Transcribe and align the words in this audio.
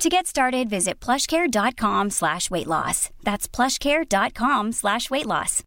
To 0.00 0.08
get 0.08 0.26
started, 0.26 0.70
visit 0.70 0.98
plushcare.com 0.98 2.10
slash 2.10 2.50
weight 2.50 2.66
loss. 2.66 3.10
That's 3.22 3.46
plushcare.com 3.46 4.72
slash 4.72 5.10
weight 5.10 5.26
loss. 5.26 5.62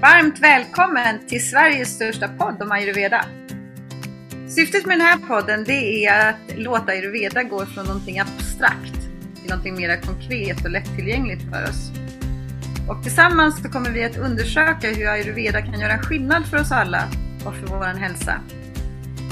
Varmt 0.00 0.38
välkommen 0.38 1.26
till 1.28 1.50
Sveriges 1.50 1.94
största 1.94 2.28
podd 2.28 2.62
om 2.62 2.72
ayurveda. 2.72 3.24
Syftet 4.48 4.86
med 4.86 4.98
den 4.98 5.06
här 5.06 5.18
podden 5.18 5.64
det 5.64 6.06
är 6.06 6.28
att 6.28 6.58
låta 6.58 6.92
ayurveda 6.92 7.42
gå 7.42 7.66
från 7.66 7.86
någonting 7.86 8.18
abstrakt 8.18 9.00
till 9.40 9.50
någonting 9.50 9.74
mer 9.76 10.00
konkret 10.00 10.64
och 10.64 10.70
lättillgängligt 10.70 11.42
för 11.42 11.64
oss. 11.64 12.03
Och 12.88 13.02
tillsammans 13.02 13.62
så 13.62 13.68
kommer 13.68 13.90
vi 13.90 14.04
att 14.04 14.16
undersöka 14.16 14.88
hur 14.88 15.08
ayurveda 15.08 15.62
kan 15.62 15.80
göra 15.80 15.98
skillnad 15.98 16.46
för 16.46 16.60
oss 16.60 16.72
alla 16.72 17.02
och 17.46 17.54
för 17.54 17.66
vår 17.66 17.84
hälsa. 17.84 18.40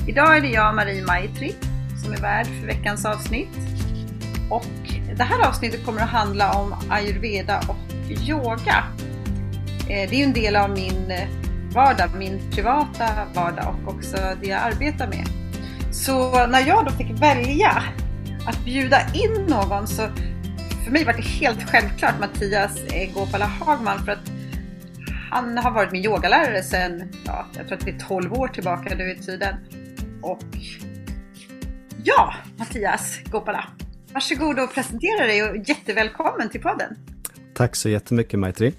Idag 0.09 0.37
är 0.37 0.41
det 0.41 0.49
jag, 0.49 0.75
Marie 0.75 1.05
Maitri, 1.05 1.55
som 2.05 2.13
är 2.13 2.21
värd 2.21 2.47
för 2.47 2.67
veckans 2.67 3.05
avsnitt. 3.05 3.59
Och 4.51 4.67
det 5.17 5.23
här 5.23 5.49
avsnittet 5.49 5.85
kommer 5.85 6.01
att 6.01 6.09
handla 6.09 6.53
om 6.53 6.75
ayurveda 6.91 7.61
och 7.69 8.11
yoga. 8.29 8.85
Eh, 9.89 10.11
det 10.11 10.21
är 10.21 10.25
en 10.25 10.33
del 10.33 10.57
av 10.57 10.71
min 10.71 11.11
eh, 11.11 11.29
vardag, 11.75 12.11
min 12.19 12.51
privata 12.51 13.09
vardag 13.35 13.77
och 13.87 13.95
också 13.95 14.17
det 14.43 14.49
jag 14.49 14.61
arbetar 14.61 15.09
med. 15.09 15.29
Så 15.93 16.47
när 16.47 16.61
jag 16.67 16.85
då 16.85 16.91
fick 16.91 17.11
välja 17.11 17.83
att 18.47 18.65
bjuda 18.65 19.01
in 19.15 19.47
någon 19.49 19.87
så 19.87 20.09
för 20.85 20.91
mig 20.91 21.05
var 21.05 21.13
det 21.13 21.23
helt 21.23 21.71
självklart 21.71 22.21
Mattias 22.21 22.85
eh, 22.85 23.15
Gopala 23.15 23.45
Hagman 23.47 24.05
för 24.05 24.13
att 24.13 24.33
han 25.31 25.59
har 25.59 25.71
varit 25.71 25.93
min 25.93 26.05
yogalärare 26.05 26.63
sedan, 26.63 27.09
ja, 27.27 27.47
jag 27.57 27.69
tror 27.69 27.79
att 27.79 27.85
det 27.85 27.91
är 27.91 27.99
12 28.09 28.33
år 28.33 28.49
tillbaka 28.49 28.95
nu 28.95 29.11
i 29.11 29.23
tiden. 29.23 29.55
Och 30.23 30.43
ja, 32.05 32.35
Mattias 32.57 33.19
Gopala, 33.31 33.65
varsågod 34.13 34.59
och 34.59 34.75
presentera 34.75 35.27
dig 35.27 35.43
och 35.43 35.57
jättevälkommen 35.57 36.49
till 36.49 36.61
podden. 36.61 36.97
Tack 37.55 37.77
så 37.77 37.89
jättemycket 37.89 38.39
Maitri. 38.39 38.75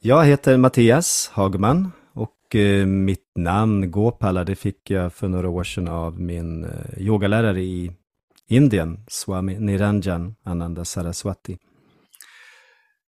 Jag 0.00 0.24
heter 0.24 0.56
Mattias 0.56 1.30
Hagman 1.32 1.92
och 2.14 2.56
eh, 2.56 2.86
mitt 2.86 3.32
namn 3.38 3.90
Gopala 3.90 4.44
det 4.44 4.56
fick 4.56 4.90
jag 4.90 5.12
för 5.12 5.28
några 5.28 5.48
år 5.48 5.64
sedan 5.64 5.88
av 5.88 6.20
min 6.20 6.64
eh, 6.64 6.70
yogalärare 6.98 7.60
i 7.60 7.92
Indien, 8.48 9.04
Swami 9.08 9.58
Niranjan 9.58 10.34
Ananda 10.44 10.84
Saraswati. 10.84 11.58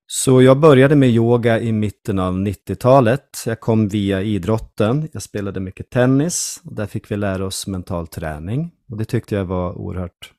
Så 0.08 0.42
jag 0.42 0.60
började 0.60 0.96
med 0.96 1.10
yoga 1.10 1.60
i 1.60 1.72
mitten 1.72 2.20
av 2.20 2.34
90-talet. 2.34 3.44
Jag 3.46 3.60
kom 3.60 3.88
via 3.88 4.22
idrotten. 4.22 5.10
Jag 5.14 5.22
spelade 5.22 5.60
mycket 5.60 5.90
tennis 5.90 6.62
och 6.66 6.76
där 6.76 6.86
fick 6.86 7.12
vi 7.12 7.18
lära 7.18 7.46
oss 7.46 7.68
mental 7.68 8.08
träning. 8.08 8.72
Och 8.90 8.98
det 8.98 9.06
tyckte 9.06 9.36
jag 9.36 9.46
var 9.46 9.78
oerhört 9.78 10.34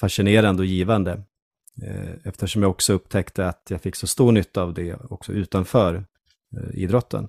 fascinerande 0.00 0.62
och 0.62 0.66
givande. 0.66 1.12
Eh, 1.82 2.10
eftersom 2.24 2.62
jag 2.62 2.70
också 2.70 2.92
upptäckte 2.92 3.48
att 3.48 3.62
jag 3.68 3.82
fick 3.82 3.96
så 3.96 4.06
stor 4.06 4.32
nytta 4.32 4.62
av 4.62 4.74
det 4.74 4.96
också 5.10 5.32
utanför 5.32 5.94
eh, 5.94 6.82
idrotten. 6.82 7.28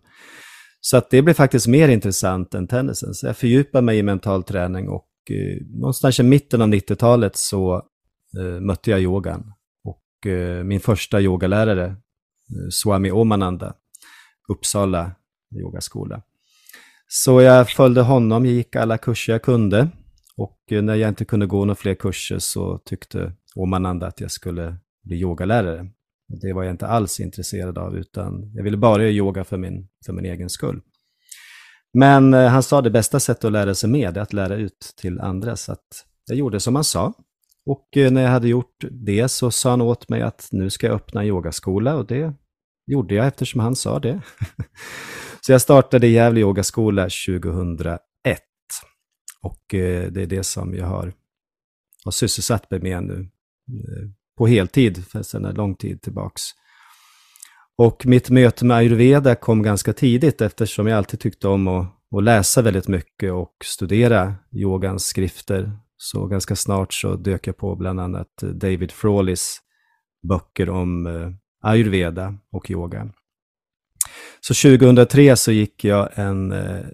Så 0.81 0.97
att 0.97 1.09
det 1.09 1.21
blev 1.21 1.33
faktiskt 1.33 1.67
mer 1.67 1.89
intressant 1.89 2.53
än 2.53 2.67
tennisen. 2.67 3.13
Så 3.13 3.27
jag 3.27 3.37
fördjupade 3.37 3.81
mig 3.81 3.97
i 3.97 4.03
mental 4.03 4.43
träning 4.43 4.89
och 4.89 5.08
eh, 5.31 5.57
någonstans 5.69 6.19
i 6.19 6.23
mitten 6.23 6.61
av 6.61 6.67
90-talet 6.67 7.35
så 7.35 7.75
eh, 8.37 8.59
mötte 8.61 8.91
jag 8.91 9.01
yogan. 9.01 9.53
Och 9.83 10.27
eh, 10.31 10.63
min 10.63 10.79
första 10.79 11.21
yogalärare, 11.21 11.85
eh, 11.85 12.69
Swami 12.71 13.11
Omananda, 13.11 13.73
Uppsala 14.49 15.11
yogaskola. 15.55 16.21
Så 17.07 17.41
jag 17.41 17.69
följde 17.69 18.01
honom, 18.01 18.45
jag 18.45 18.53
gick 18.53 18.75
alla 18.75 18.97
kurser 18.97 19.33
jag 19.33 19.41
kunde. 19.41 19.89
Och 20.37 20.59
eh, 20.71 20.81
när 20.81 20.95
jag 20.95 21.09
inte 21.09 21.25
kunde 21.25 21.45
gå 21.45 21.65
några 21.65 21.75
fler 21.75 21.95
kurser 21.95 22.39
så 22.39 22.77
tyckte 22.77 23.33
Omananda 23.55 24.07
att 24.07 24.21
jag 24.21 24.31
skulle 24.31 24.77
bli 25.03 25.17
yogalärare. 25.17 25.89
Och 26.29 26.39
Det 26.41 26.53
var 26.53 26.63
jag 26.63 26.73
inte 26.73 26.87
alls 26.87 27.19
intresserad 27.19 27.77
av, 27.77 27.97
utan 27.97 28.51
jag 28.55 28.63
ville 28.63 28.77
bara 28.77 29.01
göra 29.01 29.11
yoga 29.11 29.43
för 29.43 29.57
min, 29.57 29.87
för 30.05 30.13
min 30.13 30.25
egen 30.25 30.49
skull. 30.49 30.81
Men 31.93 32.33
eh, 32.33 32.47
han 32.47 32.63
sa 32.63 32.81
det 32.81 32.89
bästa 32.89 33.19
sättet 33.19 33.45
att 33.45 33.51
lära 33.51 33.75
sig 33.75 33.89
med 33.89 34.17
är 34.17 34.21
att 34.21 34.33
lära 34.33 34.55
ut 34.55 34.93
till 34.97 35.19
andra, 35.19 35.55
så 35.55 35.71
att 35.71 36.05
jag 36.25 36.37
gjorde 36.37 36.59
som 36.59 36.75
han 36.75 36.83
sa. 36.83 37.13
Och 37.65 37.97
eh, 37.97 38.11
när 38.11 38.21
jag 38.21 38.29
hade 38.29 38.47
gjort 38.47 38.85
det 38.91 39.29
så 39.29 39.51
sa 39.51 39.69
han 39.69 39.81
åt 39.81 40.09
mig 40.09 40.21
att 40.21 40.49
nu 40.51 40.69
ska 40.69 40.87
jag 40.87 40.95
öppna 40.95 41.21
en 41.21 41.27
yogaskola 41.27 41.95
och 41.95 42.05
det 42.05 42.33
gjorde 42.87 43.15
jag 43.15 43.27
eftersom 43.27 43.61
han 43.61 43.75
sa 43.75 43.99
det. 43.99 44.21
så 45.41 45.51
jag 45.51 45.61
startade 45.61 46.07
Gävle 46.07 46.39
yogaskola 46.39 47.03
2001. 47.03 47.99
Och 49.41 49.73
eh, 49.73 50.11
det 50.11 50.21
är 50.21 50.27
det 50.27 50.43
som 50.43 50.75
jag 50.75 50.85
har, 50.85 51.13
har 52.03 52.11
sysselsatt 52.11 52.71
mig 52.71 52.79
med 52.79 53.03
nu 53.03 53.27
på 54.37 54.47
heltid, 54.47 55.05
för 55.07 55.23
sedan 55.23 55.45
en 55.45 55.55
lång 55.55 55.75
tid 55.75 56.01
tillbaks. 56.01 56.41
Och 57.81 58.05
mitt 58.05 58.29
möte 58.29 58.65
med 58.65 58.77
ayurveda 58.77 59.35
kom 59.35 59.63
ganska 59.63 59.93
tidigt 59.93 60.41
eftersom 60.41 60.87
jag 60.87 60.97
alltid 60.97 61.19
tyckte 61.19 61.47
om 61.47 61.67
att, 61.67 61.87
att 62.15 62.23
läsa 62.23 62.61
väldigt 62.61 62.87
mycket 62.87 63.31
och 63.31 63.53
studera 63.63 64.35
yogans 64.51 65.05
skrifter. 65.05 65.71
Så 65.97 66.27
ganska 66.27 66.55
snart 66.55 66.93
så 66.93 67.15
dök 67.15 67.47
jag 67.47 67.57
på 67.57 67.75
bland 67.75 67.99
annat 67.99 68.27
David 68.41 68.91
Frawleys 68.91 69.57
böcker 70.27 70.69
om 70.69 71.05
eh, 71.07 71.29
ayurveda 71.61 72.35
och 72.51 72.71
yoga. 72.71 73.09
Så 74.39 74.69
2003 74.69 75.35
så 75.35 75.51
gick 75.51 75.83
jag 75.83 76.09
en 76.15 76.51
eh, 76.51 76.85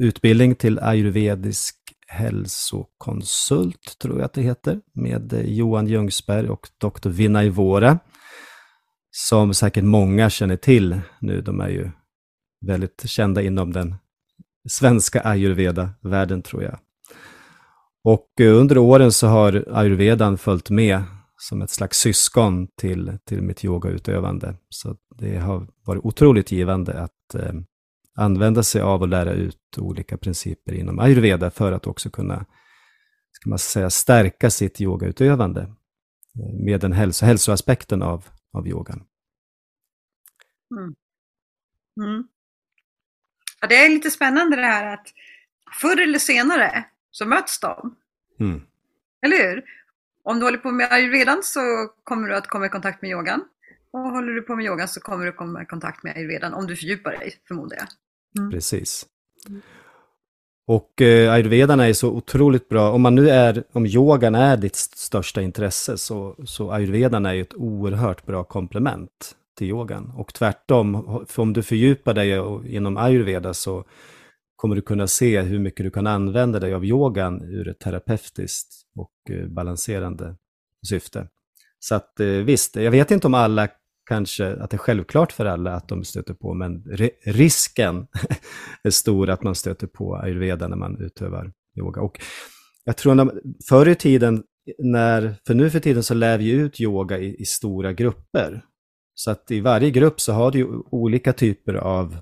utbildning 0.00 0.54
till 0.54 0.78
ayurvedisk 0.78 1.76
hälsokonsult, 2.06 3.98
tror 4.02 4.18
jag 4.18 4.24
att 4.24 4.32
det 4.32 4.42
heter, 4.42 4.80
med 4.92 5.32
eh, 5.32 5.40
Johan 5.40 5.86
Ljungsberg 5.86 6.48
och 6.48 6.68
Dr. 6.78 7.08
Vinay 7.08 7.48
Vora, 7.48 7.98
som 9.12 9.54
säkert 9.54 9.84
många 9.84 10.30
känner 10.30 10.56
till 10.56 11.00
nu. 11.20 11.40
De 11.40 11.60
är 11.60 11.68
ju 11.68 11.90
väldigt 12.66 13.02
kända 13.06 13.42
inom 13.42 13.72
den 13.72 13.94
svenska 14.68 15.20
ayurveda-världen, 15.20 16.42
tror 16.42 16.62
jag. 16.62 16.78
Och 18.04 18.40
eh, 18.40 18.56
under 18.56 18.78
åren 18.78 19.12
så 19.12 19.26
har 19.26 19.64
ayurvedan 19.72 20.38
följt 20.38 20.70
med 20.70 21.02
som 21.36 21.62
ett 21.62 21.70
slags 21.70 21.98
syskon 21.98 22.66
till, 22.66 23.18
till 23.24 23.42
mitt 23.42 23.64
yogautövande. 23.64 24.54
Så 24.68 24.96
det 25.18 25.38
har 25.38 25.68
varit 25.84 26.04
otroligt 26.04 26.52
givande 26.52 27.02
att 27.02 27.34
eh, 27.34 27.52
använda 28.16 28.62
sig 28.62 28.80
av 28.80 29.00
och 29.02 29.08
lära 29.08 29.32
ut 29.32 29.78
olika 29.78 30.16
principer 30.16 30.72
inom 30.72 30.98
ayurveda 30.98 31.50
för 31.50 31.72
att 31.72 31.86
också 31.86 32.10
kunna 32.10 32.46
ska 33.32 33.50
man 33.50 33.58
säga, 33.58 33.90
stärka 33.90 34.50
sitt 34.50 34.80
yogautövande 34.80 35.60
eh, 35.60 36.64
med 36.64 36.80
den 36.80 36.92
hälso, 36.92 37.26
hälsoaspekten 37.26 38.02
av, 38.02 38.24
av 38.52 38.68
yogan. 38.68 39.04
Mm. 40.70 40.94
Mm. 42.00 42.28
Ja, 43.60 43.68
det 43.68 43.76
är 43.76 43.88
lite 43.88 44.10
spännande 44.10 44.56
det 44.56 44.62
här 44.62 44.94
att 44.94 45.06
förr 45.80 46.00
eller 46.00 46.18
senare 46.18 46.84
så 47.10 47.26
möts 47.26 47.60
de. 47.60 47.96
Mm. 48.40 48.60
Eller 49.22 49.36
hur? 49.36 49.64
Om 50.22 50.38
du 50.38 50.44
håller 50.44 50.58
på 50.58 50.70
med 50.70 50.92
ayurvedan 50.92 51.42
så 51.42 51.60
kommer 52.04 52.28
du 52.28 52.36
att 52.36 52.46
komma 52.46 52.66
i 52.66 52.68
kontakt 52.68 53.02
med 53.02 53.10
yogan. 53.10 53.44
Och 53.90 54.00
håller 54.00 54.32
du 54.32 54.42
på 54.42 54.56
med 54.56 54.64
yogan 54.64 54.88
så 54.88 55.00
kommer 55.00 55.26
du 55.26 55.32
komma 55.32 55.62
i 55.62 55.66
kontakt 55.66 56.02
med 56.02 56.16
ayurvedan 56.16 56.54
om 56.54 56.66
du 56.66 56.76
fördjupar 56.76 57.10
dig, 57.10 57.34
förmodar 57.48 57.76
jag. 57.76 57.88
Mm. 58.38 58.50
Precis. 58.50 59.06
Och 60.66 61.02
eh, 61.02 61.32
ayurvedan 61.32 61.80
är 61.80 61.92
så 61.92 62.10
otroligt 62.10 62.68
bra. 62.68 62.90
Om 62.90 63.02
man 63.02 63.14
nu 63.14 63.30
är, 63.30 63.64
om 63.72 63.86
yogan 63.86 64.34
är 64.34 64.56
ditt 64.56 64.76
största 64.76 65.42
intresse 65.42 65.98
så, 65.98 66.36
så 66.44 66.70
ayurvedan 66.70 67.26
är 67.26 67.32
ju 67.32 67.42
ett 67.42 67.54
oerhört 67.54 68.26
bra 68.26 68.44
komplement 68.44 69.36
till 69.58 69.68
yogan. 69.68 70.12
Och 70.16 70.34
tvärtom, 70.34 71.24
för 71.28 71.42
om 71.42 71.52
du 71.52 71.62
fördjupar 71.62 72.14
dig 72.14 72.30
inom 72.76 72.96
ayurveda 72.96 73.54
så 73.54 73.84
kommer 74.56 74.76
du 74.76 74.82
kunna 74.82 75.06
se 75.06 75.40
hur 75.40 75.58
mycket 75.58 75.84
du 75.84 75.90
kan 75.90 76.06
använda 76.06 76.60
dig 76.60 76.74
av 76.74 76.84
yogan 76.84 77.42
ur 77.42 77.68
ett 77.68 77.78
terapeutiskt 77.78 78.74
och 78.96 79.30
eh, 79.30 79.46
balanserande 79.46 80.36
syfte. 80.88 81.28
Så 81.78 81.94
att 81.94 82.20
eh, 82.20 82.26
visst, 82.26 82.76
jag 82.76 82.90
vet 82.90 83.10
inte 83.10 83.26
om 83.26 83.34
alla 83.34 83.68
kanske 84.08 84.52
att 84.52 84.70
det 84.70 84.76
är 84.76 84.78
självklart 84.78 85.32
för 85.32 85.46
alla 85.46 85.74
att 85.74 85.88
de 85.88 86.04
stöter 86.04 86.34
på, 86.34 86.54
men 86.54 86.84
risken 87.24 88.06
är 88.82 88.90
stor 88.90 89.30
att 89.30 89.42
man 89.42 89.54
stöter 89.54 89.86
på 89.86 90.16
ayurveda 90.16 90.68
när 90.68 90.76
man 90.76 91.00
utövar 91.00 91.52
yoga. 91.78 92.00
Och 92.00 92.20
jag 92.84 92.96
tror 92.96 93.20
att 93.20 93.34
förr 93.68 93.88
i 93.88 93.94
tiden, 93.94 94.42
när, 94.78 95.34
för 95.46 95.54
nu 95.54 95.70
för 95.70 95.80
tiden 95.80 96.02
så 96.02 96.14
lär 96.14 96.38
vi 96.38 96.50
ut 96.50 96.80
yoga 96.80 97.18
i, 97.18 97.36
i 97.40 97.44
stora 97.44 97.92
grupper. 97.92 98.64
Så 99.14 99.30
att 99.30 99.50
i 99.50 99.60
varje 99.60 99.90
grupp 99.90 100.20
så 100.20 100.32
har 100.32 100.50
du 100.50 100.58
ju 100.58 100.66
olika 100.90 101.32
typer 101.32 101.74
av, 101.74 102.16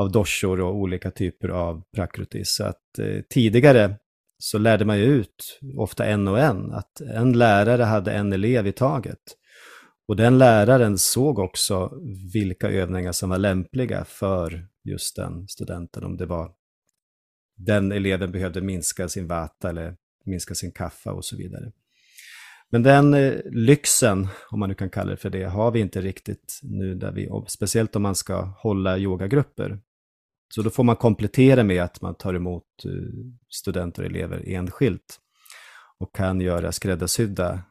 av 0.00 0.12
doshor 0.12 0.60
och 0.60 0.74
olika 0.74 1.10
typer 1.10 1.48
av 1.48 1.82
prakrutis. 1.94 2.54
Så 2.54 2.64
att 2.64 2.98
eh, 2.98 3.22
tidigare 3.30 3.94
så 4.38 4.58
lärde 4.58 4.84
man 4.84 4.98
ju 4.98 5.04
ut, 5.04 5.60
ofta 5.76 6.04
en 6.04 6.28
och 6.28 6.38
en, 6.38 6.72
att 6.72 7.00
en 7.00 7.32
lärare 7.32 7.82
hade 7.82 8.12
en 8.12 8.32
elev 8.32 8.66
i 8.66 8.72
taget. 8.72 9.18
Och 10.08 10.16
den 10.16 10.38
läraren 10.38 10.98
såg 10.98 11.38
också 11.38 11.92
vilka 12.32 12.70
övningar 12.70 13.12
som 13.12 13.30
var 13.30 13.38
lämpliga 13.38 14.04
för 14.04 14.66
just 14.84 15.16
den 15.16 15.48
studenten. 15.48 16.04
Om 16.04 16.16
det 16.16 16.26
var 16.26 16.52
den 17.56 17.92
eleven 17.92 18.32
behövde 18.32 18.60
minska 18.60 19.08
sin 19.08 19.26
vata 19.26 19.70
eller 19.70 19.96
minska 20.24 20.54
sin 20.54 20.72
kaffa 20.72 21.12
och 21.12 21.24
så 21.24 21.36
vidare. 21.36 21.72
Men 22.70 22.82
den 22.82 23.14
eh, 23.14 23.34
lyxen, 23.44 24.28
om 24.50 24.60
man 24.60 24.68
nu 24.68 24.74
kan 24.74 24.90
kalla 24.90 25.10
det 25.10 25.16
för 25.16 25.30
det, 25.30 25.44
har 25.44 25.70
vi 25.70 25.80
inte 25.80 26.00
riktigt 26.00 26.60
nu, 26.62 26.94
där 26.94 27.12
vi, 27.12 27.28
speciellt 27.48 27.96
om 27.96 28.02
man 28.02 28.14
ska 28.14 28.40
hålla 28.42 28.98
yogagrupper. 28.98 29.80
Så 30.54 30.62
då 30.62 30.70
får 30.70 30.84
man 30.84 30.96
komplettera 30.96 31.62
med 31.62 31.82
att 31.82 32.00
man 32.00 32.14
tar 32.14 32.34
emot 32.34 32.64
eh, 32.84 32.90
studenter 33.48 34.02
och 34.02 34.08
elever 34.08 34.42
enskilt 34.46 35.20
och 35.98 36.14
kan 36.14 36.40
göra 36.40 36.72
skräddarsydda 36.72 37.62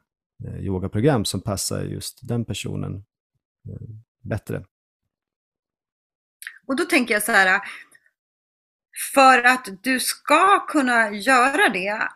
Eh, 0.47 0.59
yogaprogram 0.59 1.25
som 1.25 1.41
passar 1.41 1.83
just 1.83 2.27
den 2.27 2.45
personen 2.45 2.95
eh, 3.69 3.88
bättre. 4.21 4.65
Och 6.68 6.75
då 6.75 6.85
tänker 6.85 7.13
jag 7.13 7.24
så 7.24 7.31
här, 7.31 7.62
för 9.13 9.44
att 9.44 9.68
du 9.81 10.00
ska 10.00 10.65
kunna 10.68 11.12
göra 11.12 11.69
det, 11.69 12.09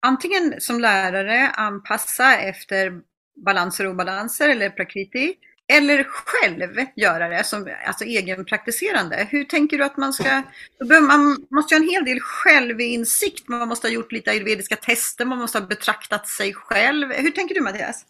antingen 0.00 0.60
som 0.60 0.80
lärare 0.80 1.48
anpassa 1.48 2.36
efter 2.36 3.02
balanser 3.44 3.86
och 3.86 3.92
obalanser 3.92 4.48
eller 4.48 4.70
prakriti, 4.70 5.34
eller 5.76 6.04
själv 6.04 6.86
göra 6.96 7.28
det 7.28 7.44
som 7.44 7.68
alltså 7.86 8.04
egenpraktiserande. 8.04 9.28
Hur 9.30 9.44
tänker 9.44 9.78
du 9.78 9.84
att 9.84 9.96
man 9.96 10.12
ska... 10.12 10.42
Man 11.08 11.46
måste 11.50 11.74
ju 11.74 11.80
ha 11.80 11.84
en 11.84 11.90
hel 11.90 12.04
del 12.04 12.20
självinsikt, 12.20 13.48
man 13.48 13.68
måste 13.68 13.86
ha 13.86 13.92
gjort 13.92 14.12
lite 14.12 14.30
ayurvediska 14.30 14.76
tester, 14.76 15.24
man 15.24 15.38
måste 15.38 15.58
ha 15.58 15.66
betraktat 15.66 16.28
sig 16.28 16.54
själv. 16.54 17.12
Hur 17.12 17.30
tänker 17.30 17.54
du 17.54 17.60
Mattias? 17.60 18.04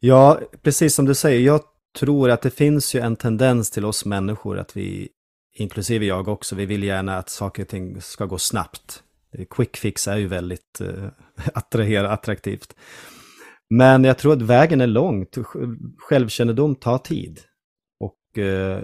Ja, 0.00 0.40
precis 0.62 0.94
som 0.94 1.04
du 1.04 1.14
säger, 1.14 1.40
jag 1.40 1.60
tror 1.98 2.30
att 2.30 2.42
det 2.42 2.50
finns 2.50 2.94
ju 2.94 3.00
en 3.00 3.16
tendens 3.16 3.70
till 3.70 3.84
oss 3.84 4.04
människor 4.04 4.58
att 4.58 4.76
vi, 4.76 5.08
inklusive 5.54 6.06
jag 6.06 6.28
också, 6.28 6.54
vi 6.54 6.66
vill 6.66 6.82
gärna 6.82 7.18
att 7.18 7.28
saker 7.28 7.62
och 7.62 7.68
ting 7.68 8.00
ska 8.00 8.24
gå 8.24 8.38
snabbt. 8.38 9.02
Quick 9.50 9.76
fix 9.76 10.08
är 10.08 10.16
ju 10.16 10.26
väldigt 10.26 10.80
eh, 10.80 11.08
attraher, 11.54 12.04
attraktivt. 12.04 12.74
Men 13.70 14.04
jag 14.04 14.18
tror 14.18 14.32
att 14.32 14.42
vägen 14.42 14.80
är 14.80 14.86
lång. 14.86 15.26
Självkännedom 15.98 16.74
tar 16.74 16.98
tid. 16.98 17.40
Och 18.00 18.38
eh, 18.38 18.82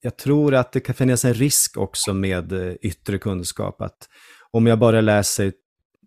jag 0.00 0.16
tror 0.16 0.54
att 0.54 0.72
det 0.72 0.80
kan 0.80 0.94
finnas 0.94 1.24
en 1.24 1.34
risk 1.34 1.76
också 1.76 2.14
med 2.14 2.52
eh, 2.52 2.74
yttre 2.82 3.18
kunskap. 3.18 3.80
Att 3.80 4.08
om 4.50 4.66
jag 4.66 4.78
bara 4.78 5.00
läser 5.00 5.52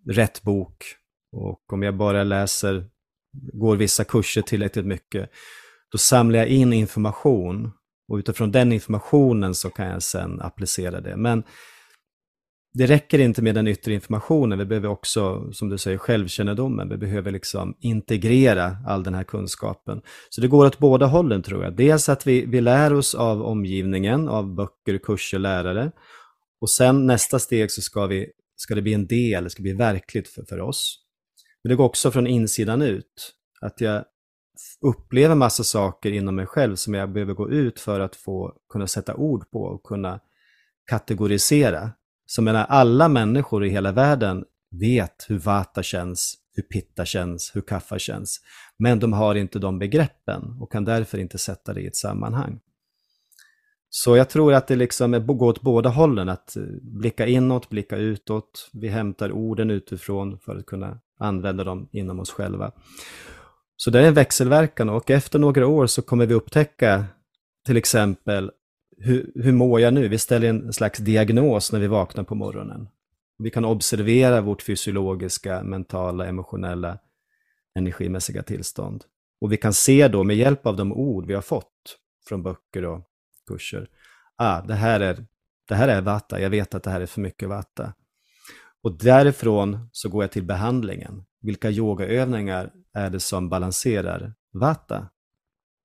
rätt 0.10 0.44
bok 0.44 0.86
och 1.32 1.74
om 1.74 1.84
jag 1.84 1.98
bara 1.98 2.24
läser, 2.24 2.86
går 3.54 3.76
vissa 3.76 4.04
kurser 4.04 4.42
tillräckligt 4.42 4.86
mycket, 4.86 5.30
då 5.92 5.98
samlar 5.98 6.40
jag 6.40 6.48
in 6.48 6.74
information 6.74 7.72
och 8.08 8.18
utifrån 8.18 8.52
den 8.52 8.72
informationen 8.72 9.56
så 9.56 9.70
kan 9.70 9.88
jag 9.88 10.04
sen 10.04 10.42
applicera 10.42 11.02
det. 11.02 11.18
Men 11.18 11.44
det 12.74 12.86
räcker 12.86 13.20
inte 13.20 13.42
med 13.42 13.56
den 13.56 13.68
yttre 13.68 13.94
informationen, 13.94 14.60
vi 14.60 14.66
behöver 14.66 14.90
också, 14.90 15.52
som 15.54 15.70
du 15.70 15.78
säger, 15.78 15.98
självkännedomen. 15.98 16.90
Vi 16.90 16.98
behöver 16.98 17.32
liksom 17.32 17.76
integrera 17.80 18.78
all 18.88 19.04
den 19.04 19.14
här 19.14 19.24
kunskapen. 19.24 20.02
Så 20.30 20.42
det 20.42 20.48
går 20.48 20.66
åt 20.66 20.80
båda 20.80 21.06
hållen 21.06 21.42
tror 21.42 21.64
jag. 21.64 21.76
Dels 21.76 22.10
att 22.10 22.28
vi, 22.28 22.46
vi 22.46 22.62
lär 22.62 22.94
oss 22.94 23.16
av 23.16 23.42
omgivningen, 23.42 24.30
av 24.30 24.56
böcker, 24.56 24.98
kurser, 24.98 25.40
lärare. 25.40 25.92
Och 26.62 26.70
sen 26.70 27.08
nästa 27.08 27.40
steg 27.40 27.72
så 27.72 27.82
ska, 27.82 28.08
vi, 28.08 28.28
ska 28.56 28.76
det 28.76 28.82
bli 28.82 28.94
en 28.94 29.08
del, 29.08 29.44
det 29.44 29.50
ska 29.50 29.64
bli 29.64 29.74
verkligt 29.74 30.28
för, 30.28 30.44
för 30.44 30.60
oss. 30.60 30.98
Men 31.64 31.70
det 31.70 31.76
går 31.76 31.86
också 31.86 32.12
från 32.12 32.28
insidan 32.28 32.82
ut. 32.82 33.34
Att 33.62 33.82
jag 33.82 34.04
upplever 34.82 35.36
massa 35.36 35.64
saker 35.64 36.12
inom 36.12 36.36
mig 36.36 36.46
själv 36.46 36.76
som 36.76 36.94
jag 36.94 37.14
behöver 37.14 37.34
gå 37.34 37.50
ut 37.50 37.80
för 37.80 38.00
att 38.00 38.16
få 38.16 38.54
kunna 38.70 38.88
sätta 38.88 39.16
ord 39.16 39.52
på 39.52 39.60
och 39.60 39.84
kunna 39.84 40.20
kategorisera. 40.90 41.92
Så 42.34 42.42
menar, 42.42 42.66
alla 42.70 43.08
människor 43.08 43.66
i 43.66 43.70
hela 43.70 43.92
världen 43.92 44.46
vet 44.80 45.26
hur 45.28 45.40
vata 45.40 45.84
känns, 45.84 46.38
hur 46.54 46.64
pitta 46.64 47.06
känns, 47.06 47.52
hur 47.56 47.62
kaffa 47.62 48.00
känns. 48.00 48.40
Men 48.80 49.00
de 49.00 49.14
har 49.14 49.36
inte 49.36 49.60
de 49.60 49.80
begreppen 49.80 50.58
och 50.60 50.72
kan 50.72 50.86
därför 50.86 51.18
inte 51.18 51.38
sätta 51.38 51.74
det 51.74 51.82
i 51.82 51.88
ett 51.88 51.96
sammanhang. 51.96 52.60
Så 53.90 54.18
jag 54.18 54.30
tror 54.30 54.54
att 54.54 54.68
det 54.68 54.76
liksom 54.76 55.12
går 55.28 55.48
åt 55.48 55.62
båda 55.62 55.90
hållen, 55.90 56.30
att 56.30 56.56
eh, 56.56 56.64
blicka 56.82 57.28
inåt, 57.28 57.70
blicka 57.70 57.98
utåt. 57.98 58.70
Vi 58.74 58.88
hämtar 58.88 59.32
orden 59.32 59.70
utifrån 59.70 60.40
för 60.40 60.56
att 60.56 60.66
kunna 60.66 61.00
använda 61.20 61.64
dem 61.64 61.90
inom 61.92 62.20
oss 62.20 62.32
själva. 62.32 62.72
Så 63.76 63.90
det 63.92 64.00
är 64.00 64.04
en 64.04 64.14
växelverkan 64.14 64.90
och 64.90 65.10
efter 65.10 65.40
några 65.40 65.68
år 65.68 65.88
så 65.88 66.02
kommer 66.02 66.26
vi 66.26 66.34
upptäcka 66.34 67.06
till 67.66 67.78
exempel 67.78 68.52
hur, 69.04 69.32
hur 69.36 69.52
mår 69.52 69.82
jag 69.82 69.94
nu? 69.94 70.08
Vi 70.08 70.18
ställer 70.18 70.50
en 70.50 70.74
slags 70.74 71.00
diagnos 71.00 71.72
när 71.72 71.80
vi 71.80 71.88
vaknar 71.88 72.24
på 72.24 72.36
morgonen. 72.36 72.88
Vi 73.38 73.50
kan 73.50 73.66
observera 73.66 74.42
vårt 74.42 74.62
fysiologiska, 74.62 75.64
mentala, 75.64 76.26
emotionella, 76.26 76.98
energimässiga 77.76 78.44
tillstånd. 78.44 79.04
Och 79.42 79.52
vi 79.52 79.58
kan 79.58 79.74
se 79.74 80.08
då 80.08 80.24
med 80.24 80.36
hjälp 80.36 80.66
av 80.66 80.76
de 80.76 80.94
ord 80.94 81.26
vi 81.26 81.34
har 81.34 81.42
fått 81.42 81.98
från 82.28 82.44
böcker 82.44 82.86
och 82.86 83.02
kurser, 83.48 83.88
ah, 84.36 84.62
det 84.62 84.74
här 84.74 85.00
är, 85.00 85.26
det 85.68 85.76
här 85.76 85.88
är 85.88 86.02
vata, 86.02 86.42
jag 86.42 86.50
vet 86.50 86.76
att 86.76 86.84
det 86.84 86.90
här 86.90 87.02
är 87.02 87.06
för 87.06 87.22
mycket 87.22 87.50
vata. 87.50 87.94
Och 88.84 88.98
därifrån 88.98 89.90
så 89.92 90.10
går 90.10 90.24
jag 90.24 90.32
till 90.32 90.44
behandlingen. 90.44 91.26
Vilka 91.42 91.70
yogaövningar 91.70 92.72
är 92.94 93.10
det 93.10 93.20
som 93.20 93.50
balanserar 93.50 94.34
vata? 94.54 95.10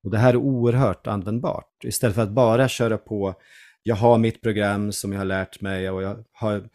Och 0.07 0.13
det 0.13 0.19
här 0.19 0.33
är 0.33 0.37
oerhört 0.37 1.07
användbart. 1.07 1.85
Istället 1.85 2.15
för 2.15 2.23
att 2.23 2.31
bara 2.31 2.69
köra 2.69 2.99
på, 2.99 3.35
jag 3.83 3.97
har 3.97 4.19
mitt 4.19 4.41
program 4.41 4.93
som 4.93 5.13
jag 5.13 5.21
har 5.21 5.25
lärt 5.25 5.61
mig 5.61 5.91
och 5.91 6.03
jag 6.03 6.25
har, 6.33 6.69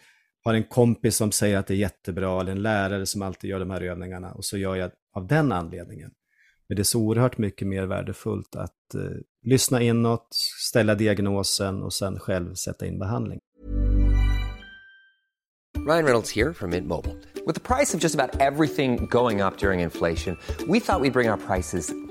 har 0.44 0.54
en 0.54 0.64
kompis 0.64 1.16
som 1.16 1.32
säger 1.32 1.58
att 1.58 1.68
det 1.68 1.74
är 1.74 1.78
jättebra, 1.78 2.42
eller 2.42 2.52
en 2.52 2.62
lärare 2.62 3.06
som 3.06 3.22
alltid 3.22 3.50
gör 3.50 3.60
de 3.60 3.70
här 3.70 3.82
övningarna 3.82 4.32
och 4.32 4.46
så 4.46 4.58
gör 4.58 4.76
jag 4.76 4.92
av 5.16 5.28
den 5.28 5.52
anledningen. 5.52 6.12
Men 6.70 6.76
det 6.76 6.82
är 6.82 6.84
så 6.84 7.00
oerhört 7.00 7.38
mycket 7.38 7.68
mer 7.68 7.86
värdefullt 7.86 8.56
att 8.56 8.96
eh, 8.96 9.02
lyssna 9.44 9.82
inåt, 9.82 10.28
ställa 10.70 10.96
diagnosen 10.96 11.84
och 11.84 11.94
sen 11.94 12.20
själv 12.20 12.54
sätta 12.54 12.86
in 12.86 13.00
behandling. 13.00 13.40
Ryan 15.88 16.04
Reynolds 16.04 16.36
här 16.36 16.54
från 16.54 16.70
Mint 16.70 16.88
Mobile. 16.88 17.16
Med 17.46 17.64
priset 17.64 18.02
på 18.02 18.04
nästan 18.04 18.30
allt 18.40 18.76
som 18.76 18.96
går 19.08 19.42
upp 19.48 19.64
under 19.64 19.80
inflationen, 19.80 20.38
trodde 20.58 20.74
vi 20.74 20.78
att 20.78 21.02
vi 21.02 21.10
skulle 21.10 21.12
bring 21.12 21.30
våra 21.30 21.38
priser 21.38 22.11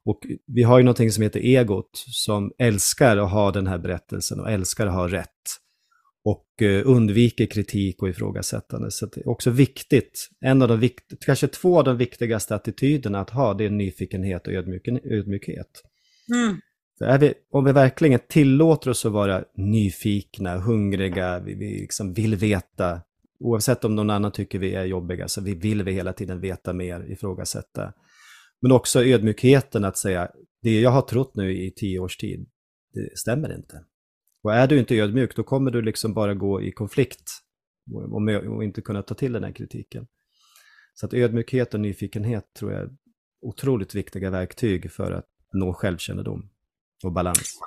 Och 0.04 0.20
vi 0.46 0.62
har 0.62 0.78
ju 0.78 0.84
någonting 0.84 1.12
som 1.12 1.22
heter 1.22 1.40
egot 1.40 1.90
som 1.94 2.52
älskar 2.58 3.16
att 3.16 3.30
ha 3.30 3.50
den 3.50 3.66
här 3.66 3.78
berättelsen 3.78 4.40
och 4.40 4.50
älskar 4.50 4.86
att 4.86 4.94
ha 4.94 5.08
rätt. 5.08 5.28
Och 6.24 6.62
eh, 6.62 6.82
undviker 6.84 7.46
kritik 7.46 8.02
och 8.02 8.08
ifrågasättande. 8.08 8.90
Så 8.90 9.06
det 9.06 9.20
är 9.20 9.28
också 9.28 9.50
viktigt, 9.50 10.28
en 10.40 10.62
av 10.62 10.68
de 10.68 10.80
vikt, 10.80 11.24
kanske 11.26 11.48
två 11.48 11.78
av 11.78 11.84
de 11.84 11.96
viktigaste 11.96 12.54
attityderna 12.54 13.20
att 13.20 13.30
ha, 13.30 13.54
det 13.54 13.64
är 13.64 13.70
nyfikenhet 13.70 14.46
och 14.46 14.52
ödmjukhet. 14.52 15.82
Mm. 16.34 16.60
Vi, 17.00 17.34
om 17.50 17.64
vi 17.64 17.72
verkligen 17.72 18.20
tillåter 18.28 18.90
oss 18.90 19.06
att 19.06 19.12
vara 19.12 19.44
nyfikna, 19.54 20.58
hungriga, 20.58 21.40
vi, 21.40 21.54
vi 21.54 21.80
liksom 21.80 22.12
vill 22.12 22.36
veta, 22.36 23.00
oavsett 23.40 23.84
om 23.84 23.96
någon 23.96 24.10
annan 24.10 24.32
tycker 24.32 24.58
vi 24.58 24.74
är 24.74 24.84
jobbiga, 24.84 25.28
så 25.28 25.40
vi 25.40 25.54
vill 25.54 25.82
vi 25.82 25.92
hela 25.92 26.12
tiden 26.12 26.40
veta 26.40 26.72
mer, 26.72 27.12
ifrågasätta. 27.12 27.92
Men 28.60 28.72
också 28.72 29.04
ödmjukheten 29.04 29.84
att 29.84 29.98
säga, 29.98 30.30
det 30.62 30.80
jag 30.80 30.90
har 30.90 31.02
trott 31.02 31.36
nu 31.36 31.52
i 31.52 31.70
tio 31.76 31.98
års 31.98 32.16
tid, 32.16 32.48
det 32.92 33.18
stämmer 33.18 33.54
inte. 33.54 33.84
Och 34.42 34.54
är 34.54 34.66
du 34.66 34.78
inte 34.78 34.96
ödmjuk, 34.96 35.36
då 35.36 35.42
kommer 35.42 35.70
du 35.70 35.82
liksom 35.82 36.14
bara 36.14 36.34
gå 36.34 36.62
i 36.62 36.72
konflikt 36.72 37.30
och, 37.92 38.56
och 38.56 38.64
inte 38.64 38.80
kunna 38.80 39.02
ta 39.02 39.14
till 39.14 39.32
den 39.32 39.44
här 39.44 39.52
kritiken. 39.52 40.06
Så 40.94 41.06
att 41.06 41.14
ödmjukhet 41.14 41.74
och 41.74 41.80
nyfikenhet 41.80 42.44
tror 42.58 42.72
jag 42.72 42.82
är 42.82 42.90
otroligt 43.42 43.94
viktiga 43.94 44.30
verktyg 44.30 44.92
för 44.92 45.12
att 45.12 45.26
nå 45.52 45.72
självkännedom 45.72 46.50
och 47.04 47.12
balans. 47.12 47.58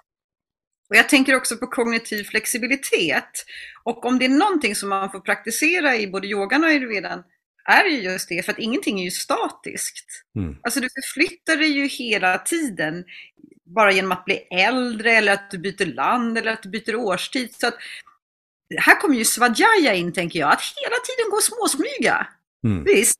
Och 0.90 0.96
jag 0.96 1.10
tänker 1.10 1.36
också 1.36 1.58
på 1.58 1.68
kognitiv 1.68 2.24
flexibilitet. 2.24 3.46
Och 3.84 4.06
om 4.06 4.20
det 4.20 4.26
är 4.26 4.30
någonting 4.30 4.76
som 4.76 4.90
man 4.90 5.12
får 5.12 5.20
praktisera 5.20 5.98
i 5.98 6.08
både 6.08 6.28
yogan 6.28 6.64
och 6.64 6.70
ayurvedan 6.70 7.24
är 7.66 7.86
ju 7.86 8.02
just 8.02 8.30
det, 8.30 8.46
för 8.46 8.52
att 8.52 8.60
ingenting 8.60 9.00
är 9.00 9.04
ju 9.04 9.12
statiskt. 9.12 10.06
Mm. 10.36 10.58
Alltså 10.64 10.80
du 10.80 10.90
förflyttar 10.90 11.58
dig 11.58 11.72
ju 11.72 11.88
hela 11.88 12.38
tiden, 12.38 13.06
bara 13.76 13.92
genom 13.92 14.12
att 14.12 14.26
bli 14.26 14.36
äldre 14.52 15.12
eller 15.12 15.34
att 15.34 15.52
du 15.52 15.58
byter 15.58 15.86
land 15.86 16.38
eller 16.38 16.52
att 16.52 16.64
du 16.64 16.70
byter 16.70 16.96
årstid. 16.96 17.56
Så 17.56 17.68
att, 17.68 17.76
här 18.78 19.00
kommer 19.02 19.16
ju 19.16 19.26
svajaya 19.26 19.94
in, 19.94 20.14
tänker 20.14 20.40
jag, 20.40 20.52
att 20.52 20.62
hela 20.76 20.96
tiden 20.96 21.30
gå 21.32 21.38
och 21.38 21.44
småsmyga. 21.44 22.28
Mm. 22.64 22.84
Visst? 22.84 23.20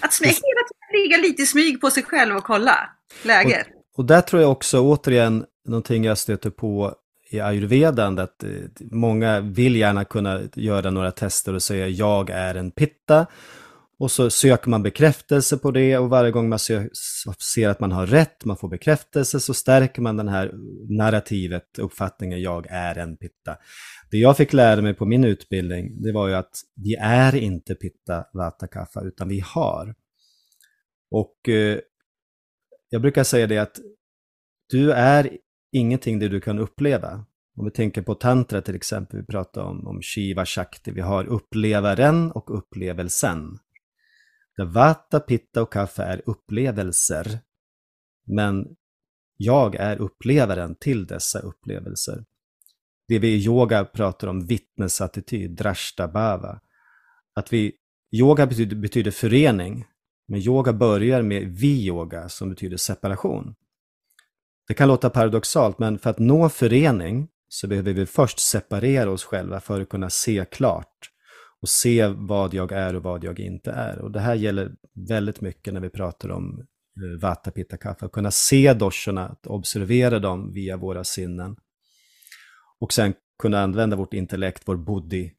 Att 0.00 0.20
hela 0.20 0.32
tiden 0.34 1.02
ligga 1.02 1.16
lite 1.16 1.42
i 1.42 1.46
smyg 1.46 1.80
på 1.80 1.90
sig 1.90 2.02
själv 2.02 2.36
och 2.36 2.44
kolla 2.44 2.90
läget. 3.22 3.66
Och 3.66 3.79
och 3.96 4.04
där 4.04 4.20
tror 4.20 4.42
jag 4.42 4.50
också 4.50 4.80
återigen 4.80 5.44
någonting 5.68 6.04
jag 6.04 6.18
stöter 6.18 6.50
på 6.50 6.94
i 7.30 7.40
ayurvedan, 7.40 8.18
att 8.18 8.42
eh, 8.42 8.50
många 8.90 9.40
vill 9.40 9.76
gärna 9.76 10.04
kunna 10.04 10.40
göra 10.54 10.90
några 10.90 11.10
tester 11.10 11.54
och 11.54 11.62
säga 11.62 11.88
jag 11.88 12.30
är 12.30 12.54
en 12.54 12.70
pitta. 12.70 13.26
Och 13.98 14.10
så 14.10 14.30
söker 14.30 14.70
man 14.70 14.82
bekräftelse 14.82 15.58
på 15.58 15.70
det 15.70 15.98
och 15.98 16.10
varje 16.10 16.30
gång 16.30 16.48
man 16.48 16.58
ser 16.58 17.68
att 17.68 17.80
man 17.80 17.92
har 17.92 18.06
rätt, 18.06 18.44
man 18.44 18.56
får 18.56 18.68
bekräftelse, 18.68 19.40
så 19.40 19.54
stärker 19.54 20.02
man 20.02 20.16
den 20.16 20.28
här 20.28 20.52
narrativet, 20.88 21.78
uppfattningen 21.78 22.42
jag 22.42 22.66
är 22.70 22.98
en 22.98 23.16
pitta. 23.16 23.56
Det 24.10 24.18
jag 24.18 24.36
fick 24.36 24.52
lära 24.52 24.82
mig 24.82 24.94
på 24.94 25.06
min 25.06 25.24
utbildning, 25.24 26.02
det 26.02 26.12
var 26.12 26.28
ju 26.28 26.34
att 26.34 26.52
vi 26.76 26.94
är 26.94 27.34
inte 27.34 27.74
pitta, 27.74 28.24
vata, 28.32 28.66
kaffa, 28.66 29.00
utan 29.00 29.28
vi 29.28 29.40
har. 29.40 29.94
Och 31.10 31.48
eh, 31.48 31.78
jag 32.90 33.02
brukar 33.02 33.24
säga 33.24 33.46
det 33.46 33.58
att 33.58 33.80
du 34.68 34.92
är 34.92 35.38
ingenting 35.72 36.18
det 36.18 36.28
du 36.28 36.40
kan 36.40 36.58
uppleva. 36.58 37.24
Om 37.56 37.64
vi 37.64 37.70
tänker 37.70 38.02
på 38.02 38.14
tantra 38.14 38.62
till 38.62 38.74
exempel, 38.74 39.20
vi 39.20 39.26
pratar 39.26 39.62
om, 39.62 39.86
om 39.86 40.02
Shiva 40.02 40.46
Shakti, 40.46 40.90
vi 40.90 41.00
har 41.00 41.24
upplevaren 41.24 42.32
och 42.32 42.58
upplevelsen. 42.58 43.58
Där 44.56 44.64
Vata, 44.64 45.20
Pitta 45.20 45.62
och 45.62 45.72
Kaffe 45.72 46.02
är 46.02 46.22
upplevelser. 46.26 47.38
Men 48.26 48.76
jag 49.36 49.74
är 49.74 49.96
upplevaren 49.96 50.74
till 50.74 51.06
dessa 51.06 51.38
upplevelser. 51.38 52.24
Det 53.08 53.18
vi 53.18 53.28
i 53.28 53.44
yoga 53.44 53.84
pratar 53.84 54.28
om 54.28 54.46
vittnesattityd, 54.46 55.50
drashta 55.50 56.08
bhava. 56.08 56.60
Att 57.34 57.52
vi, 57.52 57.72
yoga 58.12 58.46
betyder, 58.46 58.76
betyder 58.76 59.10
förening, 59.10 59.84
men 60.30 60.40
yoga 60.40 60.72
börjar 60.72 61.22
med 61.22 61.48
vi-yoga 61.48 62.28
som 62.28 62.50
betyder 62.50 62.76
separation. 62.76 63.54
Det 64.68 64.74
kan 64.74 64.88
låta 64.88 65.10
paradoxalt, 65.10 65.78
men 65.78 65.98
för 65.98 66.10
att 66.10 66.18
nå 66.18 66.48
förening 66.48 67.28
så 67.48 67.68
behöver 67.68 67.92
vi 67.92 68.06
först 68.06 68.38
separera 68.38 69.10
oss 69.10 69.24
själva 69.24 69.60
för 69.60 69.80
att 69.80 69.88
kunna 69.88 70.10
se 70.10 70.44
klart 70.50 71.10
och 71.60 71.68
se 71.68 72.06
vad 72.06 72.54
jag 72.54 72.72
är 72.72 72.96
och 72.96 73.02
vad 73.02 73.24
jag 73.24 73.40
inte 73.40 73.70
är. 73.70 73.98
Och 73.98 74.10
det 74.10 74.20
här 74.20 74.34
gäller 74.34 74.72
väldigt 75.08 75.40
mycket 75.40 75.74
när 75.74 75.80
vi 75.80 75.90
pratar 75.90 76.30
om 76.30 76.58
eh, 76.60 77.20
Vata 77.20 77.50
Pitta 77.50 77.76
Kapha, 77.76 78.06
att 78.06 78.12
kunna 78.12 78.30
se 78.30 78.74
doshorna, 78.74 79.28
att 79.28 79.46
observera 79.46 80.18
dem 80.18 80.52
via 80.52 80.76
våra 80.76 81.04
sinnen. 81.04 81.56
Och 82.80 82.92
sen 82.92 83.14
kunna 83.38 83.62
använda 83.62 83.96
vårt 83.96 84.14
intellekt, 84.14 84.62
vår 84.66 84.76
buddhi, 84.76 85.32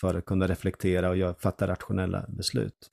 för 0.00 0.14
att 0.14 0.24
kunna 0.24 0.46
reflektera 0.46 1.28
och 1.30 1.40
fatta 1.40 1.68
rationella 1.68 2.26
beslut. 2.28 2.88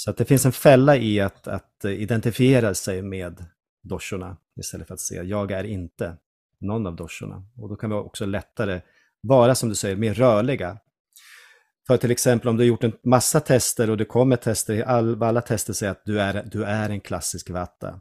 Så 0.00 0.10
att 0.10 0.16
det 0.16 0.24
finns 0.24 0.46
en 0.46 0.52
fälla 0.52 0.96
i 0.96 1.20
att, 1.20 1.48
att 1.48 1.84
identifiera 1.84 2.74
sig 2.74 3.02
med 3.02 3.44
doshorna 3.82 4.36
istället 4.60 4.86
för 4.86 4.94
att 4.94 5.00
säga 5.00 5.22
jag 5.22 5.50
är 5.50 5.64
inte 5.64 6.16
någon 6.60 6.86
av 6.86 6.96
doshorna. 6.96 7.44
Och 7.56 7.68
då 7.68 7.76
kan 7.76 7.90
vi 7.90 7.96
också 7.96 8.26
lättare 8.26 8.80
vara, 9.20 9.54
som 9.54 9.68
du 9.68 9.74
säger, 9.74 9.96
mer 9.96 10.14
rörliga. 10.14 10.78
För 11.86 11.96
till 11.96 12.10
exempel 12.10 12.48
om 12.48 12.56
du 12.56 12.62
har 12.62 12.68
gjort 12.68 12.84
en 12.84 12.92
massa 13.04 13.40
tester 13.40 13.90
och 13.90 13.96
det 13.96 14.04
kommer 14.04 14.36
tester, 14.36 14.82
all, 14.82 15.22
alla 15.22 15.40
tester 15.40 15.72
säger 15.72 15.92
att 15.92 16.04
du 16.04 16.20
är, 16.20 16.42
du 16.52 16.64
är 16.64 16.90
en 16.90 17.00
klassisk 17.00 17.50
vatta. 17.50 18.00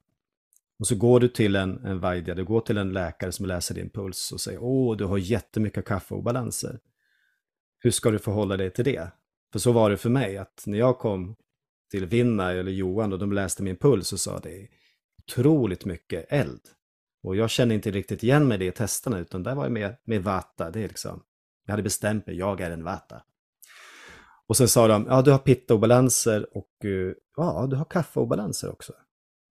Och 0.80 0.88
så 0.88 0.96
går 0.96 1.20
du 1.20 1.28
till 1.28 1.56
en, 1.56 1.86
en 1.86 2.00
vaidya, 2.00 2.36
du 2.36 2.46
går 2.46 2.62
till 2.62 2.78
en 2.78 2.94
läkare 2.94 3.32
som 3.32 3.46
läser 3.46 3.76
din 3.76 3.90
puls 3.90 4.32
och 4.32 4.42
säger 4.42 4.64
åh, 4.64 4.98
du 4.98 5.06
har 5.06 5.18
jättemycket 5.18 5.86
kaffeobalanser. 5.86 6.80
Hur 7.80 7.92
ska 7.92 8.12
du 8.12 8.20
förhålla 8.20 8.58
dig 8.58 8.72
till 8.72 8.86
det? 8.86 9.12
För 9.52 9.60
så 9.60 9.72
var 9.72 9.90
det 9.90 9.98
för 9.98 10.10
mig, 10.10 10.38
att 10.38 10.64
när 10.66 10.78
jag 10.78 11.00
kom 11.00 11.36
till 11.92 12.06
Vinna 12.06 12.52
eller 12.52 12.72
Johan 12.72 13.14
och 13.14 13.20
de 13.20 13.34
läste 13.34 13.64
min 13.64 13.76
puls 13.76 14.14
och 14.14 14.20
sa 14.20 14.40
det 14.40 14.62
är 14.62 14.68
otroligt 15.24 15.86
mycket 15.86 16.26
eld. 16.30 16.62
Och 17.24 17.36
jag 17.36 17.50
kände 17.50 17.76
inte 17.76 17.92
riktigt 17.92 18.24
igen 18.24 18.48
mig 18.48 18.56
i 18.56 18.58
det 18.58 18.66
i 18.66 18.72
testerna 18.72 19.20
utan 19.20 19.44
där 19.44 19.56
var 19.56 19.64
jag 19.64 19.72
med, 19.72 19.96
med 20.06 20.24
vata. 20.24 20.72
Det 20.72 20.84
är 20.84 20.88
liksom, 20.88 21.24
jag 21.66 21.74
hade 21.74 21.84
bestämt 21.84 22.28
mig, 22.28 22.36
jag 22.36 22.62
är 22.62 22.72
en 22.72 22.84
vata. 22.84 23.22
Och 24.48 24.58
sen 24.58 24.68
sa 24.68 24.88
de, 24.88 25.06
ja 25.10 25.22
du 25.22 25.32
har 25.32 25.38
pitta-obalanser 25.38 26.58
och 26.58 26.86
eh, 26.86 27.14
ja, 27.38 27.68
du 27.70 27.76
har 27.76 27.86
kaffe-obalanser 27.86 28.70
också. 28.70 28.94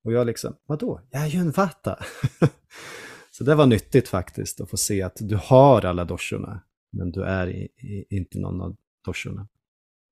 Och 0.04 0.12
jag 0.12 0.26
liksom, 0.26 0.56
vadå? 0.66 1.00
Jag 1.10 1.22
är 1.22 1.26
ju 1.26 1.38
en 1.38 1.50
vata. 1.50 1.98
Så 3.30 3.44
det 3.44 3.54
var 3.54 3.66
nyttigt 3.66 4.08
faktiskt 4.08 4.60
att 4.60 4.70
få 4.70 4.76
se 4.76 5.02
att 5.02 5.16
du 5.20 5.36
har 5.36 5.84
alla 5.84 6.04
doshorna, 6.04 6.60
men 6.92 7.10
du 7.10 7.22
är 7.22 7.46
i, 7.48 7.62
i, 7.62 8.16
inte 8.16 8.38
någon 8.38 8.60
av 8.60 8.76
doshorna. 9.04 9.48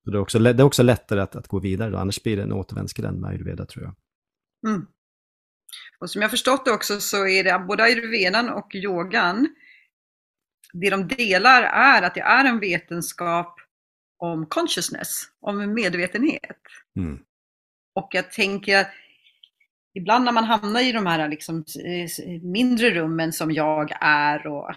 Så 0.06 0.10
det, 0.10 0.18
är 0.18 0.20
också, 0.20 0.38
det 0.38 0.50
är 0.50 0.62
också 0.62 0.82
lättare 0.82 1.20
att, 1.20 1.36
att 1.36 1.48
gå 1.48 1.58
vidare 1.58 1.90
då, 1.90 1.98
annars 1.98 2.22
blir 2.22 2.36
det 2.36 2.42
en 2.42 2.52
återvändsgränd 2.52 3.20
med 3.20 3.30
ayurveda 3.30 3.66
tror 3.66 3.84
jag. 3.84 3.94
Mm. 4.72 4.86
Och 5.98 6.10
som 6.10 6.22
jag 6.22 6.30
förstått 6.30 6.64
det 6.64 6.70
också 6.70 7.00
så 7.00 7.26
är 7.26 7.44
det 7.44 7.64
både 7.68 7.82
ayurvedan 7.82 8.50
och 8.50 8.74
yogan, 8.74 9.48
det 10.72 10.90
de 10.90 11.08
delar 11.08 11.62
är 11.62 12.02
att 12.02 12.14
det 12.14 12.20
är 12.20 12.44
en 12.44 12.60
vetenskap 12.60 13.60
om 14.18 14.46
consciousness, 14.46 15.22
om 15.40 15.74
medvetenhet. 15.74 16.62
Mm. 16.96 17.18
Och 17.94 18.08
jag 18.12 18.32
tänker 18.32 18.78
att 18.78 18.90
ibland 19.94 20.24
när 20.24 20.32
man 20.32 20.44
hamnar 20.44 20.80
i 20.80 20.92
de 20.92 21.06
här 21.06 21.28
liksom, 21.28 21.64
mindre 22.42 22.90
rummen 22.90 23.32
som 23.32 23.52
jag 23.52 23.92
är 24.00 24.46
och 24.46 24.70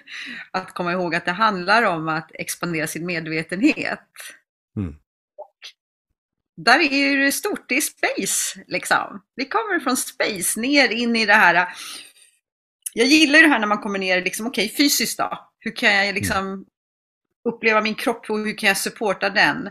att 0.50 0.74
komma 0.74 0.92
ihåg 0.92 1.14
att 1.14 1.24
det 1.24 1.32
handlar 1.32 1.82
om 1.82 2.08
att 2.08 2.30
expandera 2.34 2.86
sin 2.86 3.06
medvetenhet. 3.06 4.08
Mm. 4.76 4.94
Och 5.36 5.58
där 6.56 6.80
är 6.80 7.16
det 7.16 7.32
stort, 7.32 7.68
det 7.68 7.76
är 7.76 7.80
space 7.80 8.64
liksom. 8.66 9.22
Vi 9.36 9.44
kommer 9.44 9.80
från 9.80 9.96
space 9.96 10.60
ner 10.60 10.88
in 10.88 11.16
i 11.16 11.26
det 11.26 11.34
här. 11.34 11.68
Jag 12.94 13.06
gillar 13.06 13.42
det 13.42 13.48
här 13.48 13.58
när 13.58 13.66
man 13.66 13.78
kommer 13.78 13.98
ner, 13.98 14.22
liksom, 14.22 14.46
okej 14.46 14.64
okay, 14.64 14.76
fysiskt 14.76 15.18
då. 15.18 15.48
Hur 15.58 15.76
kan 15.76 15.94
jag 15.94 16.14
liksom 16.14 16.66
uppleva 17.48 17.80
min 17.80 17.94
kropp 17.94 18.30
och 18.30 18.38
hur 18.38 18.58
kan 18.58 18.68
jag 18.68 18.76
supporta 18.76 19.30
den? 19.30 19.70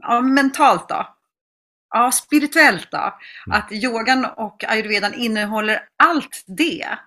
Ja, 0.00 0.20
mentalt 0.20 0.88
då? 0.88 1.16
Ja, 1.90 2.12
spirituellt 2.12 2.90
då? 2.90 3.18
Mm. 3.46 3.58
Att 3.58 3.72
yogan 3.72 4.24
och 4.24 4.64
ayurvedan 4.64 5.14
innehåller 5.14 5.88
allt 5.96 6.44
det. 6.46 6.98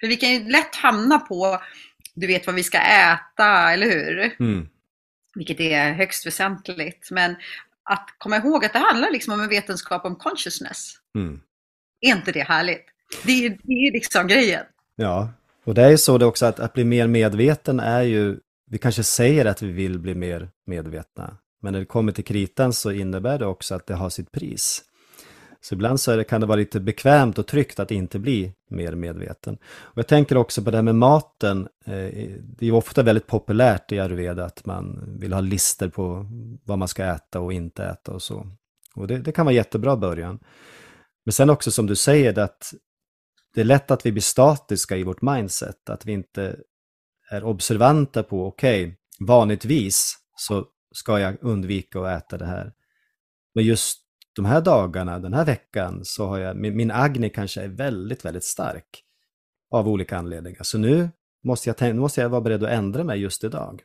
För 0.00 0.06
vi 0.06 0.16
kan 0.16 0.32
ju 0.32 0.48
lätt 0.48 0.76
hamna 0.76 1.18
på, 1.18 1.62
du 2.14 2.26
vet 2.26 2.46
vad 2.46 2.54
vi 2.54 2.64
ska 2.64 2.78
äta, 2.78 3.72
eller 3.72 3.86
hur? 3.86 4.36
Mm. 4.40 4.68
Vilket 5.36 5.60
är 5.60 5.92
högst 5.92 6.26
väsentligt. 6.26 7.08
Men 7.10 7.36
att 7.82 8.08
komma 8.18 8.36
ihåg 8.36 8.64
att 8.64 8.72
det 8.72 8.78
handlar 8.78 9.10
liksom 9.10 9.32
om 9.34 9.40
en 9.40 9.48
vetenskap 9.48 10.04
om 10.04 10.16
consciousness. 10.16 10.92
Mm. 11.14 11.40
Är 12.00 12.16
inte 12.16 12.32
det 12.32 12.42
härligt? 12.42 12.84
Det 13.24 13.46
är, 13.46 13.50
det 13.50 13.72
är 13.72 13.92
liksom 13.92 14.28
grejen. 14.28 14.64
Ja, 14.96 15.30
och 15.64 15.74
det 15.74 15.82
är 15.82 15.90
ju 15.90 15.98
så 15.98 16.18
det 16.18 16.26
också 16.26 16.46
att, 16.46 16.60
att 16.60 16.72
bli 16.72 16.84
mer 16.84 17.06
medveten 17.06 17.80
är 17.80 18.02
ju, 18.02 18.38
vi 18.70 18.78
kanske 18.78 19.02
säger 19.02 19.44
att 19.44 19.62
vi 19.62 19.72
vill 19.72 19.98
bli 19.98 20.14
mer 20.14 20.48
medvetna, 20.66 21.36
men 21.62 21.72
när 21.72 21.80
det 21.80 21.86
kommer 21.86 22.12
till 22.12 22.24
kritan 22.24 22.72
så 22.72 22.92
innebär 22.92 23.38
det 23.38 23.46
också 23.46 23.74
att 23.74 23.86
det 23.86 23.94
har 23.94 24.10
sitt 24.10 24.32
pris. 24.32 24.82
Så 25.60 25.74
ibland 25.74 26.00
så 26.00 26.16
det, 26.16 26.24
kan 26.24 26.40
det 26.40 26.46
vara 26.46 26.56
lite 26.56 26.80
bekvämt 26.80 27.38
och 27.38 27.46
tryggt 27.46 27.80
att 27.80 27.90
inte 27.90 28.18
bli 28.18 28.52
mer 28.70 28.94
medveten. 28.94 29.58
Och 29.64 29.98
jag 29.98 30.06
tänker 30.06 30.36
också 30.36 30.62
på 30.62 30.70
det 30.70 30.76
här 30.76 30.82
med 30.82 30.94
maten. 30.94 31.68
Eh, 31.84 32.30
det 32.40 32.66
är 32.66 32.72
ofta 32.72 33.02
väldigt 33.02 33.26
populärt 33.26 33.92
i 33.92 34.00
Ayurveda 34.00 34.44
att 34.44 34.66
man 34.66 35.04
vill 35.20 35.32
ha 35.32 35.40
lister 35.40 35.88
på 35.88 36.26
vad 36.64 36.78
man 36.78 36.88
ska 36.88 37.04
äta 37.04 37.40
och 37.40 37.52
inte 37.52 37.84
äta 37.84 38.12
och 38.12 38.22
så. 38.22 38.46
Och 38.94 39.06
det, 39.06 39.18
det 39.18 39.32
kan 39.32 39.46
vara 39.46 39.54
jättebra 39.54 39.96
början. 39.96 40.38
Men 41.24 41.32
sen 41.32 41.50
också 41.50 41.70
som 41.70 41.86
du 41.86 41.96
säger, 41.96 42.38
att 42.38 42.74
det 43.54 43.60
är 43.60 43.64
lätt 43.64 43.90
att 43.90 44.06
vi 44.06 44.12
blir 44.12 44.22
statiska 44.22 44.96
i 44.96 45.02
vårt 45.02 45.22
mindset, 45.22 45.90
att 45.90 46.06
vi 46.06 46.12
inte 46.12 46.56
är 47.30 47.44
observanta 47.44 48.22
på, 48.22 48.46
okej, 48.46 48.84
okay, 48.84 48.96
vanligtvis 49.26 50.16
så 50.36 50.66
ska 50.94 51.20
jag 51.20 51.36
undvika 51.40 52.00
att 52.00 52.22
äta 52.22 52.38
det 52.38 52.46
här. 52.46 52.72
Men 53.54 53.64
just 53.64 54.05
de 54.36 54.44
här 54.44 54.60
dagarna, 54.60 55.18
den 55.18 55.34
här 55.34 55.44
veckan, 55.44 56.00
så 56.04 56.26
har 56.26 56.38
jag, 56.38 56.56
min, 56.56 56.76
min 56.76 56.90
agni 56.90 57.30
kanske 57.30 57.62
är 57.62 57.68
väldigt, 57.68 58.24
väldigt 58.24 58.44
stark 58.44 59.02
av 59.70 59.88
olika 59.88 60.16
anledningar. 60.18 60.62
Så 60.62 60.78
nu 60.78 61.08
måste 61.44 61.68
jag, 61.70 61.94
nu 61.94 62.00
måste 62.00 62.20
jag 62.20 62.28
vara 62.28 62.40
beredd 62.40 62.64
att 62.64 62.70
ändra 62.70 63.04
mig 63.04 63.20
just 63.20 63.44
idag. 63.44 63.82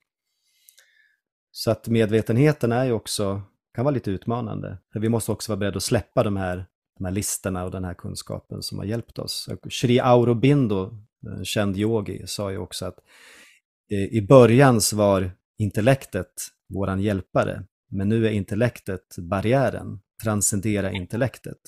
Så 1.51 1.71
att 1.71 1.87
medvetenheten 1.87 2.71
är 2.71 2.85
ju 2.85 2.91
också, 2.91 3.41
kan 3.73 3.85
vara 3.85 3.93
lite 3.93 4.11
utmanande. 4.11 4.77
För 4.93 4.99
vi 4.99 5.09
måste 5.09 5.31
också 5.31 5.51
vara 5.51 5.59
beredda 5.59 5.77
att 5.77 5.83
släppa 5.83 6.23
de 6.23 6.37
här, 6.37 6.65
de 6.97 7.05
här 7.05 7.11
listorna 7.11 7.63
och 7.65 7.71
den 7.71 7.83
här 7.83 7.93
kunskapen 7.93 8.61
som 8.61 8.77
har 8.77 8.85
hjälpt 8.85 9.19
oss. 9.19 9.49
Shri 9.69 9.99
Aurobindo, 9.99 10.91
en 11.27 11.45
känd 11.45 11.77
yogi, 11.77 12.27
sa 12.27 12.51
ju 12.51 12.57
också 12.57 12.85
att 12.85 12.97
eh, 13.91 14.17
i 14.17 14.25
början 14.29 14.81
så 14.81 14.95
var 14.95 15.31
intellektet 15.57 16.31
våran 16.73 17.01
hjälpare. 17.01 17.63
Men 17.89 18.09
nu 18.09 18.27
är 18.27 18.31
intellektet 18.31 19.15
barriären, 19.17 19.99
transcendera 20.23 20.91
intellektet. 20.91 21.59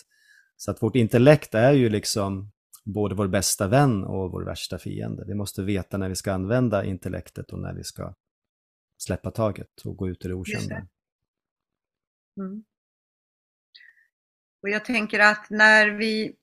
Så 0.57 0.72
att 0.72 0.81
vårt 0.81 0.95
intellekt 0.95 1.55
är 1.55 1.74
ju 1.74 1.89
liksom 1.89 2.51
både 2.83 3.15
vår 3.15 3.27
bästa 3.27 3.67
vän 3.67 4.03
och 4.03 4.31
vår 4.31 4.45
värsta 4.45 4.79
fiende. 4.79 5.24
Vi 5.27 5.33
måste 5.33 5.63
veta 5.63 5.98
när 5.98 6.10
vi 6.10 6.15
ska 6.15 6.33
använda 6.33 6.86
intellektet 6.86 7.51
och 7.51 7.60
när 7.60 7.74
vi 7.74 7.83
ska 7.83 8.13
släppa 8.98 9.31
taget 9.31 9.81
och 9.86 9.98
gå 9.98 10.10
ut 10.10 10.25
i 10.25 10.27
det 10.27 10.33
okända. 10.33 10.88
Mm. 12.38 12.63
Och 14.62 14.69
jag 14.69 14.86
tänker 14.86 15.19
att 15.19 15.49
när 15.49 15.89
vi 15.89 16.36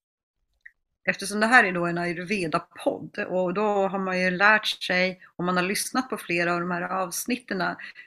Eftersom 1.05 1.41
det 1.41 1.47
här 1.47 1.65
är 1.65 1.73
då 1.73 1.87
en 1.87 1.99
ayurveda-podd 1.99 3.19
och 3.19 3.55
då 3.55 3.89
har 3.89 3.99
man 3.99 4.21
ju 4.21 4.31
lärt 4.31 4.67
sig, 4.67 5.21
om 5.37 5.47
man 5.47 5.57
har 5.57 5.65
lyssnat 5.65 6.11
på 6.11 6.17
flera 6.17 6.55
av 6.55 6.61
de 6.61 6.71
här 6.71 6.83
avsnitten, 6.83 7.63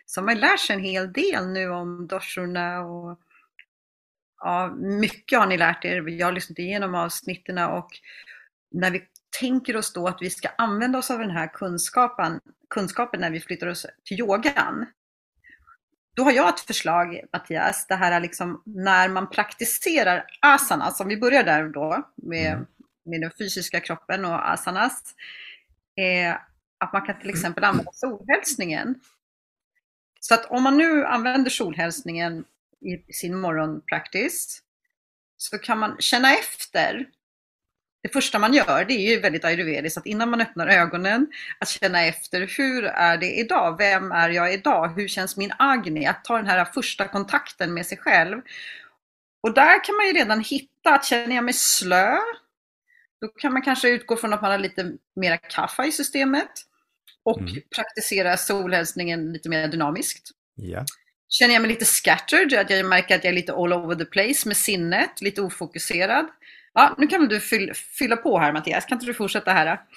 så 0.06 0.22
har 0.22 0.26
man 0.26 0.40
lärt 0.40 0.60
sig 0.60 0.76
en 0.76 0.84
hel 0.84 1.14
del 1.14 1.48
nu 1.48 1.70
om 1.70 2.08
doshorna 2.08 2.82
och 2.82 3.20
ja, 4.44 4.74
mycket 4.76 5.40
har 5.40 5.48
ni 5.48 5.58
lärt 5.58 5.86
er. 5.86 6.10
Jag 6.10 6.28
har 6.28 6.32
lyssnat 6.32 6.60
igenom 6.60 6.96
avsnitten 6.96 7.58
och 7.58 7.90
när 8.72 8.92
vi 8.92 9.04
tänker 9.40 9.78
oss 9.78 9.94
då 9.94 10.08
att 10.08 10.22
vi 10.22 10.30
ska 10.30 10.50
använda 10.58 11.00
oss 11.00 11.12
av 11.12 11.20
den 11.20 11.32
här 11.32 11.48
kunskapen, 11.48 12.40
kunskapen 12.70 13.22
när 13.22 13.32
vi 13.32 13.40
flyttar 13.40 13.68
oss 13.68 13.86
till 14.06 14.20
yogan. 14.20 14.86
Då 16.16 16.24
har 16.24 16.32
jag 16.32 16.50
ett 16.50 16.60
förslag 16.60 17.22
Mattias, 17.34 17.88
det 17.88 17.96
här 17.96 18.20
liksom 18.20 18.62
när 18.66 19.10
man 19.10 19.30
praktiserar 19.30 20.26
asana, 20.42 20.92
som 20.92 21.08
vi 21.08 21.18
börjar 21.18 21.44
där 21.44 21.70
då 21.70 22.12
med 22.16 22.54
mm 22.54 22.66
med 23.06 23.22
den 23.22 23.32
fysiska 23.38 23.80
kroppen 23.80 24.26
och 24.26 24.52
asanas. 24.52 25.16
Eh, 25.96 26.36
att 26.78 26.94
man 26.94 27.06
kan 27.06 27.20
till 27.20 27.30
exempel 27.30 27.64
använda 27.64 27.92
solhälsningen. 27.94 28.96
Så 30.20 30.34
att 30.34 30.46
om 30.46 30.64
man 30.64 30.78
nu 30.78 31.06
använder 31.06 31.50
solhälsningen 31.50 32.46
i 32.84 33.14
sin 33.14 33.40
morgonpractice 33.40 34.62
så 35.38 35.58
kan 35.58 35.80
man 35.80 35.96
känna 36.00 36.34
efter. 36.34 37.06
Det 38.04 38.10
första 38.10 38.40
man 38.40 38.54
gör, 38.54 38.86
det 38.86 38.94
är 38.94 39.10
ju 39.10 39.20
väldigt 39.20 39.46
ayurvediskt, 39.46 39.98
att 39.98 40.06
innan 40.06 40.30
man 40.30 40.42
öppnar 40.42 40.68
ögonen, 40.68 41.28
att 41.60 41.70
känna 41.70 42.06
efter 42.06 42.48
hur 42.58 42.84
är 42.84 43.18
det 43.18 43.32
idag? 43.40 43.78
Vem 43.78 44.12
är 44.12 44.30
jag 44.30 44.54
idag? 44.54 44.88
Hur 44.88 45.08
känns 45.08 45.38
min 45.38 45.54
agni? 45.60 46.06
Att 46.06 46.24
ta 46.24 46.38
den 46.38 46.48
här 46.48 46.66
första 46.66 47.08
kontakten 47.08 47.74
med 47.74 47.86
sig 47.86 47.98
själv. 47.98 48.42
Och 49.42 49.54
där 49.54 49.84
kan 49.84 49.96
man 49.96 50.08
ju 50.08 50.14
redan 50.14 50.40
hitta, 50.40 50.94
att 50.96 51.06
känner 51.06 51.36
jag 51.36 51.44
mig 51.44 51.54
slö? 51.54 52.18
Då 53.22 53.28
kan 53.28 53.54
man 53.54 53.62
kanske 53.62 53.90
utgå 53.90 54.16
från 54.16 54.34
att 54.34 54.42
man 54.42 54.52
har 54.52 54.60
lite 54.60 54.92
mera 55.16 55.38
kaffe 55.38 55.84
i 55.84 55.92
systemet 55.92 56.52
och 57.24 57.40
mm. 57.40 57.62
praktisera 57.76 58.38
solhälsningen 58.38 59.34
lite 59.34 59.50
mer 59.50 59.68
dynamiskt. 59.68 60.30
Ja. 60.56 60.86
Känner 61.34 61.54
jag 61.54 61.62
mig 61.62 61.72
lite 61.72 61.86
scattered, 61.86 62.54
att 62.54 62.70
jag 62.70 62.86
märker 62.86 63.16
att 63.16 63.24
jag 63.24 63.32
är 63.32 63.36
lite 63.36 63.54
all 63.54 63.74
over 63.74 63.96
the 63.96 64.06
place 64.06 64.48
med 64.48 64.58
sinnet, 64.58 65.22
lite 65.22 65.42
ofokuserad. 65.42 66.26
Ja, 66.74 66.96
nu 66.98 67.08
kan 67.08 67.20
väl 67.20 67.30
du 67.30 67.40
fylla, 67.98 68.16
på 68.16 68.40
här 68.40 68.54
Mattias, 68.54 68.86
kan 68.86 68.96
inte 68.96 69.06
du 69.06 69.14
fortsätta 69.14 69.52
här? 69.52 69.80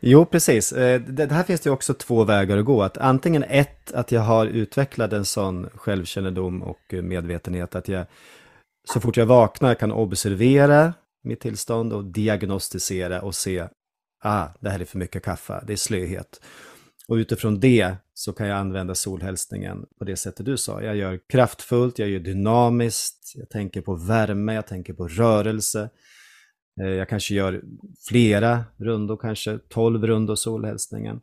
Jo, 0.00 0.26
precis. 0.26 0.72
Eh, 0.72 1.00
det 1.00 1.32
här 1.32 1.42
finns 1.42 1.60
det 1.60 1.70
också 1.70 1.94
två 1.94 2.24
vägar 2.24 2.58
att 2.58 2.64
gå. 2.64 2.82
Att 2.82 2.98
antingen 2.98 3.42
ett, 3.42 3.92
att 3.92 4.12
jag 4.12 4.20
har 4.20 4.46
utvecklat 4.46 5.12
en 5.12 5.24
sån 5.24 5.70
självkännedom 5.74 6.62
och 6.62 6.94
medvetenhet 7.02 7.74
att 7.74 7.88
jag 7.88 8.06
så 8.88 9.00
fort 9.00 9.16
jag 9.16 9.26
vaknar 9.26 9.74
kan 9.74 9.92
observera 9.92 10.94
mitt 11.24 11.40
tillstånd 11.40 11.92
och 11.92 12.04
diagnostisera 12.04 13.22
och 13.22 13.34
se, 13.34 13.68
ah, 14.22 14.46
det 14.60 14.70
här 14.70 14.80
är 14.80 14.84
för 14.84 14.98
mycket 14.98 15.24
kaffe, 15.24 15.60
det 15.66 15.72
är 15.72 15.76
slöhet. 15.76 16.40
Och 17.08 17.14
utifrån 17.14 17.60
det 17.60 17.96
så 18.14 18.32
kan 18.32 18.46
jag 18.46 18.58
använda 18.58 18.94
solhälsningen 18.94 19.86
på 19.98 20.04
det 20.04 20.16
sättet 20.16 20.46
du 20.46 20.56
sa. 20.56 20.82
Jag 20.82 20.96
gör 20.96 21.20
kraftfullt, 21.28 21.98
jag 21.98 22.08
gör 22.08 22.20
dynamiskt, 22.20 23.32
jag 23.34 23.48
tänker 23.48 23.80
på 23.80 23.94
värme, 23.94 24.54
jag 24.54 24.66
tänker 24.66 24.92
på 24.92 25.08
rörelse. 25.08 25.90
Eh, 26.80 26.88
jag 26.88 27.08
kanske 27.08 27.34
gör 27.34 27.62
flera 28.08 28.64
rundor, 28.76 29.16
kanske 29.16 29.58
12 29.58 30.06
rundor 30.06 30.34
solhälsningen. 30.34 31.16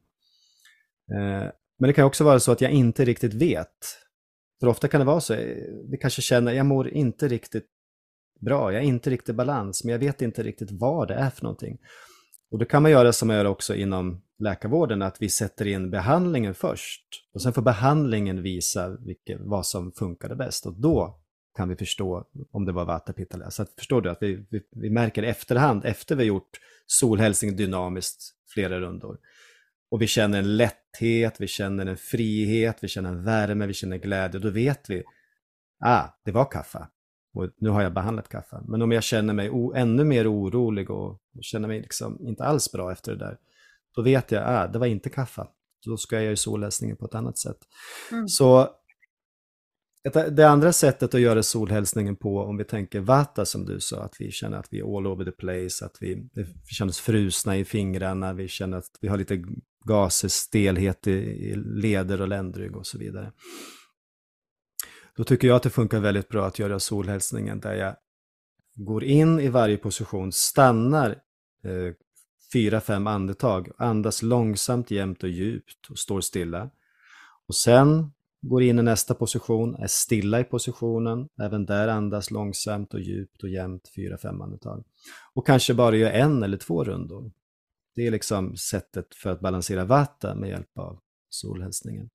Eh, 1.11 1.49
men 1.79 1.87
det 1.87 1.93
kan 1.93 2.05
också 2.05 2.23
vara 2.23 2.39
så 2.39 2.51
att 2.51 2.61
jag 2.61 2.71
inte 2.71 3.05
riktigt 3.05 3.33
vet. 3.33 3.97
För 4.59 4.67
ofta 4.67 4.87
kan 4.87 4.99
det 4.99 5.05
vara 5.05 5.21
så, 5.21 5.33
eh, 5.33 5.57
vi 5.89 5.97
kanske 5.97 6.21
känner, 6.21 6.53
jag 6.53 6.65
mår 6.65 6.89
inte 6.89 7.27
riktigt 7.27 7.67
bra, 8.41 8.73
jag 8.73 8.83
är 8.83 8.87
inte 8.87 9.09
riktigt 9.09 9.29
i 9.29 9.33
balans, 9.33 9.83
men 9.83 9.91
jag 9.91 9.99
vet 9.99 10.21
inte 10.21 10.43
riktigt 10.43 10.71
vad 10.71 11.07
det 11.07 11.13
är 11.13 11.29
för 11.29 11.43
någonting. 11.43 11.77
Och 12.51 12.59
då 12.59 12.65
kan 12.65 12.81
man 12.81 12.91
göra 12.91 13.13
som 13.13 13.29
jag 13.29 13.37
gör 13.37 13.45
också 13.45 13.75
inom 13.75 14.21
läkarvården, 14.39 15.01
att 15.01 15.21
vi 15.21 15.29
sätter 15.29 15.67
in 15.67 15.91
behandlingen 15.91 16.53
först. 16.53 17.05
Och 17.33 17.41
sen 17.41 17.53
får 17.53 17.61
behandlingen 17.61 18.41
visa 18.41 18.89
vilket, 18.89 19.41
vad 19.41 19.65
som 19.65 19.91
funkade 19.91 20.35
bäst. 20.35 20.65
Och 20.65 20.73
då 20.73 21.19
kan 21.55 21.69
vi 21.69 21.75
förstå 21.75 22.27
om 22.51 22.65
det 22.65 22.71
var 22.71 22.85
Vata 22.85 23.13
Så 23.49 23.61
att, 23.61 23.73
förstår 23.77 24.01
du 24.01 24.09
att 24.09 24.21
vi, 24.21 24.45
vi, 24.49 24.61
vi 24.71 24.89
märker 24.89 25.23
efterhand, 25.23 25.85
efter 25.85 26.15
vi 26.15 26.23
har 26.23 26.27
gjort 26.27 26.59
solhälsning 26.85 27.55
dynamiskt 27.55 28.23
flera 28.53 28.79
rundor. 28.79 29.17
Och 29.91 30.01
vi 30.01 30.07
känner 30.07 30.39
en 30.39 30.57
lätthet, 30.57 31.35
vi 31.39 31.47
känner 31.47 31.85
en 31.85 31.97
frihet, 31.97 32.77
vi 32.81 32.87
känner 32.87 33.09
en 33.09 33.23
värme, 33.23 33.67
vi 33.67 33.73
känner 33.73 33.97
glädje. 33.97 34.39
Då 34.39 34.49
vet 34.49 34.89
vi, 34.89 35.03
ah, 35.85 36.03
det 36.25 36.31
var 36.31 36.51
kaffe. 36.51 36.87
Och 37.33 37.49
nu 37.57 37.69
har 37.69 37.81
jag 37.81 37.93
behandlat 37.93 38.29
kaffe. 38.29 38.61
Men 38.67 38.81
om 38.81 38.91
jag 38.91 39.03
känner 39.03 39.33
mig 39.33 39.51
ännu 39.75 40.03
mer 40.03 40.33
orolig 40.33 40.89
och 40.89 41.21
känner 41.41 41.67
mig 41.67 41.81
liksom 41.81 42.27
inte 42.27 42.43
alls 42.43 42.71
bra 42.71 42.91
efter 42.91 43.11
det 43.11 43.17
där, 43.17 43.37
då 43.95 44.01
vet 44.01 44.31
jag 44.31 44.43
att 44.43 44.49
ah, 44.49 44.71
det 44.71 44.79
var 44.79 44.87
inte 44.87 45.09
kaffe. 45.09 45.47
Då 45.85 45.97
ska 45.97 46.15
jag 46.15 46.25
göra 46.25 46.35
solläsningen 46.35 46.97
på 46.97 47.05
ett 47.05 47.15
annat 47.15 47.37
sätt. 47.37 47.57
Mm. 48.11 48.27
Så 48.27 48.69
ett, 50.03 50.37
det 50.37 50.49
andra 50.49 50.73
sättet 50.73 51.13
att 51.13 51.21
göra 51.21 51.43
solhälsningen 51.43 52.15
på, 52.15 52.39
om 52.39 52.57
vi 52.57 52.63
tänker 52.63 52.99
vata 52.99 53.45
som 53.45 53.65
du 53.65 53.79
sa, 53.79 54.03
att 54.03 54.15
vi 54.19 54.31
känner 54.31 54.57
att 54.57 54.67
vi 54.73 54.79
är 54.79 54.97
all 54.97 55.07
over 55.07 55.25
the 55.25 55.31
place, 55.31 55.85
att 55.85 55.97
vi, 55.99 56.29
vi 56.33 56.45
känner 56.67 56.89
oss 56.89 56.99
frusna 56.99 57.57
i 57.57 57.65
fingrarna, 57.65 58.33
vi 58.33 58.47
känner 58.47 58.77
att 58.77 58.89
vi 59.01 59.07
har 59.07 59.17
lite 59.17 59.43
gaser, 59.85 60.27
stelhet 60.27 61.07
i, 61.07 61.11
i 61.11 61.55
leder 61.55 62.21
och 62.21 62.27
ländrygg 62.27 62.77
och 62.77 62.87
så 62.87 62.97
vidare. 62.97 63.31
Då 65.15 65.23
tycker 65.23 65.47
jag 65.47 65.55
att 65.55 65.63
det 65.63 65.69
funkar 65.69 65.99
väldigt 65.99 66.29
bra 66.29 66.47
att 66.47 66.59
göra 66.59 66.79
solhälsningen 66.79 67.59
där 67.59 67.73
jag 67.73 67.95
går 68.75 69.03
in 69.03 69.39
i 69.39 69.47
varje 69.47 69.77
position, 69.77 70.31
stannar 70.31 71.09
eh, 71.63 71.93
fyra, 72.53 72.81
fem 72.81 73.07
andetag, 73.07 73.71
andas 73.77 74.21
långsamt, 74.21 74.91
jämnt 74.91 75.23
och 75.23 75.29
djupt 75.29 75.89
och 75.89 75.99
står 75.99 76.21
stilla. 76.21 76.69
Och 77.47 77.55
sen 77.55 78.11
går 78.41 78.63
in 78.63 78.79
i 78.79 78.83
nästa 78.83 79.13
position, 79.13 79.75
är 79.75 79.87
stilla 79.87 80.39
i 80.39 80.43
positionen, 80.43 81.29
även 81.41 81.65
där 81.65 81.87
andas 81.87 82.31
långsamt 82.31 82.93
och 82.93 82.99
djupt 82.99 83.43
och 83.43 83.49
jämnt, 83.49 83.91
fyra, 83.95 84.17
fem 84.17 84.41
andetag. 84.41 84.83
Och 85.33 85.47
kanske 85.47 85.73
bara 85.73 85.95
gör 85.95 86.11
en 86.11 86.43
eller 86.43 86.57
två 86.57 86.83
rundor. 86.83 87.31
Det 87.95 88.07
är 88.07 88.11
liksom 88.11 88.55
sättet 88.55 89.15
för 89.15 89.29
att 89.29 89.39
balansera 89.39 89.85
vatten 89.85 90.39
med 90.39 90.49
hjälp 90.49 90.77
av 90.77 90.99
solhälsningen. 91.29 92.09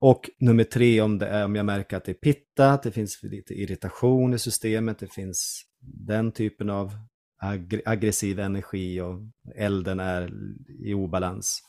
Och 0.00 0.30
nummer 0.38 0.64
tre, 0.64 1.00
om, 1.00 1.18
det 1.18 1.26
är, 1.26 1.44
om 1.44 1.56
jag 1.56 1.66
märker 1.66 1.96
att 1.96 2.04
det 2.04 2.12
är 2.12 2.14
pitta, 2.14 2.70
att 2.72 2.82
det 2.82 2.90
finns 2.90 3.22
lite 3.22 3.54
irritation 3.54 4.34
i 4.34 4.38
systemet, 4.38 4.98
det 4.98 5.12
finns 5.12 5.62
den 5.80 6.32
typen 6.32 6.70
av 6.70 6.92
ag 7.38 7.80
aggressiv 7.84 8.40
energi 8.40 9.00
och 9.00 9.20
elden 9.54 10.00
är 10.00 10.32
i 10.68 10.94
obalans. 10.94 11.62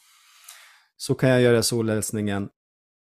Så 0.97 1.15
kan 1.15 1.29
jag 1.29 1.41
göra 1.41 1.63
solhälsningen 1.63 2.49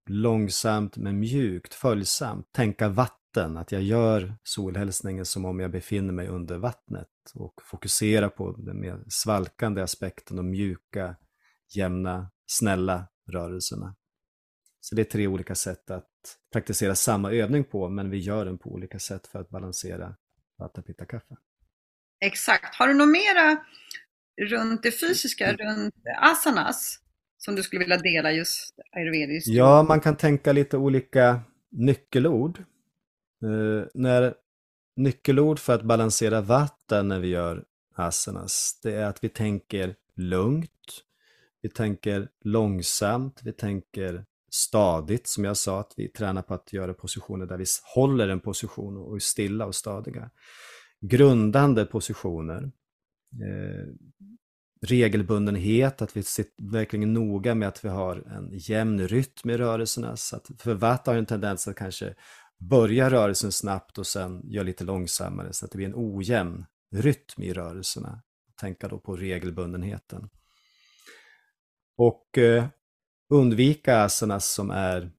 långsamt 0.08 0.96
men 0.96 1.18
mjukt, 1.18 1.74
följsamt. 1.74 2.52
Tänka 2.52 2.88
vatten, 2.88 3.56
att 3.56 3.72
jag 3.72 3.82
gör 3.82 4.34
solhälsningen 4.42 5.24
som 5.24 5.44
om 5.44 5.60
jag 5.60 5.70
befinner 5.70 6.12
mig 6.12 6.28
under 6.28 6.58
vattnet 6.58 7.08
och 7.34 7.54
fokusera 7.62 8.30
på 8.30 8.52
den 8.52 8.80
mer 8.80 9.04
svalkande 9.08 9.82
aspekten 9.82 10.38
och 10.38 10.44
mjuka, 10.44 11.16
jämna, 11.74 12.30
snälla 12.46 13.08
rörelserna. 13.28 13.96
Så 14.80 14.94
det 14.94 15.02
är 15.02 15.04
tre 15.04 15.26
olika 15.26 15.54
sätt 15.54 15.90
att 15.90 16.10
praktisera 16.52 16.94
samma 16.94 17.32
övning 17.32 17.64
på, 17.64 17.88
men 17.88 18.10
vi 18.10 18.18
gör 18.18 18.44
den 18.44 18.58
på 18.58 18.70
olika 18.70 18.98
sätt 18.98 19.26
för 19.26 19.38
att 19.38 19.48
balansera 19.48 20.16
Vata 20.58 20.82
Pitta 20.82 21.04
Kaffe. 21.04 21.36
Exakt. 22.20 22.74
Har 22.74 22.88
du 22.88 22.94
något 22.94 23.08
mera 23.08 23.64
runt 24.40 24.82
det 24.82 24.92
fysiska, 24.92 25.48
mm. 25.48 25.56
runt 25.56 25.94
asanas, 26.16 26.98
som 27.38 27.54
du 27.54 27.62
skulle 27.62 27.78
vilja 27.78 27.98
dela 27.98 28.32
just 28.32 28.74
ayurvediskt? 28.92 29.48
Ja, 29.48 29.82
man 29.82 30.00
kan 30.00 30.16
tänka 30.16 30.52
lite 30.52 30.76
olika 30.76 31.40
nyckelord. 31.70 32.58
Uh, 33.44 33.84
när 33.94 34.34
nyckelord 34.96 35.58
för 35.58 35.74
att 35.74 35.82
balansera 35.82 36.40
vatten 36.40 37.08
när 37.08 37.18
vi 37.18 37.28
gör 37.28 37.64
asanas, 37.94 38.80
det 38.82 38.94
är 38.94 39.04
att 39.04 39.24
vi 39.24 39.28
tänker 39.28 39.94
lugnt, 40.16 41.04
vi 41.62 41.68
tänker 41.68 42.28
långsamt, 42.44 43.40
vi 43.44 43.52
tänker 43.52 44.24
stadigt, 44.50 45.28
som 45.28 45.44
jag 45.44 45.56
sa, 45.56 45.80
att 45.80 45.94
vi 45.96 46.08
tränar 46.08 46.42
på 46.42 46.54
att 46.54 46.72
göra 46.72 46.94
positioner 46.94 47.46
där 47.46 47.58
vi 47.58 47.64
håller 47.94 48.28
en 48.28 48.40
position 48.40 48.96
och 48.96 49.16
är 49.16 49.20
stilla 49.20 49.66
och 49.66 49.74
stadiga. 49.74 50.30
Grundande 51.00 51.84
positioner. 51.84 52.72
Eh, 53.32 53.86
regelbundenhet, 54.82 56.02
att 56.02 56.16
vi 56.16 56.22
sitter 56.22 56.72
verkligen 56.72 57.12
noga 57.12 57.54
med 57.54 57.68
att 57.68 57.84
vi 57.84 57.88
har 57.88 58.16
en 58.16 58.50
jämn 58.52 59.08
rytm 59.08 59.50
i 59.50 59.56
rörelserna. 59.56 60.16
Så 60.16 60.36
att, 60.36 60.50
för 60.58 60.74
Vata 60.74 61.10
har 61.10 61.18
en 61.18 61.26
tendens 61.26 61.68
att 61.68 61.76
kanske 61.76 62.14
börja 62.58 63.10
rörelsen 63.10 63.52
snabbt 63.52 63.98
och 63.98 64.06
sen 64.06 64.40
göra 64.44 64.64
lite 64.64 64.84
långsammare 64.84 65.52
så 65.52 65.64
att 65.64 65.70
det 65.70 65.76
blir 65.76 65.86
en 65.86 65.94
ojämn 65.96 66.66
rytm 66.94 67.42
i 67.42 67.52
rörelserna. 67.52 68.22
Tänka 68.60 68.88
då 68.88 68.98
på 68.98 69.16
regelbundenheten. 69.16 70.28
Och 71.96 72.38
eh, 72.38 72.64
undvika 73.30 74.02
asanas 74.02 74.48
som 74.48 74.70
är 74.70 75.10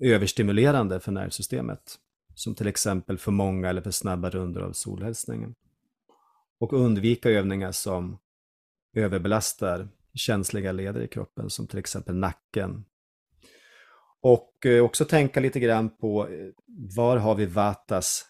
överstimulerande 0.00 1.00
för 1.00 1.12
nervsystemet. 1.12 1.98
Som 2.36 2.54
till 2.54 2.66
exempel 2.66 3.18
för 3.18 3.32
många 3.32 3.68
eller 3.68 3.82
för 3.82 3.90
snabba 3.90 4.30
rundor 4.30 4.62
av 4.62 4.72
solhälsningen. 4.72 5.54
Och 6.58 6.72
undvika 6.72 7.30
övningar 7.30 7.72
som 7.72 8.18
överbelastar 8.96 9.88
känsliga 10.14 10.72
leder 10.72 11.00
i 11.00 11.08
kroppen 11.08 11.50
som 11.50 11.66
till 11.66 11.78
exempel 11.78 12.16
nacken. 12.16 12.84
Och 14.20 14.66
eh, 14.66 14.84
också 14.84 15.04
tänka 15.04 15.40
lite 15.40 15.60
grann 15.60 15.96
på 15.96 16.28
eh, 16.28 16.48
var 16.96 17.16
har 17.16 17.34
vi 17.34 17.46
Vatas 17.46 18.26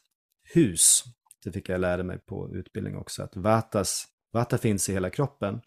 hus? 0.54 1.04
Det 1.44 1.52
fick 1.52 1.68
jag 1.68 1.80
lära 1.80 2.02
mig 2.02 2.18
på 2.18 2.50
utbildning 2.52 2.96
också, 2.96 3.22
att 3.22 3.36
Vatas, 3.36 4.06
Vata 4.32 4.58
finns 4.58 4.88
i 4.88 4.92
hela 4.92 5.10
kroppen 5.10 5.60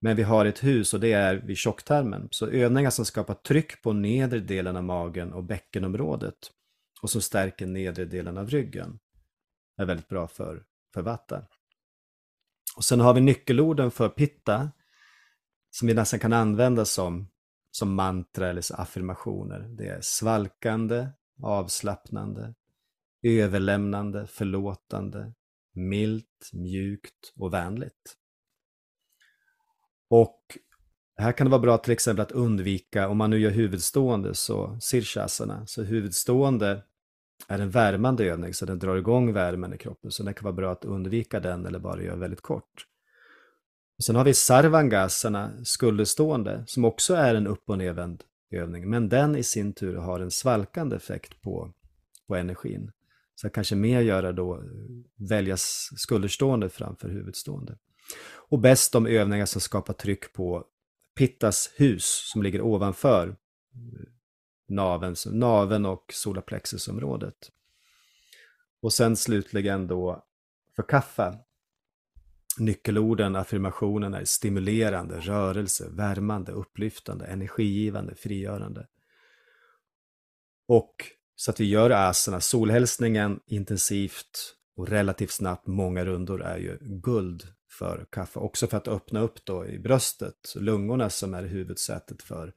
men 0.00 0.16
vi 0.16 0.22
har 0.22 0.44
ett 0.44 0.64
hus 0.64 0.94
och 0.94 1.00
det 1.00 1.12
är 1.12 1.34
vid 1.36 1.56
tjocktarmen. 1.56 2.28
Så 2.30 2.46
övningar 2.46 2.90
som 2.90 3.04
skapar 3.04 3.34
tryck 3.34 3.82
på 3.82 3.92
nedre 3.92 4.40
delen 4.40 4.76
av 4.76 4.84
magen 4.84 5.32
och 5.32 5.44
bäckenområdet 5.44 6.36
och 7.02 7.10
som 7.10 7.22
stärker 7.22 7.66
nedre 7.66 8.04
delen 8.04 8.38
av 8.38 8.50
ryggen 8.50 8.98
är 9.76 9.84
väldigt 9.84 10.08
bra 10.08 10.28
för, 10.28 10.64
för 10.94 11.02
vatten. 11.02 11.44
Och 12.76 12.84
sen 12.84 13.00
har 13.00 13.14
vi 13.14 13.20
nyckelorden 13.20 13.90
för 13.90 14.08
pitta 14.08 14.70
som 15.70 15.88
vi 15.88 15.94
nästan 15.94 16.20
kan 16.20 16.32
använda 16.32 16.84
som, 16.84 17.28
som 17.70 17.94
mantra 17.94 18.48
eller 18.48 18.62
som 18.62 18.80
affirmationer. 18.80 19.60
Det 19.60 19.86
är 19.86 20.00
svalkande, 20.00 21.08
avslappnande, 21.42 22.54
överlämnande, 23.22 24.26
förlåtande, 24.26 25.32
milt, 25.72 26.50
mjukt 26.52 27.32
och 27.36 27.52
vänligt. 27.52 28.16
Och 30.08 30.58
här 31.16 31.32
kan 31.32 31.46
det 31.46 31.50
vara 31.50 31.60
bra 31.60 31.78
till 31.78 31.92
exempel 31.92 32.22
att 32.22 32.32
undvika, 32.32 33.08
om 33.08 33.18
man 33.18 33.30
nu 33.30 33.38
gör 33.38 33.50
huvudstående, 33.50 34.34
så 34.34 34.78
sirshasana, 34.80 35.66
så 35.66 35.82
huvudstående 35.82 36.82
är 37.48 37.58
en 37.58 37.70
värmande 37.70 38.24
övning, 38.24 38.54
så 38.54 38.66
den 38.66 38.78
drar 38.78 38.96
igång 38.96 39.32
värmen 39.32 39.74
i 39.74 39.78
kroppen, 39.78 40.10
så 40.10 40.22
det 40.22 40.32
kan 40.32 40.44
vara 40.44 40.54
bra 40.54 40.72
att 40.72 40.84
undvika 40.84 41.40
den 41.40 41.66
eller 41.66 41.78
bara 41.78 42.02
göra 42.02 42.16
väldigt 42.16 42.40
kort. 42.40 42.86
Och 43.98 44.04
sen 44.04 44.16
har 44.16 44.24
vi 44.24 44.34
sarvangasana, 44.34 45.64
skulderstående, 45.64 46.64
som 46.66 46.84
också 46.84 47.14
är 47.14 47.34
en 47.34 47.46
upp 47.46 47.62
och 47.66 47.78
nedvänd 47.78 48.24
övning, 48.50 48.90
men 48.90 49.08
den 49.08 49.36
i 49.36 49.42
sin 49.42 49.72
tur 49.72 49.96
har 49.96 50.20
en 50.20 50.30
svalkande 50.30 50.96
effekt 50.96 51.42
på, 51.42 51.72
på 52.26 52.36
energin. 52.36 52.92
Så 53.34 53.50
kanske 53.50 53.76
mer 53.76 54.00
göra 54.00 54.32
då, 54.32 54.62
välja 55.28 55.56
skulderstående 55.96 56.68
framför 56.68 57.08
huvudstående. 57.08 57.78
Och 58.48 58.58
bäst 58.58 58.92
de 58.92 59.06
övningar 59.06 59.46
som 59.46 59.60
skapar 59.60 59.94
tryck 59.94 60.32
på 60.32 60.64
Pittas 61.16 61.70
hus 61.76 62.30
som 62.32 62.42
ligger 62.42 62.60
ovanför 62.60 63.36
naven, 64.70 65.14
naven 65.26 65.86
och 65.86 66.04
solarplexusområdet. 66.14 67.50
Och 68.82 68.92
sen 68.92 69.16
slutligen 69.16 69.86
då 69.86 70.24
för 70.76 70.82
kaffa. 70.82 71.38
Nyckelorden, 72.58 73.36
affirmationen 73.36 74.14
är 74.14 74.24
stimulerande, 74.24 75.20
rörelse, 75.20 75.88
värmande, 75.90 76.52
upplyftande, 76.52 77.26
energigivande, 77.26 78.14
frigörande. 78.14 78.86
Och 80.68 80.94
så 81.36 81.50
att 81.50 81.60
vi 81.60 81.64
gör 81.64 81.90
asana, 81.90 82.40
solhälsningen 82.40 83.40
intensivt 83.46 84.56
och 84.76 84.88
relativt 84.88 85.30
snabbt, 85.30 85.66
många 85.66 86.04
rundor 86.04 86.42
är 86.42 86.58
ju 86.58 86.78
guld 86.80 87.42
för 87.70 88.06
kaffe. 88.10 88.38
Också 88.38 88.66
för 88.66 88.76
att 88.76 88.88
öppna 88.88 89.20
upp 89.20 89.44
då 89.44 89.66
i 89.66 89.78
bröstet, 89.78 90.54
lungorna 90.56 91.10
som 91.10 91.34
är 91.34 91.42
huvudsätet 91.42 92.22
för, 92.22 92.54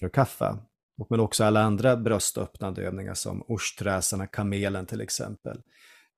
för 0.00 0.08
kaffe. 0.08 0.56
Och 0.98 1.06
men 1.10 1.20
också 1.20 1.44
alla 1.44 1.62
andra 1.62 1.96
bröstöppnande 1.96 2.82
övningar 2.82 3.14
som 3.14 3.42
osträsarna, 3.48 4.26
kamelen 4.26 4.86
till 4.86 5.00
exempel. 5.00 5.62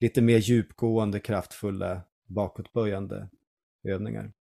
Lite 0.01 0.23
mer 0.23 0.39
djupgående, 0.39 1.21
kraftfulla, 1.21 2.03
bakåtböjande 2.27 3.29
övningar. 3.89 4.33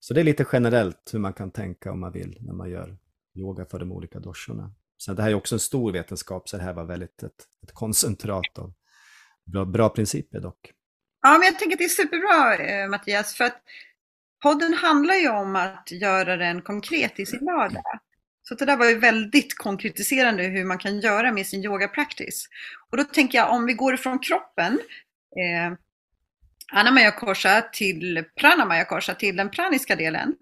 Så 0.00 0.14
det 0.14 0.20
är 0.20 0.24
lite 0.24 0.46
generellt 0.52 1.10
hur 1.12 1.18
man 1.18 1.32
kan 1.32 1.50
tänka 1.50 1.92
om 1.92 2.00
man 2.00 2.12
vill 2.12 2.38
när 2.40 2.52
man 2.52 2.70
gör 2.70 2.98
yoga 3.34 3.66
för 3.66 3.78
de 3.78 3.92
olika 3.92 4.20
doshorna. 4.20 4.72
Sen 5.02 5.16
det 5.16 5.22
här 5.22 5.30
är 5.30 5.34
också 5.34 5.54
en 5.54 5.60
stor 5.60 5.92
vetenskap, 5.92 6.48
så 6.48 6.56
det 6.56 6.62
här 6.62 6.72
var 6.72 6.84
väldigt 6.84 7.22
ett, 7.22 7.46
ett 7.62 7.72
koncentrat 7.72 8.58
av 8.58 8.72
bra, 9.44 9.64
bra 9.64 9.88
principer 9.88 10.40
dock. 10.40 10.72
Ja, 11.22 11.32
men 11.38 11.42
jag 11.42 11.58
tänker 11.58 11.74
att 11.74 11.78
det 11.78 11.84
är 11.84 11.88
superbra 11.88 12.56
eh, 12.56 12.88
Mattias, 12.88 13.34
för 13.34 13.44
att 13.44 13.62
podden 14.42 14.74
handlar 14.74 15.14
ju 15.14 15.28
om 15.28 15.56
att 15.56 15.90
göra 15.90 16.36
den 16.36 16.62
konkret 16.62 17.20
i 17.20 17.26
sin 17.26 17.44
vardag. 17.44 17.82
Så 18.50 18.56
det 18.56 18.64
där 18.64 18.76
var 18.76 18.86
ju 18.86 18.98
väldigt 18.98 19.58
konkretiserande 19.58 20.42
hur 20.42 20.64
man 20.64 20.78
kan 20.78 21.00
göra 21.00 21.32
med 21.32 21.46
sin 21.46 21.64
yoga 21.64 21.88
practice. 21.88 22.48
Och 22.90 22.96
då 22.96 23.04
tänker 23.04 23.38
jag 23.38 23.50
om 23.50 23.66
vi 23.66 23.72
går 23.72 23.96
från 23.96 24.18
kroppen, 24.18 24.80
eh, 25.36 25.78
Anamaya 26.72 27.10
Korsa 27.10 27.62
till 27.72 28.24
Pranamaya 28.40 28.84
Korsa 28.84 29.14
till 29.14 29.36
den 29.36 29.50
praniska 29.50 29.96
delen. 29.96 30.34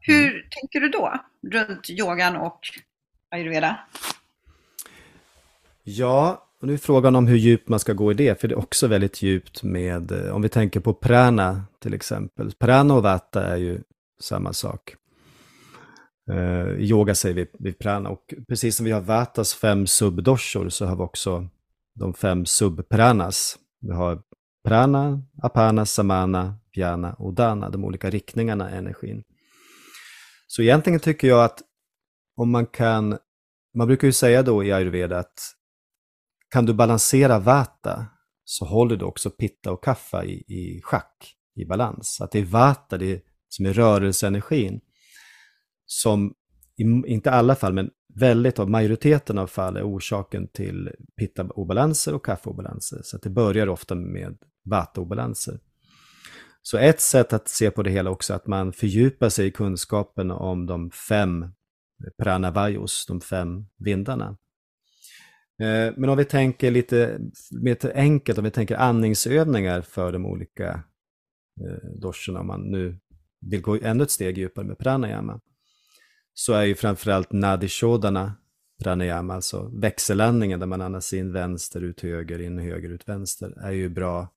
Hur 0.00 0.30
mm. 0.30 0.42
tänker 0.50 0.80
du 0.80 0.88
då 0.88 1.20
runt 1.52 1.90
yogan 1.90 2.36
och 2.36 2.60
ayurveda? 3.30 3.78
Ja, 5.82 6.48
och 6.60 6.66
nu 6.66 6.74
är 6.74 6.78
frågan 6.78 7.16
om 7.16 7.26
hur 7.26 7.36
djupt 7.36 7.68
man 7.68 7.80
ska 7.80 7.92
gå 7.92 8.10
i 8.10 8.14
det, 8.14 8.40
för 8.40 8.48
det 8.48 8.54
är 8.54 8.58
också 8.58 8.86
väldigt 8.86 9.22
djupt 9.22 9.62
med, 9.62 10.12
eh, 10.12 10.34
om 10.34 10.42
vi 10.42 10.48
tänker 10.48 10.80
på 10.80 10.94
prana 10.94 11.64
till 11.82 11.94
exempel. 11.94 12.52
Prana 12.58 12.94
och 12.94 13.02
vata 13.02 13.46
är 13.46 13.56
ju 13.56 13.80
samma 14.20 14.52
sak. 14.52 14.96
Uh, 16.30 16.80
yoga 16.80 17.14
säger 17.14 17.34
vi 17.34 17.46
vid 17.58 17.78
prana 17.78 18.10
och 18.10 18.34
precis 18.48 18.76
som 18.76 18.84
vi 18.86 18.92
har 18.92 19.00
vatas 19.00 19.54
fem 19.54 19.86
subdoshor 19.86 20.68
så 20.68 20.86
har 20.86 20.96
vi 20.96 21.02
också 21.02 21.48
de 21.94 22.14
fem 22.14 22.46
subpranas. 22.46 23.58
Vi 23.80 23.92
har 23.92 24.22
prana, 24.64 25.22
apana, 25.42 25.86
samana, 25.86 26.58
jana 26.72 27.12
och 27.14 27.34
dana, 27.34 27.70
de 27.70 27.84
olika 27.84 28.10
riktningarna 28.10 28.74
i 28.74 28.76
energin. 28.76 29.22
Så 30.46 30.62
egentligen 30.62 31.00
tycker 31.00 31.28
jag 31.28 31.44
att 31.44 31.62
om 32.36 32.50
man 32.50 32.66
kan, 32.66 33.18
man 33.74 33.86
brukar 33.86 34.08
ju 34.08 34.12
säga 34.12 34.42
då 34.42 34.64
i 34.64 34.72
ayurveda 34.72 35.18
att 35.18 35.52
kan 36.48 36.66
du 36.66 36.74
balansera 36.74 37.38
vata 37.38 38.06
så 38.44 38.64
håller 38.64 38.96
du 38.96 39.04
också 39.04 39.30
pitta 39.30 39.72
och 39.72 39.84
kaffa 39.84 40.24
i, 40.24 40.32
i 40.32 40.80
schack, 40.82 41.34
i 41.54 41.64
balans. 41.64 42.20
Att 42.20 42.30
det 42.30 42.38
är 42.38 42.44
vata, 42.44 42.98
det 42.98 43.12
är, 43.12 43.20
som 43.48 43.66
är 43.66 43.72
rörelseenergin, 43.72 44.80
som 45.86 46.34
i, 46.76 46.82
inte 46.82 47.30
alla 47.30 47.54
fall, 47.54 47.72
men 47.72 47.90
väldigt 48.14 48.58
av 48.58 48.70
majoriteten 48.70 49.38
av 49.38 49.46
fall 49.46 49.76
är 49.76 49.82
orsaken 49.82 50.48
till 50.48 50.90
pitta-obalanser 51.16 52.14
och 52.14 52.24
kaffeobalanser. 52.24 53.00
Så 53.02 53.16
att 53.16 53.22
det 53.22 53.30
börjar 53.30 53.68
ofta 53.68 53.94
med 53.94 54.38
vata-obalanser. 54.64 55.58
Så 56.62 56.78
ett 56.78 57.00
sätt 57.00 57.32
att 57.32 57.48
se 57.48 57.70
på 57.70 57.82
det 57.82 57.90
hela 57.90 58.10
också 58.10 58.32
är 58.32 58.36
att 58.36 58.46
man 58.46 58.72
fördjupar 58.72 59.28
sig 59.28 59.46
i 59.46 59.50
kunskapen 59.50 60.30
om 60.30 60.66
de 60.66 60.90
fem 60.90 61.46
pranavajos, 62.22 63.06
de 63.06 63.20
fem 63.20 63.66
vindarna. 63.78 64.36
Eh, 65.62 65.94
men 65.96 66.08
om 66.08 66.16
vi 66.16 66.24
tänker 66.24 66.70
lite 66.70 67.20
mer 67.50 67.92
enkelt, 67.94 68.38
om 68.38 68.44
vi 68.44 68.50
tänker 68.50 68.76
andningsövningar 68.76 69.80
för 69.80 70.12
de 70.12 70.26
olika 70.26 70.84
eh, 71.60 71.90
doshorna, 72.00 72.40
om 72.40 72.46
man 72.46 72.60
nu 72.60 72.98
vill 73.40 73.62
gå 73.62 73.78
ännu 73.82 74.02
ett 74.02 74.10
steg 74.10 74.38
djupare 74.38 74.66
med 74.66 74.78
pranayama, 74.78 75.40
så 76.38 76.52
är 76.52 76.64
ju 76.64 76.74
framförallt 76.74 77.32
nadishodana 77.32 78.34
pranayama, 78.82 79.34
alltså 79.34 79.70
växelandningen 79.72 80.60
där 80.60 80.66
man 80.66 80.80
andas 80.80 81.12
in 81.12 81.32
vänster, 81.32 81.80
ut 81.80 82.00
höger, 82.00 82.40
in 82.40 82.58
höger, 82.58 82.88
ut 82.88 83.08
vänster, 83.08 83.54
är 83.60 83.70
ju 83.70 83.88
bra 83.88 84.28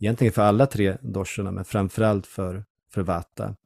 egentligen 0.00 0.32
för 0.32 0.42
alla 0.42 0.66
tre 0.66 0.96
doshorna, 1.02 1.50
men 1.50 1.64
framförallt 1.64 2.26
för, 2.26 2.64
för 2.92 3.02
vata. 3.02 3.56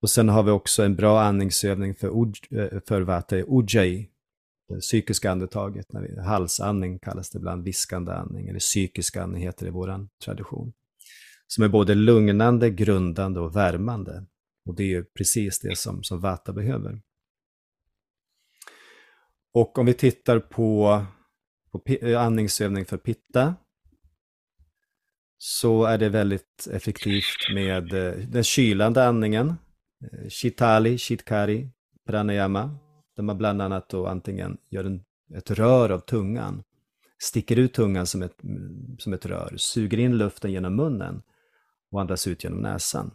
Och 0.00 0.10
sen 0.10 0.28
har 0.28 0.42
vi 0.42 0.50
också 0.50 0.82
en 0.82 0.96
bra 0.96 1.22
andningsövning 1.22 1.94
för, 1.94 2.08
eh, 2.50 2.80
för 2.88 3.00
vata 3.00 3.38
i 3.38 3.44
ujjayi, 3.48 4.08
det 4.68 4.80
psykiska 4.80 5.30
andetaget, 5.30 5.92
när 5.92 6.00
vi, 6.00 6.20
halsandning 6.20 6.98
kallas 6.98 7.30
det 7.30 7.38
ibland, 7.38 7.64
viskande 7.64 8.12
andning, 8.12 8.48
eller 8.48 8.60
psykisk 8.60 9.16
andning 9.16 9.42
heter 9.42 9.64
det 9.64 9.68
i 9.68 9.72
vår 9.72 10.08
tradition. 10.24 10.72
Som 11.46 11.64
är 11.64 11.68
både 11.68 11.94
lugnande, 11.94 12.70
grundande 12.70 13.40
och 13.40 13.56
värmande. 13.56 14.24
Och 14.64 14.74
det 14.76 14.82
är 14.82 14.88
ju 14.88 15.04
precis 15.04 15.60
det 15.60 15.78
som, 15.78 16.02
som 16.02 16.20
Vata 16.20 16.52
behöver. 16.52 17.00
Och 19.54 19.78
om 19.78 19.86
vi 19.86 19.94
tittar 19.94 20.40
på, 20.40 21.04
på 21.72 21.82
eh, 21.86 22.20
andningsövning 22.20 22.84
för 22.84 22.96
Pitta, 22.96 23.54
så 25.38 25.84
är 25.84 25.98
det 25.98 26.08
väldigt 26.08 26.68
effektivt 26.72 27.54
med 27.54 27.92
eh, 27.92 28.14
den 28.28 28.44
kylande 28.44 29.04
andningen, 29.04 29.48
eh, 30.12 30.28
Shitali, 30.28 30.98
Shitkari, 30.98 31.70
Pranayama, 32.06 32.78
där 33.16 33.22
man 33.22 33.38
bland 33.38 33.62
annat 33.62 33.88
då 33.88 34.06
antingen 34.06 34.58
gör 34.70 34.84
en, 34.84 35.04
ett 35.34 35.50
rör 35.50 35.90
av 35.90 35.98
tungan, 35.98 36.62
sticker 37.22 37.56
ut 37.56 37.74
tungan 37.74 38.06
som 38.06 38.22
ett, 38.22 38.36
som 38.98 39.12
ett 39.12 39.26
rör, 39.26 39.54
suger 39.56 39.98
in 39.98 40.18
luften 40.18 40.52
genom 40.52 40.76
munnen 40.76 41.22
och 41.90 42.00
andas 42.00 42.26
ut 42.26 42.44
genom 42.44 42.58
näsan. 42.58 43.10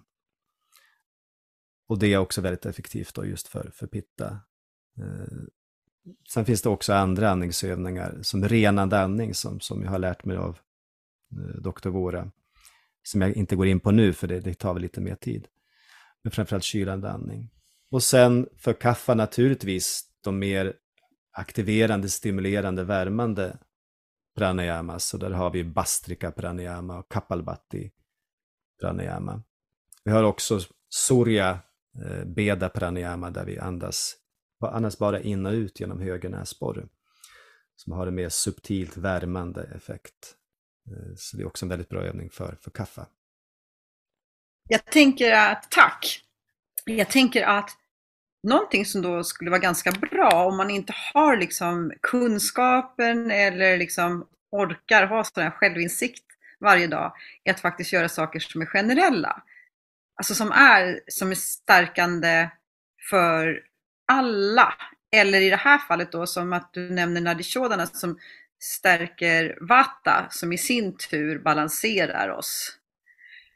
Och 1.88 2.00
det 2.00 2.13
är 2.13 2.17
också 2.17 2.41
väldigt 2.41 2.65
effektivt 2.65 3.15
då 3.15 3.26
just 3.26 3.47
för, 3.47 3.71
för 3.73 3.88
pitta. 3.88 4.39
Eh, 5.00 5.43
sen 6.30 6.45
finns 6.45 6.62
det 6.62 6.69
också 6.69 6.93
andra 6.93 7.30
andningsövningar 7.30 8.19
som 8.21 8.47
renande 8.47 9.00
andning 9.00 9.34
som, 9.34 9.60
som 9.60 9.84
jag 9.84 9.89
har 9.89 10.00
lärt 10.00 10.26
mig 10.26 10.38
av 10.38 10.60
eh, 11.32 11.62
doktor 11.62 11.89
Våra. 11.89 12.32
Som 13.04 13.21
jag 13.21 13.34
inte 13.34 13.56
går 13.56 13.67
in 13.67 13.80
på 13.80 13.91
nu 13.91 14.13
för 14.13 14.28
det, 14.28 14.39
det 14.39 14.54
tar 14.54 14.73
väl 14.73 14.82
lite 14.82 15.02
mer 15.02 15.15
tid. 15.15 15.47
Men 16.23 16.32
framförallt 16.32 16.63
kylande 16.63 17.12
andning. 17.12 17.50
Och 17.91 18.04
sen 18.04 18.50
för 18.58 18.73
kaffa 18.73 19.13
naturligtvis 19.13 20.04
de 20.23 20.39
mer 20.39 20.73
aktiverande, 21.32 22.10
stimulerande, 22.10 22.84
värmande 22.84 23.58
pranayamas. 24.38 25.06
Så 25.06 25.17
där 25.17 25.32
har 25.32 25.52
vi 25.52 25.63
bastrika 25.63 26.32
pranayama 26.32 27.00
och 27.00 27.12
kapalbati 27.12 27.91
pranayama. 28.82 29.43
Vi 30.04 30.12
har 30.12 30.23
också 30.23 30.60
surya 30.89 31.60
Eh, 32.05 32.25
beda 32.25 32.69
pranayama 32.69 33.29
där 33.29 33.45
vi 33.45 33.60
andas, 33.60 34.15
andas 34.62 34.97
bara 34.97 35.19
in 35.19 35.45
och 35.45 35.53
ut 35.53 35.79
genom 35.79 36.01
höger 36.01 36.29
näsborre. 36.29 36.86
Som 37.75 37.93
har 37.93 38.07
en 38.07 38.15
mer 38.15 38.29
subtilt 38.29 38.97
värmande 38.97 39.63
effekt. 39.75 40.36
Eh, 40.91 41.15
så 41.17 41.38
det 41.38 41.43
är 41.43 41.47
också 41.47 41.65
en 41.65 41.69
väldigt 41.69 41.89
bra 41.89 42.01
övning 42.01 42.29
för, 42.29 42.57
för 42.62 42.71
kaffa. 42.71 43.07
Jag 44.69 44.86
tänker 44.86 45.31
att, 45.31 45.71
tack! 45.71 46.23
jag 46.86 47.10
tänker 47.10 47.43
att 47.43 47.69
någonting 48.43 48.86
som 48.86 49.01
då 49.01 49.23
skulle 49.23 49.49
vara 49.49 49.60
ganska 49.60 49.91
bra 49.91 50.45
om 50.45 50.57
man 50.57 50.69
inte 50.69 50.93
har 51.13 51.38
liksom 51.38 51.93
kunskapen 52.01 53.31
eller 53.31 53.77
liksom 53.77 54.27
orkar 54.51 55.07
ha 55.07 55.23
sån 55.23 55.43
här 55.43 55.51
självinsikt 55.51 56.23
varje 56.60 56.88
dag, 56.88 57.13
är 57.43 57.53
att 57.53 57.60
faktiskt 57.60 57.93
göra 57.93 58.10
saker 58.10 58.39
som 58.39 58.62
är 58.62 58.65
generella. 58.65 59.43
Alltså 60.17 60.36
som 60.36 60.51
är, 60.51 60.99
som 61.08 61.32
är 61.32 61.36
stärkande 61.36 62.49
för 63.10 63.62
alla. 64.08 64.73
Eller 65.12 65.41
i 65.41 65.49
det 65.49 65.56
här 65.56 65.77
fallet 65.77 66.12
då 66.12 66.27
som 66.27 66.53
att 66.53 66.73
du 66.73 66.89
nämner 66.89 67.21
Nadishodana 67.21 67.86
som 67.86 68.19
stärker 68.60 69.58
Vata 69.62 70.27
som 70.30 70.53
i 70.53 70.58
sin 70.58 70.97
tur 70.97 71.39
balanserar 71.39 72.30
oss. 72.30 72.77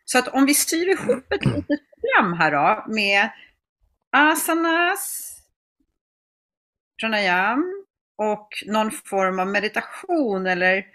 Så 0.05 0.19
att 0.19 0.27
om 0.27 0.45
vi 0.45 0.53
styr 0.53 0.87
ihop 0.87 1.31
ett 1.31 1.45
litet 1.45 1.79
program 1.91 2.33
här 2.33 2.51
då 2.51 2.93
med 2.93 3.29
asanas, 4.11 5.35
pranayam 7.01 7.85
och 8.17 8.49
någon 8.65 8.91
form 8.91 9.39
av 9.39 9.47
meditation 9.47 10.47
eller 10.47 10.85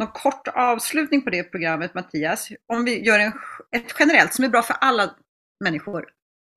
någon 0.00 0.12
kort 0.12 0.48
avslutning 0.54 1.22
på 1.22 1.30
det 1.30 1.42
programmet 1.42 1.94
Mattias. 1.94 2.48
Om 2.66 2.84
vi 2.84 3.04
gör 3.04 3.18
en, 3.18 3.32
ett 3.76 3.94
generellt 3.98 4.34
som 4.34 4.44
är 4.44 4.48
bra 4.48 4.62
för 4.62 4.76
alla 4.80 5.10
människor, 5.64 6.06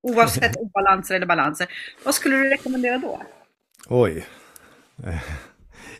oavsett 0.04 0.56
obalanser 0.60 1.16
eller 1.16 1.26
balanser. 1.26 1.68
Vad 2.06 2.16
skulle 2.16 2.36
du 2.36 2.50
rekommendera 2.50 2.98
då? 2.98 3.22
Oj. 3.88 4.26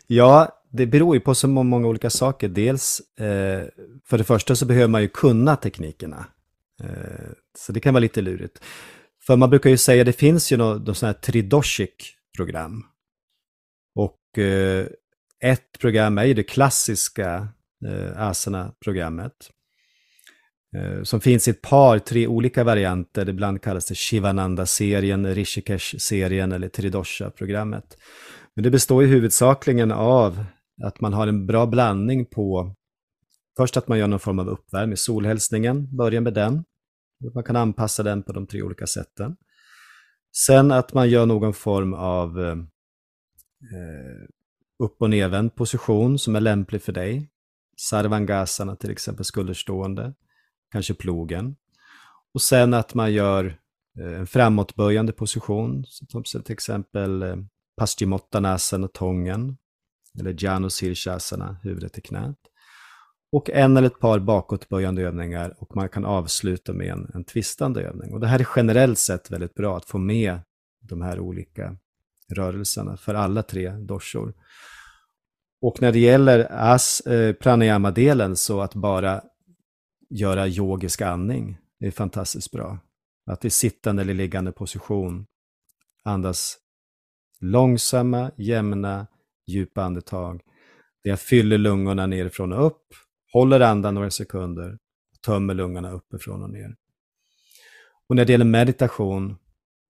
Ja, 0.06 0.62
det 0.70 0.86
beror 0.86 1.16
ju 1.16 1.20
på 1.20 1.34
så 1.34 1.48
många 1.48 1.88
olika 1.88 2.10
saker. 2.10 2.48
Dels, 2.48 3.00
eh, 3.18 3.64
för 4.04 4.18
det 4.18 4.24
första 4.24 4.56
så 4.56 4.66
behöver 4.66 4.88
man 4.88 5.02
ju 5.02 5.08
kunna 5.08 5.56
teknikerna. 5.56 6.26
Eh, 6.82 7.30
så 7.58 7.72
det 7.72 7.80
kan 7.80 7.94
vara 7.94 8.00
lite 8.00 8.20
lurigt. 8.20 8.64
För 9.26 9.36
man 9.36 9.50
brukar 9.50 9.70
ju 9.70 9.76
säga, 9.76 10.02
att 10.02 10.06
det 10.06 10.12
finns 10.12 10.52
ju 10.52 10.56
något 10.56 10.96
sånt 10.96 11.16
här 11.16 11.22
Tridoshik-program. 11.32 12.84
Och 13.94 14.38
eh, 14.38 14.86
ett 15.44 15.78
program 15.78 16.18
är 16.18 16.24
ju 16.24 16.34
det 16.34 16.42
klassiska 16.42 17.48
eh, 17.86 18.22
Asana-programmet. 18.22 19.50
Eh, 20.76 21.02
som 21.02 21.20
finns 21.20 21.48
i 21.48 21.50
ett 21.50 21.62
par, 21.62 21.98
tre 21.98 22.26
olika 22.26 22.64
varianter. 22.64 23.28
Ibland 23.28 23.62
kallas 23.62 23.86
det 23.86 23.94
Shivananda-serien, 23.94 25.34
Rishikesh-serien 25.34 26.52
eller 26.52 26.68
Tridosha-programmet. 26.68 27.96
Men 28.54 28.62
det 28.62 28.70
består 28.70 29.02
ju 29.02 29.08
huvudsakligen 29.08 29.92
av 29.92 30.44
att 30.84 31.00
man 31.00 31.12
har 31.12 31.26
en 31.26 31.46
bra 31.46 31.66
blandning 31.66 32.26
på 32.26 32.74
Först 33.56 33.76
att 33.76 33.88
man 33.88 33.98
gör 33.98 34.08
någon 34.08 34.20
form 34.20 34.38
av 34.38 34.48
uppvärmning, 34.48 34.96
solhälsningen, 34.96 35.96
börja 35.96 36.20
med 36.20 36.34
den. 36.34 36.64
Man 37.34 37.44
kan 37.44 37.56
anpassa 37.56 38.02
den 38.02 38.22
på 38.22 38.32
de 38.32 38.46
tre 38.46 38.62
olika 38.62 38.86
sätten. 38.86 39.36
Sen 40.46 40.72
att 40.72 40.94
man 40.94 41.10
gör 41.10 41.26
någon 41.26 41.54
form 41.54 41.94
av 41.94 42.40
eh, 42.40 42.50
eh 43.74 44.28
upp 44.78 45.02
och 45.02 45.10
nervänd 45.10 45.54
position 45.54 46.18
som 46.18 46.36
är 46.36 46.40
lämplig 46.40 46.82
för 46.82 46.92
dig. 46.92 47.30
Sarvangasana 47.76 48.76
till 48.76 48.90
exempel, 48.90 49.24
skulderstående, 49.24 50.14
kanske 50.72 50.94
plogen. 50.94 51.56
Och 52.34 52.42
sen 52.42 52.74
att 52.74 52.94
man 52.94 53.12
gör 53.12 53.58
eh, 54.00 54.18
en 54.18 54.26
framåtböjande 54.26 55.12
position, 55.12 55.84
som 55.86 56.22
till 56.22 56.52
exempel 56.52 57.22
eh, 57.22 57.36
Paschimottanasana, 57.76 58.88
tången, 58.88 59.56
eller 60.18 60.36
Janusirshasana, 60.38 61.56
huvudet 61.62 61.98
i 61.98 62.00
knät. 62.00 62.38
Och 63.32 63.50
en 63.50 63.76
eller 63.76 63.86
ett 63.86 63.98
par 63.98 64.18
bakåtböjande 64.18 65.02
övningar 65.02 65.54
och 65.58 65.76
man 65.76 65.88
kan 65.88 66.04
avsluta 66.04 66.72
med 66.72 66.86
en, 66.86 67.10
en 67.14 67.24
twistande 67.24 67.82
övning. 67.82 68.12
Och 68.12 68.20
det 68.20 68.26
här 68.26 68.40
är 68.40 68.48
generellt 68.56 68.98
sett 68.98 69.30
väldigt 69.30 69.54
bra 69.54 69.76
att 69.76 69.84
få 69.84 69.98
med 69.98 70.40
de 70.80 71.02
här 71.02 71.20
olika 71.20 71.76
rörelserna 72.34 72.96
för 72.96 73.14
alla 73.14 73.42
tre 73.42 73.70
doshor. 73.70 74.34
Och 75.60 75.82
när 75.82 75.92
det 75.92 75.98
gäller 75.98 76.46
as, 76.50 77.00
eh, 77.00 77.32
pranayama-delen 77.34 78.36
så 78.36 78.60
att 78.60 78.74
bara 78.74 79.22
göra 80.10 80.48
yogisk 80.48 81.02
andning 81.02 81.58
är 81.80 81.90
fantastiskt 81.90 82.52
bra. 82.52 82.78
Att 83.26 83.44
i 83.44 83.50
sittande 83.50 84.02
eller 84.02 84.14
liggande 84.14 84.52
position 84.52 85.26
andas 86.04 86.58
långsamma, 87.40 88.30
jämna, 88.36 89.06
djupa 89.46 89.82
andetag. 89.82 90.42
Där 91.04 91.10
jag 91.10 91.20
fyller 91.20 91.58
lungorna 91.58 92.06
nerifrån 92.06 92.52
och 92.52 92.66
upp, 92.66 92.82
håller 93.32 93.60
andan 93.60 93.94
några 93.94 94.10
sekunder, 94.10 94.78
tömmer 95.26 95.54
lungorna 95.54 95.90
uppifrån 95.90 96.42
och 96.42 96.50
ner. 96.50 96.76
Och 98.08 98.16
när 98.16 98.24
det 98.24 98.32
gäller 98.32 98.44
meditation 98.44 99.36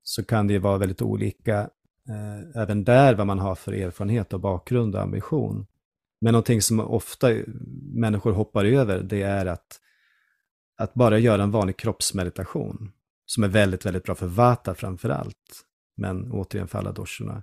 så 0.02 0.24
kan 0.24 0.46
det 0.46 0.59
vara 0.59 0.78
väldigt 0.78 1.02
olika 1.02 1.70
eh, 2.09 2.62
även 2.62 2.85
där 2.85 3.14
vad 3.14 3.27
man 3.27 3.38
har 3.38 3.55
för 3.55 3.73
erfarenhet 3.73 4.33
och 4.33 4.40
bakgrund 4.40 4.95
och 4.95 5.03
ambition. 5.03 5.67
Men 6.21 6.33
någonting 6.33 6.62
som 6.62 6.81
ofta 6.81 7.31
människor 7.95 8.33
hoppar 8.33 8.64
över 8.64 9.03
det 9.03 9.23
är 9.23 9.47
att, 9.47 9.81
att 10.77 10.95
bara 10.95 11.19
göra 11.19 11.43
en 11.43 11.51
vanlig 11.51 11.77
kroppsmeditation. 11.77 12.93
Som 13.27 13.45
är 13.45 13.49
väldigt, 13.49 13.87
väldigt 13.87 14.05
bra 14.05 14.14
för 14.14 14.27
vata 14.27 14.75
framför 14.75 15.09
allt. 15.09 15.64
Men 15.97 16.33
återigen 16.33 16.69
för 16.69 16.79
alla 16.79 16.93
doshorna. 16.93 17.43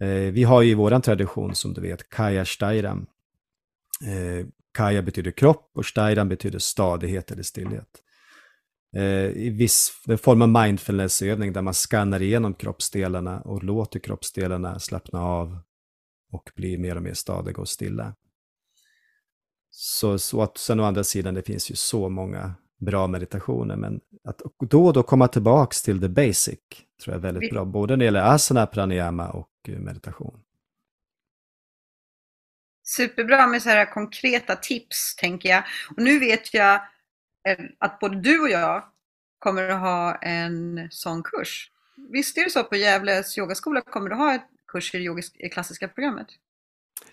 Eh, 0.00 0.08
vi 0.08 0.44
har 0.44 0.62
ju 0.62 0.70
i 0.70 0.74
vår 0.74 1.00
tradition 1.00 1.54
som 1.54 1.74
du 1.74 1.80
vet 1.80 2.08
Kaya 2.08 2.44
Stairam. 2.44 3.06
Eh, 4.06 4.46
kaya 4.74 5.02
betyder 5.02 5.30
kropp 5.30 5.70
och 5.74 5.86
Stairam 5.86 6.28
betyder 6.28 6.58
stadighet 6.58 7.30
eller 7.30 7.42
stillhet 7.42 8.02
i 9.34 9.50
viss 9.50 9.90
form 10.22 10.42
av 10.42 10.48
mindfulnessövning 10.48 11.52
där 11.52 11.62
man 11.62 11.74
skannar 11.74 12.22
igenom 12.22 12.54
kroppsdelarna 12.54 13.40
och 13.40 13.64
låter 13.64 13.98
kroppsdelarna 13.98 14.78
slappna 14.78 15.22
av 15.22 15.58
och 16.32 16.50
bli 16.56 16.78
mer 16.78 16.96
och 16.96 17.02
mer 17.02 17.14
stadiga 17.14 17.60
och 17.60 17.68
stilla. 17.68 18.14
Så, 19.70 20.18
så 20.18 20.42
att 20.42 20.58
sen 20.58 20.80
å 20.80 20.84
andra 20.84 21.04
sidan, 21.04 21.34
det 21.34 21.42
finns 21.42 21.70
ju 21.70 21.74
så 21.74 22.08
många 22.08 22.54
bra 22.80 23.06
meditationer, 23.06 23.76
men 23.76 24.00
att 24.24 24.42
då 24.70 24.86
och 24.86 24.92
då 24.92 25.02
komma 25.02 25.28
tillbaks 25.28 25.82
till 25.82 26.00
the 26.00 26.08
basic 26.08 26.58
tror 27.02 27.14
jag 27.14 27.14
är 27.14 27.32
väldigt 27.32 27.50
bra, 27.50 27.64
både 27.64 27.92
när 27.92 27.98
det 27.98 28.04
gäller 28.04 28.22
asana, 28.22 28.66
pranayama 28.66 29.28
och 29.28 29.50
eh, 29.68 29.78
meditation. 29.78 30.40
Superbra 32.84 33.46
med 33.46 33.62
så 33.62 33.68
här 33.68 33.92
konkreta 33.92 34.56
tips, 34.56 35.16
tänker 35.16 35.48
jag. 35.48 35.64
Och 35.96 36.02
nu 36.02 36.18
vet 36.18 36.54
jag 36.54 36.80
att 37.78 38.00
både 38.00 38.20
du 38.20 38.40
och 38.40 38.50
jag 38.50 38.84
kommer 39.38 39.68
att 39.68 39.80
ha 39.80 40.14
en 40.14 40.88
sån 40.90 41.22
kurs. 41.22 41.70
Visst 42.12 42.38
är 42.38 42.44
det 42.44 42.50
så 42.50 42.64
på 42.64 42.76
Gävles 42.76 43.38
yogaskola, 43.38 43.80
kommer 43.80 44.10
du 44.10 44.16
ha 44.16 44.32
en 44.32 44.40
kurs 44.66 44.94
i 44.94 44.98
det 44.98 45.04
yogisk, 45.04 45.52
klassiska 45.52 45.88
programmet? 45.88 46.26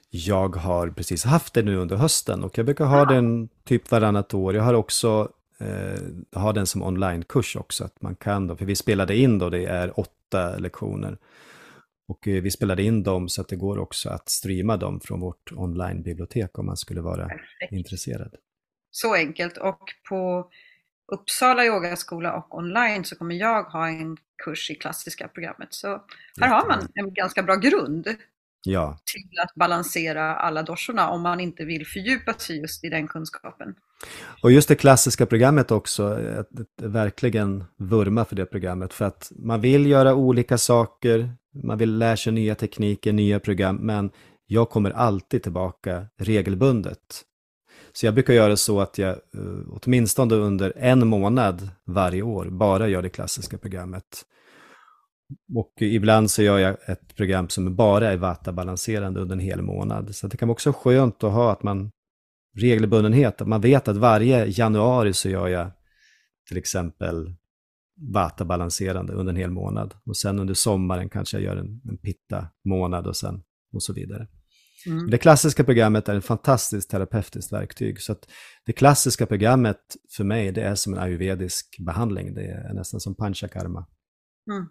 Jag 0.10 0.56
har 0.56 0.90
precis 0.90 1.24
haft 1.24 1.54
det 1.54 1.64
nu 1.64 1.76
under 1.76 1.96
hösten 1.96 2.44
och 2.44 2.58
jag 2.58 2.66
brukar 2.66 2.86
ha 2.86 2.98
ja. 2.98 3.06
den 3.06 3.50
typ 3.64 3.92
varannat 3.92 4.34
år. 4.34 4.56
Jag 4.56 4.64
har 4.64 4.74
också 4.74 5.32
eh, 5.60 6.40
har 6.42 6.54
den 6.54 6.66
som 6.66 6.84
onlinekurs 6.84 7.56
också, 7.56 7.84
att 7.84 8.02
man 8.02 8.16
kan 8.16 8.48
då, 8.48 8.56
för 8.56 8.66
vi 8.66 8.76
spelade 8.76 9.18
in 9.18 9.40
då, 9.40 9.50
det 9.50 9.66
är 9.66 10.00
åtta 10.00 10.58
lektioner. 10.58 11.18
Och 12.08 12.28
eh, 12.28 12.42
vi 12.42 12.52
spelade 12.52 12.84
in 12.84 13.04
dem 13.04 13.30
så 13.30 13.42
att 13.42 13.48
det 13.48 13.56
går 13.56 13.78
också 13.78 14.10
att 14.10 14.30
streama 14.30 14.78
dem 14.78 15.00
från 15.00 15.20
vårt 15.20 15.52
onlinebibliotek 15.52 16.60
om 16.60 16.66
man 16.66 16.78
skulle 16.78 17.02
vara 17.02 17.28
Perfekt. 17.28 17.72
intresserad. 17.72 18.36
Så 19.02 19.14
enkelt. 19.16 19.58
Och 19.58 19.94
på 20.10 20.50
Uppsala 21.12 21.66
yogaskola 21.66 22.34
och 22.34 22.58
online 22.58 23.06
så 23.06 23.16
kommer 23.16 23.36
jag 23.36 23.64
ha 23.64 23.90
en 23.90 24.18
kurs 24.44 24.72
i 24.72 24.76
klassiska 24.76 25.28
programmet. 25.28 25.68
Så 25.74 26.02
här 26.42 26.48
har 26.50 26.68
man 26.68 26.88
en 26.94 27.14
ganska 27.14 27.44
bra 27.44 27.56
grund 27.56 28.08
ja. 28.64 28.98
till 29.14 29.40
att 29.44 29.56
balansera 29.56 30.36
alla 30.36 30.64
doshorna 30.64 31.10
om 31.10 31.22
man 31.22 31.40
inte 31.40 31.66
vill 31.66 31.88
fördjupa 31.88 32.34
sig 32.34 32.60
just 32.60 32.84
i 32.84 32.90
den 32.90 33.08
kunskapen. 33.08 33.76
Och 34.44 34.52
just 34.52 34.68
det 34.68 34.76
klassiska 34.76 35.26
programmet 35.26 35.72
också, 35.72 36.20
verkligen 36.82 37.64
vurma 37.78 38.26
för 38.26 38.36
det 38.36 38.46
programmet. 38.46 38.94
För 38.94 39.06
att 39.06 39.32
man 39.36 39.62
vill 39.62 39.86
göra 39.86 40.16
olika 40.16 40.58
saker, 40.58 41.34
man 41.64 41.78
vill 41.78 41.98
lära 41.98 42.18
sig 42.18 42.34
nya 42.34 42.56
tekniker, 42.56 43.14
nya 43.14 43.40
program, 43.40 43.76
men 43.76 44.12
jag 44.46 44.70
kommer 44.70 44.92
alltid 44.92 45.44
tillbaka 45.44 46.06
regelbundet 46.18 47.26
så 47.94 48.06
jag 48.06 48.14
brukar 48.14 48.34
göra 48.34 48.56
så 48.56 48.82
att 48.82 48.98
jag 48.98 49.10
eh, 49.10 49.80
åtminstone 49.82 50.36
under 50.36 50.74
en 50.78 51.08
månad 51.08 51.70
varje 51.86 52.22
år 52.22 52.46
bara 52.46 52.88
gör 52.88 53.02
det 53.02 53.10
klassiska 53.10 53.58
programmet. 53.58 54.26
Och 55.56 55.74
ibland 55.80 56.32
så 56.32 56.42
gör 56.42 56.60
jag 56.60 56.78
ett 56.90 57.16
program 57.16 57.50
som 57.50 57.76
bara 57.76 58.12
är 58.12 58.18
vata-balanserande 58.18 59.20
under 59.20 59.36
en 59.36 59.40
hel 59.40 59.62
månad. 59.62 60.16
Så 60.16 60.28
det 60.28 60.38
kan 60.38 60.48
vara 60.48 60.54
också 60.54 60.74
skönt 60.74 61.24
att 61.24 61.32
ha 61.34 61.52
att 61.52 61.64
man 61.64 61.92
regelbundenhet, 62.58 63.42
att 63.42 63.48
man 63.48 63.62
vet 63.62 63.88
att 63.88 63.98
varje 63.98 64.46
januari 64.46 65.14
så 65.14 65.30
gör 65.30 65.48
jag 65.48 65.72
till 66.48 66.58
exempel 66.58 67.36
vata-balanserande 68.14 69.14
under 69.14 69.34
en 69.34 69.40
hel 69.40 69.52
månad. 69.52 69.96
Och 70.06 70.18
sen 70.18 70.40
under 70.40 70.54
sommaren 70.54 71.10
kanske 71.10 71.38
jag 71.38 71.44
gör 71.44 71.56
en, 71.56 71.82
en 71.90 71.98
pitta-månad 71.98 73.08
och 73.08 73.16
sen 73.16 73.44
och 73.74 73.84
så 73.84 73.94
vidare. 73.94 74.28
Mm. 74.86 75.10
Det 75.10 75.18
klassiska 75.18 75.64
programmet 75.64 76.10
är 76.10 76.16
ett 76.16 76.26
fantastiskt 76.26 76.90
terapeutiskt 76.90 77.54
verktyg. 77.54 78.02
Så 78.02 78.16
det 78.66 78.74
klassiska 78.74 79.26
programmet 79.26 79.82
för 80.18 80.24
mig, 80.24 80.52
det 80.52 80.62
är 80.62 80.76
som 80.76 80.94
en 80.94 81.00
ayurvedisk 81.00 81.78
behandling. 81.80 82.34
Det 82.34 82.42
är 82.42 82.74
nästan 82.74 83.00
som 83.00 83.16
panchakarma. 83.16 83.88
Mm. 84.52 84.66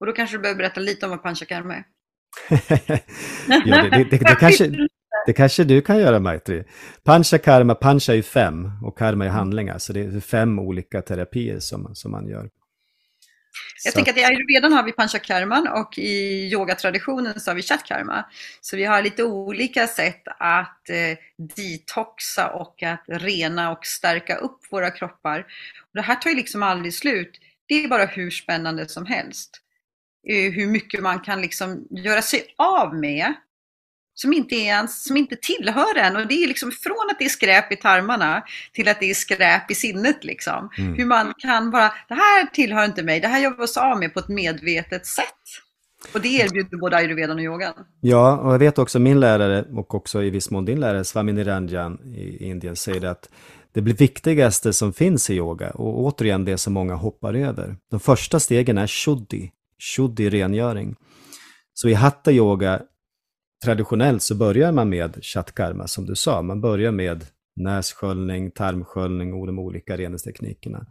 Och 0.00 0.06
då 0.06 0.12
kanske 0.12 0.36
du 0.36 0.40
behöver 0.40 0.58
berätta 0.58 0.80
lite 0.80 1.06
om 1.06 1.10
vad 1.10 1.22
panchakarma 1.22 1.74
är. 1.74 1.84
ja, 3.48 3.82
det, 3.82 3.90
det, 3.90 4.04
det, 4.10 4.18
det, 4.18 4.36
kanske, 4.40 4.88
det 5.26 5.32
kanske 5.32 5.64
du 5.64 5.80
kan 5.80 5.98
göra, 5.98 6.20
Maitri. 6.20 6.64
Panchakarma, 7.04 7.74
pancha 7.74 8.14
är 8.14 8.22
fem 8.22 8.70
och 8.82 8.98
karma 8.98 9.24
är 9.24 9.28
handlingar. 9.28 9.78
Så 9.78 9.92
det 9.92 10.00
är 10.00 10.20
fem 10.20 10.58
olika 10.58 11.02
terapier 11.02 11.58
som, 11.58 11.94
som 11.94 12.10
man 12.10 12.28
gör. 12.28 12.50
Jag 13.84 13.92
så. 13.92 13.96
tänker 13.96 14.12
att 14.12 14.18
i 14.18 14.24
ayurvedan 14.24 14.72
har 14.72 14.82
vi 14.82 14.92
panchakarman 14.92 15.68
och 15.68 15.98
i 15.98 16.48
yogatraditionen 16.52 17.40
så 17.40 17.50
har 17.50 17.56
vi 17.56 17.62
chatkarma. 17.62 18.24
Så 18.60 18.76
vi 18.76 18.84
har 18.84 19.02
lite 19.02 19.24
olika 19.24 19.86
sätt 19.86 20.22
att 20.38 20.90
eh, 20.90 21.18
detoxa 21.56 22.48
och 22.48 22.82
att 22.82 23.04
rena 23.06 23.72
och 23.72 23.86
stärka 23.86 24.36
upp 24.36 24.58
våra 24.70 24.90
kroppar. 24.90 25.40
Och 25.78 25.94
det 25.94 26.02
här 26.02 26.14
tar 26.14 26.30
ju 26.30 26.36
liksom 26.36 26.62
aldrig 26.62 26.94
slut. 26.94 27.40
Det 27.66 27.84
är 27.84 27.88
bara 27.88 28.04
hur 28.04 28.30
spännande 28.30 28.88
som 28.88 29.06
helst. 29.06 29.60
Eh, 30.28 30.52
hur 30.52 30.66
mycket 30.66 31.02
man 31.02 31.20
kan 31.20 31.40
liksom 31.40 31.86
göra 31.90 32.22
sig 32.22 32.54
av 32.56 32.94
med 32.94 33.34
som 34.16 34.32
inte, 34.32 34.54
är 34.54 34.64
ens, 34.64 35.04
som 35.04 35.16
inte 35.16 35.36
tillhör 35.36 35.96
en. 35.96 36.16
Och 36.16 36.26
det 36.26 36.34
är 36.34 36.48
liksom 36.48 36.70
från 36.70 37.10
att 37.10 37.18
det 37.18 37.24
är 37.24 37.28
skräp 37.28 37.72
i 37.72 37.76
tarmarna 37.76 38.42
till 38.72 38.88
att 38.88 39.00
det 39.00 39.10
är 39.10 39.14
skräp 39.14 39.70
i 39.70 39.74
sinnet. 39.74 40.24
Liksom. 40.24 40.70
Mm. 40.78 40.94
Hur 40.94 41.04
man 41.04 41.34
kan 41.38 41.70
bara, 41.70 41.92
det 42.08 42.14
här 42.14 42.46
tillhör 42.46 42.84
inte 42.84 43.02
mig, 43.02 43.20
det 43.20 43.28
här 43.28 43.40
jobbar 43.40 43.56
vi 43.56 43.64
oss 43.64 43.76
av 43.76 43.98
med 43.98 44.14
på 44.14 44.20
ett 44.20 44.28
medvetet 44.28 45.06
sätt. 45.06 45.24
Och 46.14 46.20
det 46.20 46.28
erbjuder 46.28 46.76
både 46.76 46.96
ayurvedan 46.96 47.36
och 47.36 47.42
yogan. 47.42 47.74
Ja, 48.00 48.38
och 48.38 48.54
jag 48.54 48.58
vet 48.58 48.78
också 48.78 48.98
min 48.98 49.20
lärare 49.20 49.62
och 49.62 49.94
också 49.94 50.22
i 50.22 50.30
viss 50.30 50.50
mån 50.50 50.64
din 50.64 50.80
lärare, 50.80 51.04
Swami 51.04 51.32
Niranjan 51.32 52.14
i 52.14 52.46
Indien, 52.46 52.76
säger 52.76 53.04
att 53.04 53.28
det 53.74 53.82
blir 53.82 53.94
viktigaste 53.94 54.72
som 54.72 54.92
finns 54.92 55.30
i 55.30 55.34
yoga 55.34 55.70
och 55.70 56.00
återigen 56.00 56.44
det 56.44 56.58
som 56.58 56.72
många 56.72 56.94
hoppar 56.94 57.34
över. 57.34 57.76
De 57.90 58.00
första 58.00 58.40
stegen 58.40 58.78
är 58.78 58.86
shuddhi, 58.86 59.50
shuddhi 59.96 60.30
rengöring. 60.30 60.94
Så 61.74 61.88
i 61.88 61.94
hatta 61.94 62.32
yoga 62.32 62.80
traditionellt 63.66 64.22
så 64.22 64.34
börjar 64.34 64.72
man 64.72 64.88
med 64.88 65.24
chatkarma 65.24 65.86
som 65.86 66.06
du 66.06 66.14
sa. 66.14 66.42
Man 66.42 66.60
börjar 66.60 66.92
med 66.92 67.24
nässköljning, 67.56 68.50
tarmsköljning 68.50 69.34
och 69.34 69.46
de 69.46 69.58
olika 69.58 69.96
reningsteknikerna. 69.96 70.86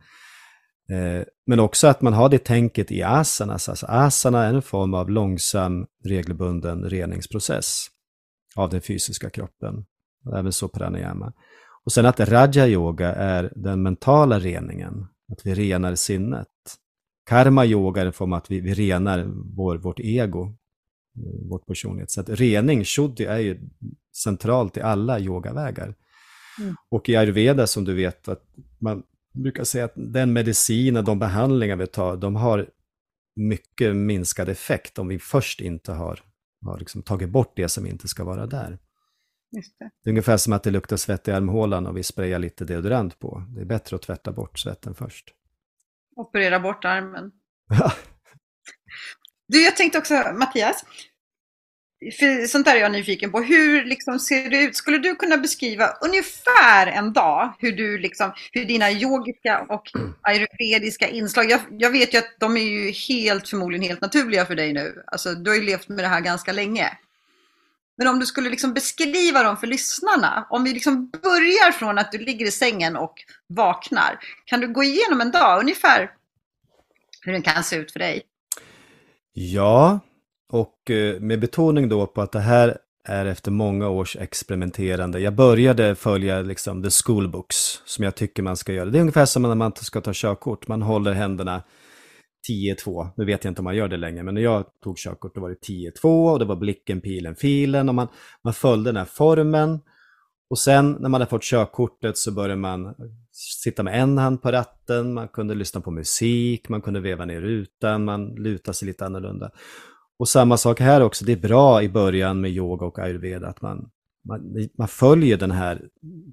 Eh, 0.89 1.23
men 1.45 1.59
också 1.59 1.87
att 1.87 2.01
man 2.01 2.13
har 2.13 2.29
det 2.29 2.43
tänket 2.43 2.91
i 2.91 3.03
asanas. 3.03 3.69
Alltså 3.69 3.85
asana 3.85 4.43
är 4.43 4.53
en 4.53 4.61
form 4.61 4.93
av 4.93 5.09
långsam, 5.09 5.85
regelbunden 6.03 6.89
reningsprocess 6.89 7.87
av 8.55 8.69
den 8.69 8.81
fysiska 8.81 9.29
kroppen. 9.29 9.85
Även 10.37 10.51
så 10.51 10.67
pranayama. 10.67 11.33
Och 11.85 11.91
sen 11.91 12.05
att 12.05 12.19
raja 12.19 12.67
yoga 12.67 13.13
är 13.13 13.53
den 13.55 13.83
mentala 13.83 14.39
reningen, 14.39 15.07
att 15.31 15.45
vi 15.45 15.53
renar 15.53 15.95
sinnet. 15.95 16.47
Karma 17.29 17.65
yoga 17.65 18.01
är 18.01 18.05
en 18.05 18.13
form 18.13 18.33
av 18.33 18.37
att 18.37 18.51
vi, 18.51 18.59
vi 18.59 18.73
renar 18.73 19.25
vår, 19.55 19.77
vårt 19.77 19.99
ego, 19.99 20.55
vårt 21.49 21.65
personlighet. 21.65 22.11
Så 22.11 22.21
att 22.21 22.29
rening, 22.29 22.83
shuddhi, 22.83 23.25
är 23.25 23.39
ju 23.39 23.59
centralt 24.15 24.77
i 24.77 24.81
alla 24.81 25.19
yogavägar. 25.19 25.95
Mm. 26.59 26.75
Och 26.89 27.09
i 27.09 27.15
ayurveda 27.15 27.67
som 27.67 27.85
du 27.85 27.93
vet, 27.93 28.27
att 28.27 28.43
man 28.79 29.03
brukar 29.33 29.63
säga 29.63 29.85
att 29.85 29.93
den 29.95 30.33
medicin 30.33 30.97
och 30.97 31.03
de 31.03 31.19
behandlingar 31.19 31.75
vi 31.75 31.87
tar, 31.87 32.17
de 32.17 32.35
har 32.35 32.69
mycket 33.35 33.95
minskad 33.95 34.49
effekt 34.49 34.99
om 34.99 35.07
vi 35.07 35.19
först 35.19 35.61
inte 35.61 35.91
har, 35.91 36.19
har 36.65 36.79
liksom 36.79 37.01
tagit 37.01 37.29
bort 37.29 37.53
det 37.55 37.69
som 37.69 37.85
inte 37.85 38.07
ska 38.07 38.23
vara 38.23 38.47
där. 38.47 38.79
Det. 39.51 39.61
det. 39.79 40.09
är 40.09 40.11
ungefär 40.11 40.37
som 40.37 40.53
att 40.53 40.63
det 40.63 40.71
luktar 40.71 40.97
svett 40.97 41.27
i 41.27 41.31
armhålan 41.31 41.87
och 41.87 41.97
vi 41.97 42.03
sprayar 42.03 42.39
lite 42.39 42.65
deodorant 42.65 43.19
på. 43.19 43.43
Det 43.55 43.61
är 43.61 43.65
bättre 43.65 43.95
att 43.95 44.01
tvätta 44.01 44.31
bort 44.31 44.59
svetten 44.59 44.95
först. 44.95 45.33
Operera 46.15 46.59
bort 46.59 46.85
armen. 46.85 47.31
Du, 49.47 49.63
jag 49.63 49.75
tänkte 49.75 49.97
också, 49.97 50.13
Mattias, 50.13 50.85
för 52.19 52.47
sånt 52.47 52.65
där 52.65 52.75
är 52.75 52.79
jag 52.79 52.91
nyfiken 52.91 53.31
på. 53.31 53.41
Hur 53.41 53.85
liksom 53.85 54.19
ser 54.19 54.49
det 54.49 54.57
ut? 54.57 54.75
Skulle 54.75 54.97
du 54.97 55.15
kunna 55.15 55.37
beskriva 55.37 55.87
ungefär 56.01 56.87
en 56.87 57.13
dag 57.13 57.53
hur, 57.59 57.71
du 57.71 57.97
liksom, 57.97 58.33
hur 58.51 58.65
dina 58.65 58.91
yogiska 58.91 59.65
och 59.69 59.91
ayurvediska 60.21 61.07
inslag, 61.07 61.51
jag, 61.51 61.61
jag 61.69 61.91
vet 61.91 62.13
ju 62.13 62.17
att 62.17 62.35
de 62.39 62.57
är 62.57 62.61
ju 62.61 62.91
helt 62.91 63.49
förmodligen 63.49 63.87
helt 63.87 64.01
naturliga 64.01 64.45
för 64.45 64.55
dig 64.55 64.73
nu. 64.73 65.03
Alltså, 65.07 65.33
du 65.33 65.49
har 65.51 65.57
ju 65.57 65.63
levt 65.63 65.87
med 65.87 65.97
det 65.97 66.07
här 66.07 66.21
ganska 66.21 66.51
länge. 66.51 66.97
Men 67.97 68.07
om 68.07 68.19
du 68.19 68.25
skulle 68.25 68.49
liksom 68.49 68.73
beskriva 68.73 69.43
dem 69.43 69.57
för 69.57 69.67
lyssnarna, 69.67 70.47
om 70.49 70.63
vi 70.63 70.73
liksom 70.73 71.09
börjar 71.09 71.71
från 71.71 71.97
att 71.97 72.11
du 72.11 72.17
ligger 72.17 72.45
i 72.45 72.51
sängen 72.51 72.95
och 72.95 73.13
vaknar, 73.47 74.19
kan 74.45 74.59
du 74.59 74.67
gå 74.67 74.83
igenom 74.83 75.21
en 75.21 75.31
dag 75.31 75.59
ungefär 75.59 76.11
hur 77.21 77.31
den 77.31 77.41
kan 77.41 77.63
se 77.63 77.75
ut 77.75 77.91
för 77.91 77.99
dig? 77.99 78.21
Ja, 79.37 79.99
och 80.51 80.91
eh, 80.91 81.19
med 81.19 81.39
betoning 81.39 81.89
då 81.89 82.07
på 82.07 82.21
att 82.21 82.31
det 82.31 82.39
här 82.39 82.77
är 83.07 83.25
efter 83.25 83.51
många 83.51 83.89
års 83.89 84.15
experimenterande. 84.15 85.19
Jag 85.19 85.35
började 85.35 85.95
följa 85.95 86.41
liksom 86.41 86.83
the 86.83 86.89
schoolbooks 86.89 87.81
som 87.85 88.03
jag 88.03 88.15
tycker 88.15 88.43
man 88.43 88.57
ska 88.57 88.73
göra. 88.73 88.89
Det 88.89 88.97
är 88.97 89.01
ungefär 89.01 89.25
som 89.25 89.41
när 89.41 89.55
man 89.55 89.71
ska 89.75 90.01
ta 90.01 90.11
körkort. 90.13 90.67
Man 90.67 90.81
håller 90.81 91.13
händerna 91.13 91.63
10-2. 92.49 93.07
Nu 93.17 93.25
vet 93.25 93.43
jag 93.43 93.51
inte 93.51 93.61
om 93.61 93.63
man 93.63 93.75
gör 93.75 93.87
det 93.87 93.97
längre, 93.97 94.23
men 94.23 94.33
när 94.33 94.41
jag 94.41 94.65
tog 94.83 94.97
körkort 94.97 95.35
då 95.35 95.41
var 95.41 95.49
det 95.49 95.67
10-2 96.01 96.31
och 96.31 96.39
det 96.39 96.45
var 96.45 96.55
blicken, 96.55 97.01
pilen, 97.01 97.35
filen 97.35 97.89
och 97.89 97.95
man, 97.95 98.07
man 98.43 98.53
följde 98.53 98.89
den 98.89 98.97
här 98.97 99.05
formen. 99.05 99.79
Och 100.49 100.59
sen 100.59 100.91
när 100.91 101.09
man 101.09 101.13
hade 101.21 101.29
fått 101.29 101.43
körkortet 101.43 102.17
så 102.17 102.31
började 102.31 102.61
man 102.61 102.95
sitta 103.35 103.83
med 103.83 104.01
en 104.01 104.17
hand 104.17 104.41
på 104.41 104.51
ratten, 104.51 105.13
man 105.13 105.27
kunde 105.27 105.55
lyssna 105.55 105.81
på 105.81 105.91
musik, 105.91 106.69
man 106.69 106.81
kunde 106.81 106.99
veva 106.99 107.25
ner 107.25 107.41
rutan, 107.41 108.05
man 108.05 108.35
lutade 108.35 108.75
sig 108.75 108.85
lite 108.85 109.05
annorlunda. 109.05 109.51
Och 110.19 110.27
samma 110.27 110.57
sak 110.57 110.79
här 110.79 111.01
också, 111.01 111.25
det 111.25 111.31
är 111.31 111.37
bra 111.37 111.83
i 111.83 111.89
början 111.89 112.41
med 112.41 112.51
yoga 112.51 112.85
och 112.85 112.99
ayurveda 112.99 113.47
att 113.47 113.61
man, 113.61 113.89
man, 114.27 114.69
man 114.77 114.87
följer 114.87 115.37
den 115.37 115.51
här 115.51 115.81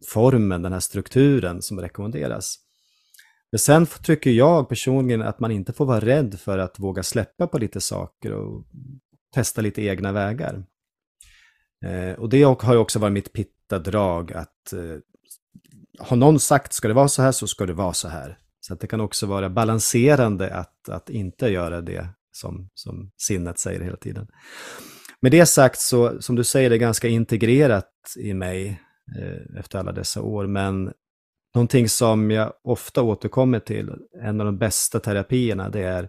formen, 0.07 0.63
den 0.63 0.73
här 0.73 0.81
strukturen 0.81 1.63
som 1.63 1.81
rekommenderas. 1.81 2.59
Men 3.53 3.59
sen 3.59 3.87
tycker 4.03 4.31
jag 4.31 4.69
personligen 4.69 5.23
att 5.23 5.41
man 5.41 5.51
inte 5.51 5.73
får 5.73 5.87
vara 5.87 6.01
rädd 6.01 6.41
för 6.41 6.59
att 6.59 6.79
våga 6.79 7.03
släppa 7.03 7.47
på 7.47 7.59
lite 7.59 7.81
saker 7.81 8.33
och 8.33 8.65
testa 9.35 9.61
lite 9.61 9.83
egna 9.83 10.13
vägar. 10.13 10.65
Eh, 11.85 12.19
och 12.19 12.29
det 12.29 12.43
har 12.43 12.73
ju 12.73 12.79
också 12.79 12.99
varit 12.99 13.13
mitt 13.13 13.33
pitta-drag 13.33 14.33
att 14.33 14.73
eh, 14.73 14.99
har 15.99 16.16
någon 16.16 16.40
sagt 16.40 16.72
ska 16.72 16.88
det 16.88 16.95
vara 16.95 17.09
så 17.09 17.22
här 17.22 17.32
så 17.32 17.47
ska 17.47 17.66
det 17.66 17.72
vara 17.72 17.93
så 17.93 18.09
här. 18.09 18.38
Så 18.61 18.74
att 18.74 18.80
det 18.80 18.86
kan 18.86 19.01
också 19.01 19.26
vara 19.26 19.51
balanserande 19.51 20.55
att, 20.55 20.88
att 20.88 21.11
inte 21.11 21.49
göra 21.49 21.80
det 21.80 22.09
som, 22.32 22.70
som 22.74 23.11
sinnet 23.16 23.59
säger 23.59 23.80
hela 23.80 23.97
tiden. 23.97 24.26
Med 25.20 25.32
det 25.32 25.47
sagt 25.47 25.80
så, 25.80 26.22
som 26.22 26.36
du 26.36 26.45
säger, 26.45 26.70
det 26.70 26.76
är 26.76 26.78
ganska 26.78 27.09
integrerat 27.09 27.90
i 28.16 28.34
mig 28.34 28.80
eh, 29.18 29.59
efter 29.59 29.78
alla 29.78 29.93
dessa 29.93 30.22
år, 30.22 30.47
men 30.47 30.93
någonting 31.55 31.88
som 31.88 32.30
jag 32.30 32.53
ofta 32.64 33.03
återkommer 33.03 33.61
till, 33.61 33.93
en 34.22 34.40
av 34.40 34.47
de 34.47 34.59
bästa 34.59 35.01
terapierna, 35.01 35.68
det 35.68 35.82
är 35.82 36.09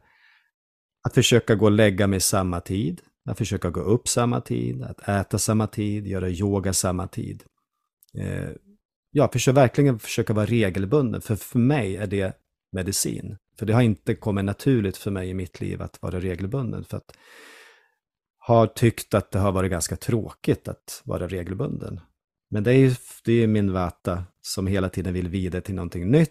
att 1.03 1.13
försöka 1.13 1.55
gå 1.55 1.65
och 1.65 1.71
lägga 1.71 2.07
mig 2.07 2.19
samma 2.19 2.59
tid, 2.59 3.01
att 3.29 3.37
försöka 3.37 3.69
gå 3.69 3.81
upp 3.81 4.07
samma 4.07 4.41
tid, 4.41 4.83
att 4.83 5.09
äta 5.09 5.37
samma 5.37 5.67
tid, 5.67 6.07
göra 6.07 6.29
yoga 6.29 6.73
samma 6.73 7.07
tid. 7.07 7.43
Eh, 8.17 8.49
ja, 9.13 9.29
försöker 9.31 9.55
verkligen 9.55 9.99
försöka 9.99 10.33
vara 10.33 10.45
regelbunden, 10.45 11.21
för 11.21 11.35
för 11.35 11.59
mig 11.59 11.97
är 11.97 12.07
det 12.07 12.37
medicin. 12.71 13.37
För 13.59 13.65
det 13.65 13.73
har 13.73 13.81
inte 13.81 14.15
kommit 14.15 14.45
naturligt 14.45 14.97
för 14.97 15.11
mig 15.11 15.29
i 15.29 15.33
mitt 15.33 15.61
liv 15.61 15.81
att 15.81 16.01
vara 16.01 16.19
regelbunden. 16.19 16.83
För 16.83 16.97
att 16.97 17.17
har 18.37 18.67
tyckt 18.67 19.13
att 19.13 19.31
det 19.31 19.39
har 19.39 19.51
varit 19.51 19.71
ganska 19.71 19.95
tråkigt 19.95 20.67
att 20.67 21.01
vara 21.05 21.27
regelbunden. 21.27 21.99
Men 22.49 22.63
det 22.63 22.71
är 22.71 22.77
ju 22.77 22.95
det 23.25 23.43
är 23.43 23.47
min 23.47 23.73
vata 23.73 24.23
som 24.41 24.67
hela 24.67 24.89
tiden 24.89 25.13
vill 25.13 25.27
vidare 25.27 25.61
till 25.61 25.75
någonting 25.75 26.11
nytt. 26.11 26.29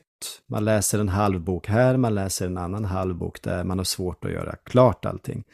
Man 0.49 0.65
läser 0.65 0.99
en 0.99 1.09
halv 1.09 1.41
bok 1.41 1.69
här, 1.69 1.97
man 1.97 2.15
läser 2.15 2.47
en 2.47 2.59
annan 2.59 2.85
halv 2.85 3.15
bok 3.15 3.43
där, 3.43 3.65
man 3.65 3.79
har 3.79 3.85
svårt 3.85 4.25
att 4.25 4.33
göra 4.33 4.57
klart 4.57 5.05
allting. 5.05 5.45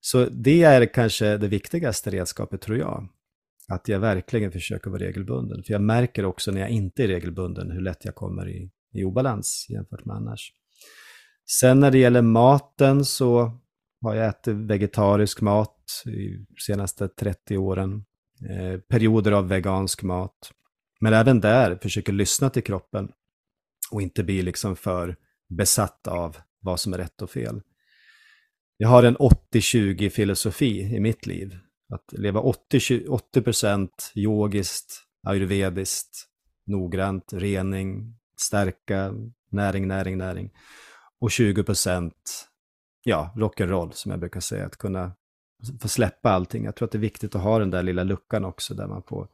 Så 0.00 0.24
det 0.30 0.62
är 0.62 0.94
kanske 0.94 1.36
det 1.36 1.48
viktigaste 1.48 2.10
redskapet 2.10 2.60
tror 2.60 2.78
jag. 2.78 3.08
Att 3.68 3.88
jag 3.88 4.00
verkligen 4.00 4.52
försöker 4.52 4.90
vara 4.90 5.02
regelbunden. 5.02 5.62
För 5.62 5.72
jag 5.72 5.82
märker 5.82 6.24
också 6.24 6.52
när 6.52 6.60
jag 6.60 6.70
inte 6.70 7.04
är 7.04 7.08
regelbunden 7.08 7.70
hur 7.70 7.80
lätt 7.80 8.04
jag 8.04 8.14
kommer 8.14 8.48
i, 8.48 8.70
i 8.92 9.04
obalans 9.04 9.66
jämfört 9.68 10.04
med 10.04 10.16
annars. 10.16 10.52
Sen 11.60 11.80
när 11.80 11.90
det 11.90 11.98
gäller 11.98 12.22
maten 12.22 13.04
så 13.04 13.60
har 14.02 14.14
jag 14.14 14.28
ätit 14.28 14.54
vegetarisk 14.54 15.40
mat 15.40 16.02
de 16.04 16.46
senaste 16.66 17.08
30 17.08 17.56
åren. 17.56 18.04
Eh, 18.50 18.80
perioder 18.80 19.32
av 19.32 19.48
vegansk 19.48 20.02
mat. 20.02 20.52
Men 21.00 21.12
även 21.12 21.40
där 21.40 21.78
försöker 21.82 22.12
lyssna 22.12 22.50
till 22.50 22.62
kroppen 22.62 23.08
och 23.90 24.02
inte 24.02 24.24
bli 24.24 24.42
liksom 24.42 24.76
för 24.76 25.16
besatt 25.48 26.08
av 26.08 26.36
vad 26.60 26.80
som 26.80 26.92
är 26.92 26.98
rätt 26.98 27.22
och 27.22 27.30
fel. 27.30 27.60
Jag 28.76 28.88
har 28.88 29.02
en 29.02 29.16
80-20 29.16 30.08
filosofi 30.08 30.80
i 30.80 31.00
mitt 31.00 31.26
liv. 31.26 31.58
Att 31.88 32.12
leva 32.12 32.40
80%, 32.40 33.08
80 33.08 33.88
yogiskt, 34.14 35.02
ayurvediskt, 35.22 36.28
noggrant, 36.66 37.32
rening, 37.32 38.16
stärka, 38.36 39.14
näring, 39.50 39.88
näring, 39.88 40.18
näring. 40.18 40.50
Och 41.20 41.28
20% 41.28 42.12
ja, 43.04 43.32
rock'n'roll 43.36 43.90
som 43.90 44.10
jag 44.10 44.20
brukar 44.20 44.40
säga, 44.40 44.66
att 44.66 44.76
kunna 44.76 45.12
få 45.80 45.88
släppa 45.88 46.30
allting. 46.30 46.64
Jag 46.64 46.76
tror 46.76 46.86
att 46.86 46.92
det 46.92 46.98
är 46.98 47.00
viktigt 47.00 47.34
att 47.34 47.42
ha 47.42 47.58
den 47.58 47.70
där 47.70 47.82
lilla 47.82 48.04
luckan 48.04 48.44
också 48.44 48.74
där 48.74 48.86
man 48.86 49.02
får, 49.02 49.28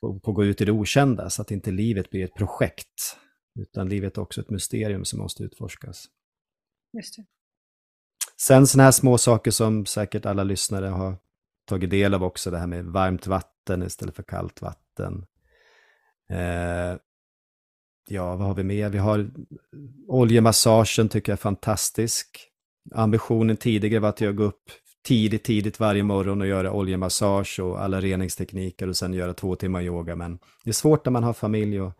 får, 0.00 0.20
får 0.24 0.32
gå 0.32 0.44
ut 0.44 0.60
i 0.60 0.64
det 0.64 0.72
okända 0.72 1.30
så 1.30 1.42
att 1.42 1.50
inte 1.50 1.70
livet 1.70 2.10
blir 2.10 2.24
ett 2.24 2.34
projekt 2.34 3.16
utan 3.58 3.88
livet 3.88 4.16
är 4.16 4.22
också 4.22 4.40
ett 4.40 4.50
mysterium 4.50 5.04
som 5.04 5.18
måste 5.18 5.42
utforskas. 5.42 6.06
Just 6.92 7.16
det. 7.16 7.24
Sen 8.40 8.66
sådana 8.66 8.84
här 8.84 8.90
små 8.90 9.18
saker 9.18 9.50
som 9.50 9.86
säkert 9.86 10.26
alla 10.26 10.44
lyssnare 10.44 10.86
har 10.86 11.16
tagit 11.68 11.90
del 11.90 12.14
av 12.14 12.24
också, 12.24 12.50
det 12.50 12.58
här 12.58 12.66
med 12.66 12.84
varmt 12.84 13.26
vatten 13.26 13.82
istället 13.82 14.16
för 14.16 14.22
kallt 14.22 14.62
vatten. 14.62 15.24
Eh, 16.30 16.96
ja, 18.08 18.36
vad 18.36 18.46
har 18.46 18.54
vi 18.54 18.64
mer? 18.64 18.88
Vi 18.88 18.98
har 18.98 19.30
oljemassagen 20.08 21.08
tycker 21.08 21.32
jag 21.32 21.36
är 21.36 21.40
fantastisk. 21.40 22.48
Ambitionen 22.94 23.56
tidigare 23.56 24.00
var 24.00 24.08
att 24.08 24.20
jag 24.20 24.36
går 24.36 24.44
upp 24.44 24.70
tidigt, 25.04 25.44
tidigt 25.44 25.80
varje 25.80 26.02
morgon 26.02 26.40
och 26.40 26.46
göra 26.46 26.72
oljemassage 26.72 27.60
och 27.60 27.82
alla 27.82 28.00
reningstekniker 28.00 28.88
och 28.88 28.96
sen 28.96 29.14
göra 29.14 29.34
två 29.34 29.56
timmar 29.56 29.82
yoga. 29.82 30.16
Men 30.16 30.38
det 30.64 30.70
är 30.70 30.74
svårt 30.74 31.04
när 31.04 31.12
man 31.12 31.24
har 31.24 31.32
familj 31.32 31.80
och, 31.80 31.92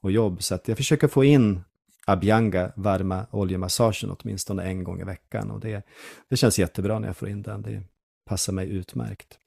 och 0.00 0.10
jobb, 0.10 0.42
så 0.42 0.54
att 0.54 0.68
jag 0.68 0.76
försöker 0.76 1.08
få 1.08 1.24
in 1.24 1.60
Abhyanga, 2.06 2.72
varma 2.76 3.26
oljemassagen, 3.30 4.10
åtminstone 4.10 4.64
en 4.64 4.84
gång 4.84 5.00
i 5.00 5.04
veckan. 5.04 5.50
Och 5.50 5.60
det, 5.60 5.86
det 6.30 6.36
känns 6.36 6.58
jättebra 6.58 6.98
när 6.98 7.08
jag 7.08 7.16
får 7.16 7.28
in 7.28 7.42
den. 7.42 7.62
Det 7.62 7.82
passar 8.24 8.52
mig 8.52 8.68
utmärkt. 8.68 9.38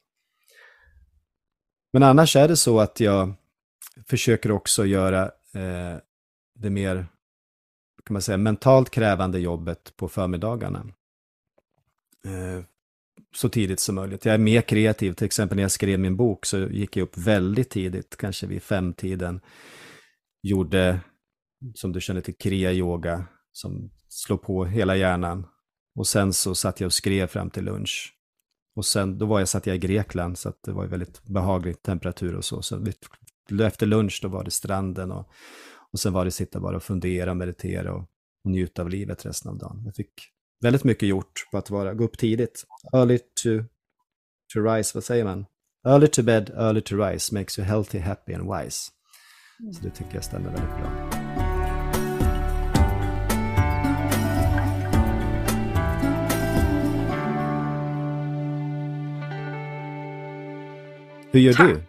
Men 1.94 2.04
annars 2.04 2.36
är 2.36 2.48
det 2.48 2.58
så 2.58 2.80
att 2.80 3.00
jag 3.00 3.34
försöker 4.06 4.52
också 4.52 4.86
göra 4.86 5.24
eh, 5.54 5.98
det 6.56 6.70
mer 6.70 7.08
kan 8.08 8.14
man 8.14 8.22
säga, 8.22 8.38
mentalt 8.38 8.90
krävande 8.90 9.40
jobbet 9.40 9.94
på 9.98 10.10
förmiddagarna. 10.10 10.80
Eh, 12.26 12.64
så 13.36 13.50
tidigt 13.50 13.80
som 13.80 13.96
möjligt. 13.96 14.26
Jag 14.26 14.34
är 14.34 14.40
mer 14.40 14.62
kreativ, 14.62 15.14
till 15.14 15.26
exempel 15.26 15.56
när 15.56 15.64
jag 15.64 15.72
skrev 15.72 16.00
min 16.00 16.18
bok 16.18 16.46
så 16.46 16.58
gick 16.58 16.98
jag 16.98 17.04
upp 17.04 17.18
väldigt 17.18 17.70
tidigt, 17.70 18.18
kanske 18.18 18.48
vid 18.48 18.64
femtiden. 18.64 19.42
Gjorde, 20.44 21.00
som 21.76 21.92
du 21.92 22.02
känner 22.02 22.22
till, 22.22 22.38
kriya-yoga 22.38 23.26
som 23.52 23.92
slår 24.10 24.38
på 24.38 24.66
hela 24.66 24.96
hjärnan. 24.96 25.48
Och 25.96 26.08
sen 26.08 26.34
så 26.34 26.56
satt 26.56 26.80
jag 26.80 26.86
och 26.86 26.94
skrev 26.94 27.28
fram 27.28 27.50
till 27.50 27.64
lunch. 27.64 28.17
Och 28.78 28.86
sen, 28.86 29.18
då 29.18 29.26
var 29.26 29.40
jag, 29.40 29.48
satt 29.50 29.68
jag 29.68 29.76
i 29.76 29.80
Grekland, 29.80 30.38
så 30.38 30.54
det 30.66 30.72
var 30.72 30.86
väldigt 30.86 31.24
behaglig 31.24 31.82
temperatur 31.82 32.36
och 32.36 32.46
så. 32.46 32.62
Så 32.62 32.86
efter 33.62 33.86
lunch 33.86 34.20
då 34.22 34.28
var 34.28 34.44
det 34.44 34.52
stranden 34.52 35.12
och, 35.12 35.30
och 35.92 36.00
sen 36.00 36.14
var 36.14 36.26
det 36.26 36.32
sitta 36.32 36.60
bara 36.60 36.76
och 36.76 36.84
fundera, 36.84 37.34
meditera 37.34 37.94
och, 37.94 38.06
och 38.44 38.52
njuta 38.52 38.82
av 38.82 38.90
livet 38.90 39.26
resten 39.26 39.52
av 39.52 39.58
dagen. 39.58 39.82
Jag 39.86 39.96
fick 39.96 40.12
väldigt 40.62 40.84
mycket 40.84 41.10
gjort 41.10 41.48
på 41.52 41.58
att 41.58 41.70
vara, 41.70 41.94
gå 41.94 42.04
upp 42.04 42.18
tidigt. 42.18 42.64
Early 42.94 43.18
to, 43.18 43.50
to 44.54 44.60
rise, 44.60 44.92
vad 44.94 45.04
säger 45.04 45.24
man? 45.24 45.46
Early 45.88 46.08
to 46.08 46.24
bed, 46.24 46.50
early 46.50 46.82
to 46.82 46.96
rise 46.96 47.36
makes 47.36 47.60
you 47.60 47.68
healthy, 47.68 48.00
happy 48.00 48.34
and 48.34 48.54
wise. 48.54 48.92
Så 49.74 49.84
det 49.84 49.90
tycker 49.90 50.16
jag 50.16 50.24
stämmer 50.24 50.50
väldigt 50.50 50.78
bra. 50.78 50.97
Hur 61.32 61.40
gör 61.40 61.54
du? 61.54 61.82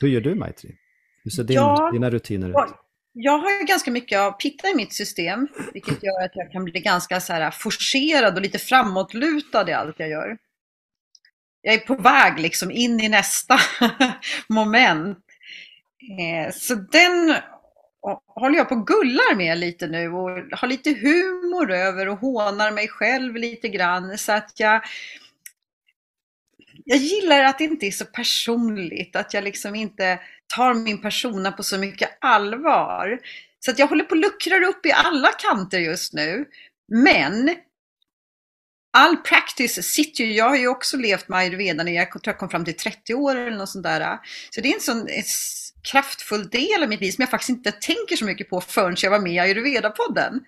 Hur 0.00 0.08
gör 0.08 0.20
du 0.20 0.34
Maitri? 0.34 0.76
Hur 1.24 1.30
ser 1.30 1.44
din, 1.44 1.56
ja, 1.56 1.90
dina 1.92 2.10
rutiner 2.10 2.48
ut? 2.48 2.74
Jag 3.12 3.38
har 3.38 3.50
ju 3.50 3.66
ganska 3.66 3.90
mycket 3.90 4.18
av 4.18 4.32
pitta 4.32 4.68
i 4.68 4.74
mitt 4.74 4.92
system, 4.92 5.48
vilket 5.72 6.02
gör 6.02 6.24
att 6.24 6.30
jag 6.34 6.52
kan 6.52 6.64
bli 6.64 6.80
ganska 6.80 7.20
så 7.20 7.32
här 7.32 7.50
forcerad 7.50 8.34
och 8.34 8.42
lite 8.42 8.58
framåtlutad 8.58 9.70
i 9.70 9.72
allt 9.72 9.98
jag 9.98 10.08
gör. 10.08 10.38
jag 11.62 11.74
är 11.74 11.78
på 11.78 11.94
väg 11.94 12.38
liksom 12.40 12.70
in 12.70 13.00
i 13.00 13.08
nästa 13.08 13.58
moment. 14.48 15.18
Eh, 16.20 16.52
så 16.52 16.74
den 16.74 17.34
håller 18.26 18.56
jag 18.56 18.68
på 18.68 18.74
och 18.74 18.86
gullar 18.86 19.36
med 19.36 19.58
lite 19.58 19.86
nu 19.86 20.12
och 20.12 20.30
har 20.52 20.68
lite 20.68 20.90
humor 20.90 21.72
över 21.72 22.08
och 22.08 22.18
hånar 22.18 22.72
mig 22.72 22.88
själv 22.88 23.36
lite 23.36 23.68
grann 23.68 24.18
så 24.18 24.32
att 24.32 24.52
jag 24.56 24.82
jag 26.88 26.98
gillar 26.98 27.44
att 27.44 27.58
det 27.58 27.64
inte 27.64 27.86
är 27.86 27.90
så 27.90 28.04
personligt, 28.04 29.16
att 29.16 29.34
jag 29.34 29.44
liksom 29.44 29.74
inte 29.74 30.20
tar 30.56 30.74
min 30.74 31.00
persona 31.00 31.52
på 31.52 31.62
så 31.62 31.78
mycket 31.78 32.18
allvar. 32.20 33.18
Så 33.60 33.70
att 33.70 33.78
jag 33.78 33.86
håller 33.86 34.04
på 34.04 34.10
och 34.10 34.16
luckrar 34.16 34.62
upp 34.62 34.86
i 34.86 34.92
alla 34.92 35.28
kanter 35.28 35.78
just 35.78 36.12
nu. 36.12 36.44
Men 36.92 37.54
all 38.92 39.16
practice 39.16 39.82
sitter 39.92 40.24
ju, 40.24 40.32
jag 40.32 40.48
har 40.48 40.56
ju 40.56 40.68
också 40.68 40.96
levt 40.96 41.28
med 41.28 41.38
ayurveda 41.38 41.82
när 41.82 41.92
jag 41.92 42.10
tror 42.10 42.22
jag 42.24 42.38
kom 42.38 42.48
fram 42.48 42.64
till 42.64 42.76
30 42.76 43.14
år 43.14 43.36
eller 43.36 43.56
något 43.56 43.68
sånt 43.68 43.84
där. 43.84 44.18
Så 44.50 44.60
det 44.60 44.70
är 44.70 44.74
en 44.74 44.80
sån 44.80 45.08
kraftfull 45.90 46.48
del 46.48 46.82
av 46.82 46.88
mitt 46.88 47.00
liv 47.00 47.10
som 47.10 47.22
jag 47.22 47.30
faktiskt 47.30 47.50
inte 47.50 47.72
tänker 47.72 48.16
så 48.16 48.24
mycket 48.24 48.50
på 48.50 48.60
förrän 48.60 48.96
jag 48.98 49.10
var 49.10 49.20
med 49.20 49.32
i 49.32 49.38
ayurveda-podden. 49.38 50.40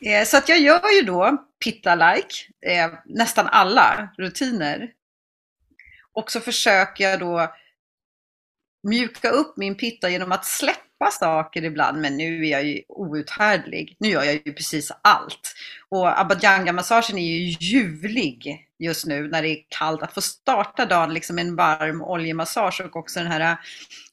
Eh, 0.00 0.24
så 0.24 0.36
att 0.36 0.48
jag 0.48 0.58
gör 0.58 0.96
ju 0.96 1.02
då 1.02 1.44
pitta-like, 1.64 2.48
eh, 2.66 2.90
nästan 3.04 3.46
alla 3.46 4.08
rutiner. 4.18 4.90
Och 6.16 6.30
så 6.30 6.40
försöker 6.40 7.04
jag 7.04 7.20
då 7.20 7.54
mjuka 8.88 9.30
upp 9.30 9.56
min 9.56 9.74
pitta 9.74 10.10
genom 10.10 10.32
att 10.32 10.44
släppa 10.44 11.10
saker 11.10 11.64
ibland. 11.64 12.00
Men 12.00 12.16
nu 12.16 12.46
är 12.46 12.50
jag 12.50 12.64
ju 12.64 12.82
outhärdlig. 12.88 13.96
Nu 13.98 14.08
gör 14.08 14.22
jag 14.22 14.34
ju 14.34 14.52
precis 14.52 14.92
allt. 15.02 15.54
Och 15.88 16.20
abadjanga-massagen 16.20 17.18
är 17.18 17.36
ju 17.36 17.56
ljuvlig 17.60 18.66
just 18.78 19.06
nu 19.06 19.28
när 19.28 19.42
det 19.42 19.48
är 19.48 19.64
kallt. 19.68 20.02
Att 20.02 20.14
få 20.14 20.20
starta 20.20 20.86
dagen 20.86 21.14
liksom 21.14 21.36
med 21.36 21.46
en 21.46 21.56
varm 21.56 22.02
oljemassage 22.02 22.80
och 22.80 22.96
också 22.96 23.20
den 23.20 23.32
här 23.32 23.56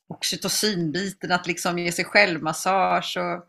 oxytocinbiten, 0.08 1.32
att 1.32 1.48
liksom 1.48 1.80
ge 1.80 1.92
sig 1.92 2.06
själv 2.06 2.44
massage. 2.44 3.18
Och... 3.18 3.48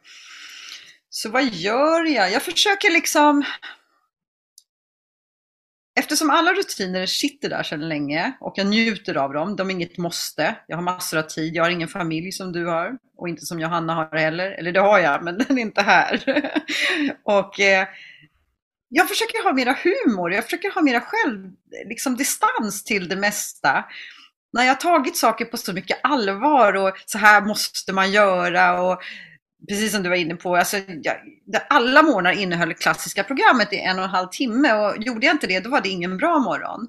Så 1.08 1.30
vad 1.30 1.44
gör 1.44 2.04
jag? 2.04 2.32
Jag 2.32 2.42
försöker 2.42 2.90
liksom 2.90 3.44
Eftersom 5.96 6.30
alla 6.30 6.52
rutiner 6.52 7.06
sitter 7.06 7.48
där 7.48 7.62
sedan 7.62 7.88
länge 7.88 8.32
och 8.40 8.54
jag 8.56 8.66
njuter 8.66 9.16
av 9.16 9.32
dem, 9.32 9.56
de 9.56 9.70
är 9.70 9.74
inget 9.74 9.98
måste. 9.98 10.56
Jag 10.66 10.76
har 10.76 10.82
massor 10.82 11.18
av 11.18 11.22
tid, 11.22 11.56
jag 11.56 11.64
har 11.64 11.70
ingen 11.70 11.88
familj 11.88 12.32
som 12.32 12.52
du 12.52 12.66
har 12.66 12.98
och 13.16 13.28
inte 13.28 13.46
som 13.46 13.60
Johanna 13.60 13.94
har 13.94 14.18
heller. 14.18 14.50
Eller 14.50 14.72
det 14.72 14.80
har 14.80 14.98
jag, 14.98 15.24
men 15.24 15.38
den 15.48 15.58
är 15.58 15.62
inte 15.62 15.82
här. 15.82 16.22
och 17.24 17.60
eh, 17.60 17.88
jag 18.88 19.08
försöker 19.08 19.44
ha 19.44 19.52
mera 19.52 19.76
humor, 19.82 20.32
jag 20.32 20.44
försöker 20.44 20.70
ha 20.70 20.82
mera 20.82 21.00
själv, 21.00 21.52
liksom 21.88 22.16
distans 22.16 22.84
till 22.84 23.08
det 23.08 23.16
mesta. 23.16 23.84
När 24.52 24.62
jag 24.62 24.70
har 24.70 24.80
tagit 24.80 25.16
saker 25.16 25.44
på 25.44 25.56
så 25.56 25.72
mycket 25.72 26.00
allvar 26.02 26.74
och 26.74 26.92
så 27.06 27.18
här 27.18 27.40
måste 27.40 27.92
man 27.92 28.12
göra 28.12 28.82
och 28.82 29.02
precis 29.68 29.92
som 29.92 30.02
du 30.02 30.08
var 30.08 30.16
inne 30.16 30.36
på, 30.36 30.56
alltså, 30.56 30.76
jag, 31.02 31.16
alla 31.68 32.02
morgnar 32.02 32.32
innehöll 32.32 32.74
klassiska 32.74 33.24
programmet 33.24 33.72
i 33.72 33.76
en 33.76 33.98
och 33.98 34.04
en 34.04 34.10
halv 34.10 34.28
timme 34.28 34.72
och 34.72 35.02
gjorde 35.02 35.26
jag 35.26 35.34
inte 35.34 35.46
det, 35.46 35.60
då 35.60 35.70
var 35.70 35.80
det 35.80 35.88
ingen 35.88 36.16
bra 36.16 36.38
morgon. 36.38 36.88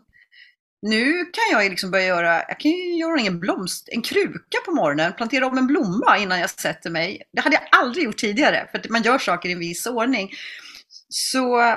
Nu 0.82 1.26
kan 1.26 1.43
jag 1.59 1.69
liksom 1.69 1.91
börja 1.91 2.05
göra, 2.05 2.43
jag 2.47 2.59
kan 2.59 2.71
ju 2.71 2.95
göra 2.95 3.21
en 3.21 3.39
blomst, 3.39 3.89
en 3.91 4.01
kruka 4.01 4.57
på 4.65 4.71
morgonen, 4.71 5.13
plantera 5.13 5.47
om 5.47 5.57
en 5.57 5.67
blomma 5.67 6.17
innan 6.17 6.39
jag 6.39 6.49
sätter 6.49 6.89
mig. 6.89 7.21
Det 7.32 7.41
hade 7.41 7.55
jag 7.55 7.63
aldrig 7.71 8.05
gjort 8.05 8.17
tidigare, 8.17 8.67
för 8.71 8.80
att 8.80 8.89
man 8.89 9.03
gör 9.03 9.17
saker 9.17 9.49
i 9.49 9.51
en 9.51 9.59
viss 9.59 9.88
ordning. 9.88 10.30
Så 11.09 11.76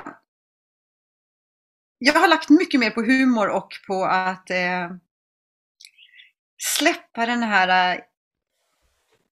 jag 1.97 2.13
har 2.13 2.27
lagt 2.27 2.49
mycket 2.49 2.79
mer 2.79 2.89
på 2.89 3.01
humor 3.01 3.49
och 3.49 3.69
på 3.87 4.05
att 4.05 4.49
eh, 4.49 4.91
släppa 6.57 7.25
den 7.25 7.43
här 7.43 8.01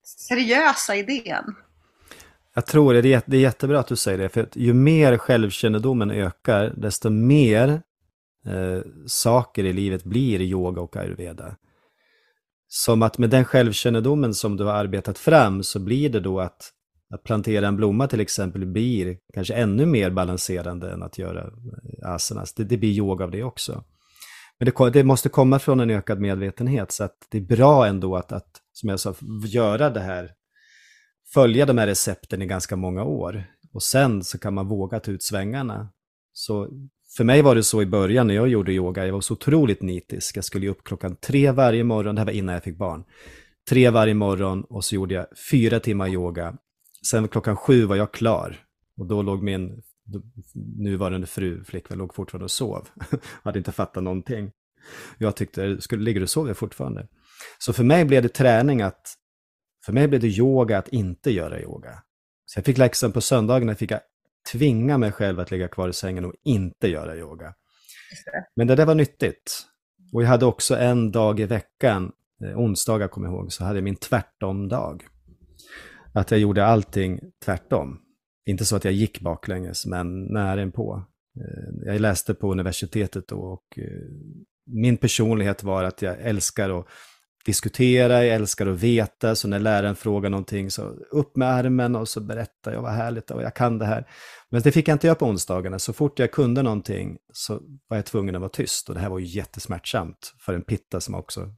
seriösa 0.07 0.95
idén. 0.95 1.55
Jag 2.57 2.65
tror 2.65 2.93
det 2.93 3.13
är, 3.13 3.21
det 3.25 3.37
är 3.37 3.41
jättebra 3.41 3.79
att 3.79 3.87
du 3.87 3.95
säger 3.95 4.17
det, 4.17 4.29
för 4.29 4.41
att 4.41 4.55
ju 4.55 4.73
mer 4.73 5.17
självkännedomen 5.17 6.11
ökar, 6.11 6.73
desto 6.77 7.09
mer 7.09 7.81
eh, 8.45 8.81
saker 9.05 9.63
i 9.63 9.73
livet 9.73 10.03
blir 10.03 10.41
yoga 10.41 10.81
och 10.81 10.97
ayurveda. 10.97 11.55
Som 12.67 13.01
att 13.01 13.17
med 13.17 13.29
den 13.29 13.45
självkännedomen 13.45 14.33
som 14.33 14.57
du 14.57 14.63
har 14.63 14.73
arbetat 14.73 15.17
fram 15.17 15.63
så 15.63 15.79
blir 15.79 16.09
det 16.09 16.19
då 16.19 16.39
att, 16.39 16.71
att 17.13 17.23
plantera 17.23 17.67
en 17.67 17.75
blomma 17.75 18.07
till 18.07 18.19
exempel 18.19 18.65
blir 18.65 19.17
kanske 19.33 19.53
ännu 19.53 19.85
mer 19.85 20.09
balanserande 20.09 20.91
än 20.91 21.03
att 21.03 21.17
göra 21.17 21.41
eh, 21.41 22.09
asanas. 22.09 22.53
Det, 22.53 22.63
det 22.63 22.77
blir 22.77 22.91
yoga 22.91 23.25
av 23.25 23.31
det 23.31 23.43
också. 23.43 23.83
Men 24.59 24.65
det, 24.65 24.89
det, 24.89 25.03
måste 25.03 25.29
komma 25.29 25.59
från 25.59 25.79
en 25.79 25.89
ökad 25.89 26.19
medvetenhet 26.19 26.91
så 26.91 27.03
att 27.03 27.17
det 27.29 27.37
är 27.37 27.41
bra 27.41 27.87
ändå 27.87 28.15
att, 28.15 28.31
att 28.31 28.61
som 28.79 28.89
jag 28.89 28.99
sa, 28.99 29.15
göra 29.45 29.89
det 29.89 29.99
här, 29.99 30.31
följa 31.33 31.65
de 31.65 31.77
här 31.77 31.87
recepten 31.87 32.41
i 32.41 32.45
ganska 32.45 32.75
många 32.75 33.03
år. 33.03 33.43
Och 33.73 33.83
sen 33.83 34.23
så 34.23 34.37
kan 34.37 34.53
man 34.53 34.67
våga 34.67 34.99
ta 34.99 35.11
ut 35.11 35.23
svängarna. 35.23 35.89
Så 36.33 36.69
för 37.17 37.23
mig 37.23 37.41
var 37.41 37.55
det 37.55 37.63
så 37.63 37.81
i 37.81 37.85
början 37.85 38.27
när 38.27 38.33
jag 38.33 38.47
gjorde 38.47 38.73
yoga, 38.73 39.05
jag 39.05 39.13
var 39.13 39.21
så 39.21 39.33
otroligt 39.33 39.81
nitisk. 39.81 40.37
Jag 40.37 40.43
skulle 40.45 40.65
ju 40.65 40.71
upp 40.71 40.83
klockan 40.83 41.15
tre 41.15 41.51
varje 41.51 41.83
morgon, 41.83 42.15
det 42.15 42.21
här 42.21 42.25
var 42.25 42.33
innan 42.33 42.53
jag 42.53 42.63
fick 42.63 42.77
barn. 42.77 43.03
Tre 43.69 43.89
varje 43.89 44.13
morgon 44.13 44.63
och 44.63 44.85
så 44.85 44.95
gjorde 44.95 45.13
jag 45.13 45.25
fyra 45.51 45.79
timmar 45.79 46.07
yoga. 46.07 46.57
Sen 47.09 47.27
klockan 47.27 47.57
sju 47.57 47.85
var 47.85 47.95
jag 47.95 48.11
klar. 48.11 48.59
Och 48.97 49.07
då 49.07 49.21
låg 49.21 49.43
min 49.43 49.81
nuvarande 50.77 51.27
fru, 51.27 51.63
flickvän, 51.63 51.97
låg 51.97 52.13
fortfarande 52.13 52.43
och 52.43 52.51
sov. 52.51 52.87
hade 53.43 53.59
inte 53.59 53.71
fattat 53.71 54.03
någonting. 54.03 54.51
Jag 55.17 55.35
tyckte, 55.35 55.81
skulle, 55.81 56.03
ligger 56.03 56.19
du 56.19 56.23
och 56.23 56.29
sover 56.29 56.53
fortfarande? 56.53 57.07
Så 57.57 57.73
för 57.73 57.83
mig 57.83 58.05
blev 58.05 58.23
det 58.23 58.29
träning 58.29 58.81
att, 58.81 59.13
för 59.85 59.93
mig 59.93 60.07
blev 60.07 60.21
det 60.21 60.27
yoga 60.27 60.77
att 60.77 60.87
inte 60.87 61.31
göra 61.31 61.61
yoga. 61.61 62.03
Så 62.45 62.57
jag 62.59 62.65
fick 62.65 62.77
läxan 62.77 63.11
på 63.11 63.21
söndagarna, 63.21 63.75
fick 63.75 63.91
jag 63.91 63.99
tvinga 64.51 64.97
mig 64.97 65.11
själv 65.11 65.39
att 65.39 65.51
ligga 65.51 65.67
kvar 65.67 65.89
i 65.89 65.93
sängen 65.93 66.25
och 66.25 66.33
inte 66.43 66.87
göra 66.87 67.17
yoga. 67.17 67.53
Men 68.55 68.67
det 68.67 68.75
där 68.75 68.85
var 68.85 68.95
nyttigt. 68.95 69.67
Och 70.13 70.23
jag 70.23 70.27
hade 70.27 70.45
också 70.45 70.77
en 70.77 71.11
dag 71.11 71.39
i 71.39 71.45
veckan, 71.45 72.11
eh, 72.43 72.59
onsdagar 72.59 73.07
kommer 73.07 73.27
jag 73.27 73.35
ihåg, 73.35 73.53
så 73.53 73.63
hade 73.63 73.77
jag 73.77 73.83
min 73.83 73.95
tvärtom-dag. 73.95 75.07
Att 76.13 76.31
jag 76.31 76.39
gjorde 76.39 76.65
allting 76.65 77.19
tvärtom. 77.45 77.99
Inte 78.45 78.65
så 78.65 78.75
att 78.75 78.83
jag 78.83 78.93
gick 78.93 79.21
baklänges, 79.21 79.85
men 79.85 80.25
nära 80.25 80.71
på. 80.71 81.05
Eh, 81.39 81.93
jag 81.93 82.01
läste 82.01 82.33
på 82.33 82.51
universitetet 82.51 83.27
då 83.27 83.39
och 83.39 83.77
eh, 83.77 83.83
min 84.65 84.97
personlighet 84.97 85.63
var 85.63 85.83
att 85.83 86.01
jag 86.01 86.21
älskar 86.21 86.79
att 86.79 86.87
diskutera, 87.47 88.25
jag 88.25 88.35
älskar 88.35 88.67
att 88.67 88.79
veta, 88.79 89.35
så 89.35 89.47
när 89.47 89.59
läraren 89.59 89.95
frågar 89.95 90.29
någonting 90.29 90.71
så 90.71 90.81
upp 91.11 91.35
med 91.35 91.47
armen 91.47 91.95
och 91.95 92.07
så 92.07 92.21
berättar 92.21 92.73
jag 92.73 92.81
vad 92.81 92.91
härligt 92.91 93.31
och 93.31 93.43
jag 93.43 93.55
kan 93.55 93.79
det 93.79 93.85
här. 93.85 94.07
Men 94.49 94.61
det 94.61 94.71
fick 94.71 94.87
jag 94.87 94.95
inte 94.95 95.07
göra 95.07 95.15
på 95.15 95.25
onsdagarna, 95.25 95.79
så 95.79 95.93
fort 95.93 96.19
jag 96.19 96.31
kunde 96.31 96.61
någonting 96.61 97.17
så 97.33 97.61
var 97.87 97.97
jag 97.97 98.05
tvungen 98.05 98.35
att 98.35 98.41
vara 98.41 98.49
tyst 98.49 98.89
och 98.89 98.95
det 98.95 99.01
här 99.01 99.09
var 99.09 99.19
ju 99.19 99.25
jättesmärtsamt 99.25 100.33
för 100.39 100.53
en 100.53 100.61
pitta 100.61 101.01
som 101.01 101.15
också, 101.15 101.49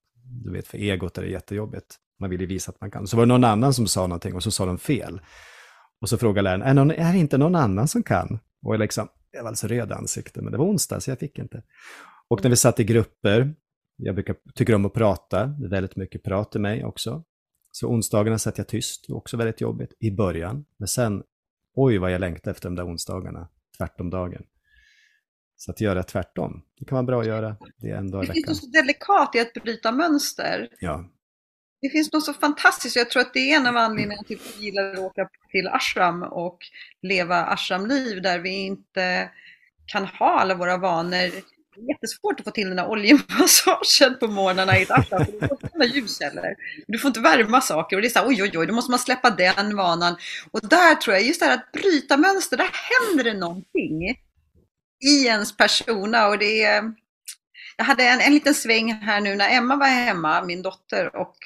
du 0.44 0.52
vet 0.52 0.68
för 0.68 0.78
egot 0.78 1.18
är 1.18 1.22
det 1.22 1.30
jättejobbigt. 1.30 1.96
Man 2.20 2.30
vill 2.30 2.42
ju 2.42 2.48
visa 2.48 2.72
att 2.72 2.82
man 2.82 2.92
kan. 2.92 3.08
Så 3.08 3.18
var 3.18 3.26
det 3.26 3.28
någon 3.28 3.44
annan 3.44 3.74
som 3.74 3.88
sa 3.88 4.08
någonting 4.08 4.36
och 4.36 4.44
så 4.44 4.52
sa 4.52 4.66
de 4.66 4.78
fel. 4.78 5.22
Och 6.02 6.10
så 6.10 6.18
frågade 6.18 6.42
läraren, 6.42 6.62
är, 6.62 6.74
någon, 6.74 6.92
är 6.92 7.14
det 7.14 7.20
inte 7.20 7.38
någon 7.38 7.56
annan 7.56 7.88
som 7.88 8.04
kan? 8.04 8.40
Och 8.66 8.74
jag 8.74 8.80
liksom, 8.80 9.08
jag 9.32 9.44
var 9.44 9.50
alltså 9.50 9.68
röd 9.68 9.92
ansikte, 9.92 10.42
men 10.42 10.52
det 10.52 10.58
var 10.58 10.66
onsdag 10.66 11.00
så 11.00 11.12
jag 11.12 11.20
fick 11.20 11.40
inte. 11.40 11.64
Och 12.28 12.44
när 12.44 12.50
vi 12.50 12.56
satt 12.56 12.80
i 12.80 12.84
grupper, 12.84 13.54
jag 14.00 14.16
brukar, 14.16 14.36
tycker 14.56 14.76
om 14.76 14.86
att 14.86 14.94
prata, 14.94 15.46
det 15.46 15.66
är 15.66 15.70
väldigt 15.70 15.96
mycket 15.96 16.24
prat 16.24 16.56
i 16.56 16.60
mig 16.60 16.86
också. 16.86 17.24
Så 17.72 17.88
onsdagarna 17.88 18.40
satt 18.40 18.58
jag 18.58 18.68
tyst, 18.68 19.08
det 19.08 19.14
var 19.14 19.20
också 19.20 19.38
väldigt 19.38 19.62
jobbigt 19.62 19.94
i 20.00 20.12
början. 20.12 20.66
Men 20.78 20.88
sen, 20.88 21.24
oj 21.76 21.98
vad 21.98 22.12
jag 22.12 22.22
längtade 22.22 22.52
efter 22.52 22.70
de 22.70 22.76
där 22.76 22.88
onsdagarna, 22.88 23.50
tvärtom 23.78 24.10
dagen. 24.10 24.44
Så 25.56 25.72
att 25.72 25.82
göra 25.82 26.04
tvärtom, 26.04 26.62
det 26.80 26.86
kan 26.86 26.96
vara 26.96 27.06
bra 27.06 27.22
att 27.22 27.28
göra. 27.28 27.58
Det 27.78 27.90
är 27.90 27.96
en 27.96 28.12
dag 28.12 28.24
i 28.24 28.28
veckan. 28.28 28.42
Det 28.42 28.48
finns 28.48 28.48
något 28.48 28.74
så 28.74 28.80
delikat 28.80 29.36
i 29.36 29.40
att 29.40 29.64
bryta 29.64 29.92
mönster. 29.92 30.70
Ja. 30.80 31.10
Det 31.82 31.90
finns 31.90 32.14
något 32.14 32.26
så 32.26 32.34
fantastiskt, 32.34 32.96
jag 32.96 33.10
tror 33.10 33.22
att 33.22 33.34
det 33.34 33.52
är 33.52 33.56
en 33.56 33.68
av 33.68 33.78
anledningarna 33.78 34.24
till 34.24 34.38
att 34.38 34.60
vi 34.60 34.66
gillar 34.66 34.94
att 34.94 35.00
åka 35.00 35.30
till 35.52 35.68
ashram 35.68 36.24
och 36.24 36.58
leva 37.02 37.46
ashramliv 37.46 38.22
där 38.22 38.40
vi 38.40 38.50
inte 38.50 39.32
kan 39.86 40.06
ha 40.06 40.40
alla 40.40 40.56
våra 40.56 40.78
vanor 40.78 41.32
jättesvårt 41.88 42.40
att 42.40 42.46
få 42.46 42.52
till 42.52 42.70
den 42.70 42.80
här 42.80 42.90
oljemassagen 42.90 44.20
på 44.20 44.28
morgnarna 44.28 44.78
i 44.78 44.82
ett 44.82 44.92
ashram. 44.92 45.26
Du 45.26 45.48
får 45.48 45.60
inte 45.64 45.98
ljuskällor. 45.98 46.56
Du 46.88 47.00
får 47.00 47.08
inte 47.08 47.20
värma 47.20 47.62
saker. 47.62 47.96
Och 47.96 48.02
det 48.02 48.08
är 48.08 48.10
så 48.10 48.20
här, 48.20 48.28
oj, 48.28 48.44
oj, 48.44 48.52
oj, 48.58 48.68
då 48.68 48.74
måste 48.74 48.92
man 48.92 49.00
släppa 49.00 49.30
den 49.30 49.76
vanan. 49.76 50.18
Och 50.52 50.70
där 50.70 50.96
tror 50.96 51.16
jag, 51.16 51.26
just 51.26 51.40
det 51.40 51.46
här 51.46 51.54
att 51.54 51.72
bryta 51.72 52.18
mönster, 52.18 52.58
där 52.58 52.70
händer 52.74 53.24
det 53.24 53.40
någonting 53.40 54.10
i 55.06 55.26
ens 55.26 55.58
persona. 55.58 56.28
Och 56.28 56.38
det 56.38 56.64
är, 56.64 56.94
jag 57.78 57.86
hade 57.86 58.04
en, 58.04 58.22
en 58.22 58.34
liten 58.34 58.54
sväng 58.54 58.94
här 58.94 59.22
nu 59.22 59.36
när 59.36 59.58
Emma 59.58 59.76
var 59.76 59.88
hemma, 59.88 60.44
min 60.44 60.62
dotter, 60.62 61.16
och 61.16 61.38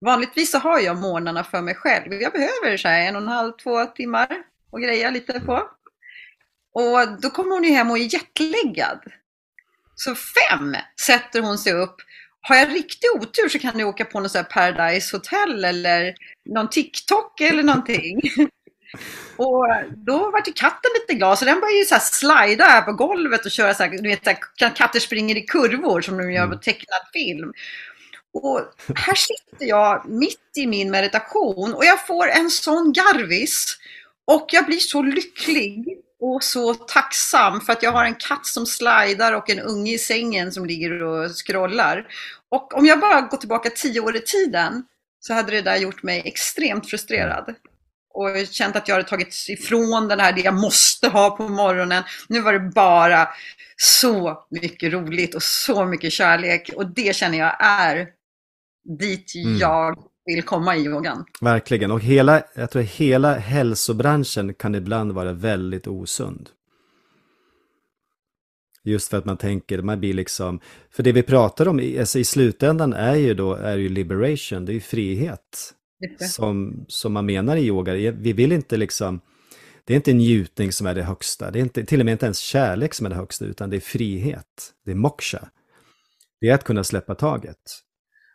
vanligtvis 0.00 0.50
så 0.50 0.58
har 0.58 0.80
jag 0.80 0.96
morgnarna 0.96 1.44
för 1.44 1.60
mig 1.60 1.74
själv. 1.74 2.12
Jag 2.12 2.32
behöver 2.32 2.76
så 2.76 2.88
här 2.88 3.08
en 3.08 3.16
och 3.16 3.22
en 3.22 3.28
halv, 3.28 3.52
två 3.52 3.84
timmar 3.84 4.28
och 4.70 4.80
greja 4.80 5.10
lite 5.10 5.40
på. 5.40 5.70
Och 6.74 7.20
då 7.20 7.30
kommer 7.30 7.54
hon 7.54 7.64
ju 7.64 7.70
hem 7.70 7.90
och 7.90 7.98
är 7.98 8.14
jetlaggad. 8.14 9.00
Så 9.94 10.14
fem 10.14 10.76
sätter 11.06 11.40
hon 11.40 11.58
sig 11.58 11.72
upp. 11.72 11.96
Har 12.40 12.56
jag 12.56 12.74
riktig 12.74 13.10
otur 13.14 13.48
så 13.48 13.58
kan 13.58 13.78
jag 13.78 13.88
åka 13.88 14.04
på 14.04 14.20
något 14.20 14.32
så 14.32 14.44
Paradise 14.44 15.16
Hotel 15.16 15.64
eller 15.64 16.14
någon 16.54 16.70
TikTok 16.70 17.40
eller 17.40 17.62
någonting. 17.62 18.20
Och 19.36 19.66
då 20.06 20.18
var 20.18 20.54
katten 20.54 20.90
lite 21.00 21.14
glad, 21.14 21.38
så 21.38 21.44
den 21.44 21.60
började 21.60 21.78
ju 21.78 21.84
så 21.84 21.94
här 21.94 22.02
slida 22.02 22.64
här 22.64 22.82
på 22.82 22.92
golvet 22.92 23.44
och 23.44 23.50
köra 23.50 23.74
så 23.74 23.82
här, 23.82 23.90
du 23.90 24.08
vet, 24.08 24.24
så 24.24 24.30
här, 24.30 24.76
katter 24.76 25.00
springer 25.00 25.36
i 25.36 25.40
kurvor 25.40 26.00
som 26.00 26.16
de 26.18 26.32
gör 26.32 26.46
på 26.46 26.56
tecknad 26.56 27.00
film. 27.12 27.52
Och 28.34 28.60
här 28.96 29.14
sitter 29.14 29.66
jag 29.66 30.08
mitt 30.08 30.50
i 30.56 30.66
min 30.66 30.90
meditation 30.90 31.74
och 31.74 31.84
jag 31.84 32.06
får 32.06 32.28
en 32.28 32.50
sån 32.50 32.92
garvis. 32.92 33.78
Och 34.24 34.46
jag 34.52 34.66
blir 34.66 34.78
så 34.78 35.02
lycklig 35.02 35.98
och 36.20 36.42
så 36.42 36.74
tacksam 36.74 37.60
för 37.60 37.72
att 37.72 37.82
jag 37.82 37.92
har 37.92 38.04
en 38.04 38.14
katt 38.14 38.46
som 38.46 38.66
slidar 38.66 39.32
och 39.32 39.50
en 39.50 39.60
unge 39.60 39.92
i 39.94 39.98
sängen 39.98 40.52
som 40.52 40.66
ligger 40.66 41.02
och 41.02 41.30
scrollar. 41.30 42.06
Och 42.48 42.74
om 42.74 42.86
jag 42.86 43.00
bara 43.00 43.20
går 43.20 43.38
tillbaka 43.38 43.70
tio 43.70 44.00
år 44.00 44.16
i 44.16 44.20
tiden 44.20 44.84
så 45.20 45.34
hade 45.34 45.52
det 45.52 45.62
där 45.62 45.76
gjort 45.76 46.02
mig 46.02 46.22
extremt 46.24 46.90
frustrerad 46.90 47.54
och 48.14 48.46
känt 48.50 48.76
att 48.76 48.88
jag 48.88 48.94
hade 48.94 49.08
tagit 49.08 49.46
ifrån 49.48 50.08
den 50.08 50.20
här, 50.20 50.32
det 50.32 50.40
jag 50.40 50.54
måste 50.54 51.08
ha 51.08 51.36
på 51.36 51.48
morgonen. 51.48 52.02
Nu 52.28 52.40
var 52.40 52.52
det 52.52 52.60
bara 52.74 53.28
så 53.76 54.46
mycket 54.50 54.92
roligt 54.92 55.34
och 55.34 55.42
så 55.42 55.84
mycket 55.84 56.12
kärlek 56.12 56.70
och 56.76 56.86
det 56.86 57.16
känner 57.16 57.38
jag 57.38 57.56
är 57.60 58.08
dit 58.98 59.34
mm. 59.34 59.58
jag 59.58 59.98
vill 60.24 60.42
komma 60.42 60.76
i 60.76 60.84
yogan. 60.84 61.24
Verkligen, 61.40 61.90
och 61.90 62.00
hela, 62.00 62.42
jag 62.54 62.70
tror 62.70 62.82
hela 62.82 63.34
hälsobranschen 63.34 64.54
kan 64.54 64.74
ibland 64.74 65.12
vara 65.12 65.32
väldigt 65.32 65.86
osund. 65.86 66.50
Just 68.84 69.10
för 69.10 69.18
att 69.18 69.24
man 69.24 69.36
tänker, 69.36 69.82
man 69.82 70.00
blir 70.00 70.14
liksom, 70.14 70.60
för 70.90 71.02
det 71.02 71.12
vi 71.12 71.22
pratar 71.22 71.68
om 71.68 71.94
alltså 71.98 72.18
i 72.18 72.24
slutändan 72.24 72.92
är 72.92 73.14
ju 73.14 73.34
då, 73.34 73.54
är 73.54 73.76
ju 73.76 73.88
liberation, 73.88 74.64
det 74.64 74.72
är 74.72 74.74
ju 74.74 74.80
frihet. 74.80 75.74
Som, 76.18 76.84
som 76.88 77.12
man 77.12 77.26
menar 77.26 77.56
i 77.56 77.66
yoga. 77.66 78.12
Vi 78.12 78.32
vill 78.32 78.52
inte 78.52 78.76
liksom, 78.76 79.20
det 79.84 79.94
är 79.94 79.96
inte 79.96 80.12
njutning 80.12 80.72
som 80.72 80.86
är 80.86 80.94
det 80.94 81.02
högsta, 81.02 81.50
det 81.50 81.58
är 81.58 81.60
inte, 81.60 81.84
till 81.84 82.00
och 82.00 82.04
med 82.04 82.12
inte 82.12 82.26
ens 82.26 82.38
kärlek 82.38 82.94
som 82.94 83.06
är 83.06 83.10
det 83.10 83.16
högsta, 83.16 83.44
utan 83.44 83.70
det 83.70 83.76
är 83.76 83.80
frihet, 83.80 84.72
det 84.84 84.90
är 84.90 84.94
moksha. 84.94 85.48
Det 86.40 86.48
är 86.48 86.54
att 86.54 86.64
kunna 86.64 86.84
släppa 86.84 87.14
taget. 87.14 87.80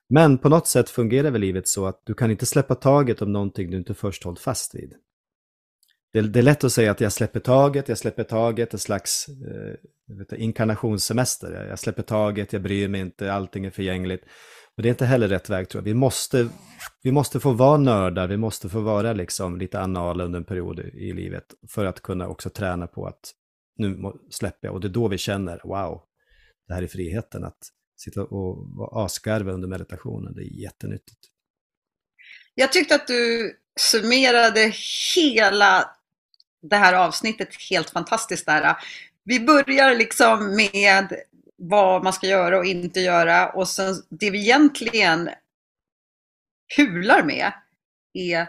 Men 0.10 0.38
på 0.38 0.50
något 0.50 0.68
sätt 0.68 0.90
fungerar 0.90 1.32
väl 1.32 1.42
livet 1.42 1.68
så 1.68 1.86
att 1.86 2.02
du 2.06 2.14
kan 2.14 2.32
inte 2.32 2.46
släppa 2.46 2.76
taget 2.76 3.22
om 3.22 3.32
någonting 3.32 3.72
du 3.72 3.78
inte 3.78 3.94
först 3.94 4.24
hållit 4.24 4.40
fast 4.40 4.76
vid. 4.76 4.94
Det, 6.14 6.22
det 6.22 6.40
är 6.40 6.44
lätt 6.44 6.64
att 6.64 6.72
säga 6.72 6.92
att 6.92 7.02
jag 7.02 7.14
släpper 7.14 7.40
taget, 7.40 7.90
jag 7.90 7.98
släpper 7.98 8.24
taget, 8.24 8.74
en 8.74 8.80
slags 8.80 9.26
eh, 9.30 10.42
inkarnationssemester. 10.42 11.66
Jag 11.70 11.80
släpper 11.80 12.04
taget, 12.04 12.54
jag 12.54 12.62
bryr 12.62 12.88
mig 12.88 13.02
inte, 13.02 13.34
allting 13.34 13.66
är 13.66 13.70
förgängligt. 13.70 14.24
Men 14.76 14.84
det 14.84 14.88
är 14.88 14.92
inte 14.92 15.06
heller 15.06 15.28
rätt 15.28 15.50
väg 15.50 15.70
tror 15.70 15.80
jag. 15.82 15.86
Vi 15.86 15.94
måste, 15.94 16.50
vi 17.04 17.12
måste 17.12 17.40
få 17.40 17.52
vara 17.52 17.78
nördar, 17.78 18.28
vi 18.28 18.38
måste 18.38 18.70
få 18.70 18.80
vara 18.80 19.14
liksom 19.14 19.58
lite 19.58 19.80
anala 19.80 20.24
under 20.24 20.40
en 20.40 20.46
period 20.46 20.80
i 20.80 21.14
livet 21.14 21.46
för 21.70 21.86
att 21.86 22.02
kunna 22.02 22.28
också 22.28 22.50
träna 22.50 22.88
på 22.88 23.06
att 23.06 23.34
nu 23.76 23.98
släpper 24.30 24.68
jag. 24.68 24.76
Och 24.76 24.82
det 24.82 24.88
är 24.88 24.90
då 24.90 25.08
vi 25.08 25.18
känner, 25.18 25.62
wow, 25.64 26.02
det 26.68 26.74
här 26.74 26.84
är 26.84 26.88
friheten. 26.88 27.44
Att 27.44 27.60
sitta 28.00 28.24
och 28.24 28.68
vara 28.70 29.06
asgarva 29.06 29.52
under 29.52 29.68
meditationen, 29.68 30.34
det 30.36 30.42
är 30.42 30.62
jättenyttigt. 30.62 31.20
Jag 32.56 32.72
tyckte 32.72 32.96
att 32.96 33.08
du 33.08 33.56
summerade 33.80 34.74
hela 35.16 35.90
det 36.62 36.76
här 36.76 36.94
avsnittet 36.94 37.50
helt 37.70 37.90
fantastiskt 37.90 38.46
där. 38.46 38.76
Vi 39.24 39.40
börjar 39.40 39.96
liksom 39.96 40.56
med 40.56 41.16
vad 41.58 42.04
man 42.04 42.14
ska 42.14 42.28
göra 42.28 42.58
och 42.58 42.66
inte 42.66 43.00
göra. 43.00 43.50
Och 43.50 43.68
sen 43.68 43.96
det 44.10 44.32
vi 44.32 44.40
egentligen 44.40 45.30
hular 46.78 47.24
med 47.24 47.52
är 48.14 48.48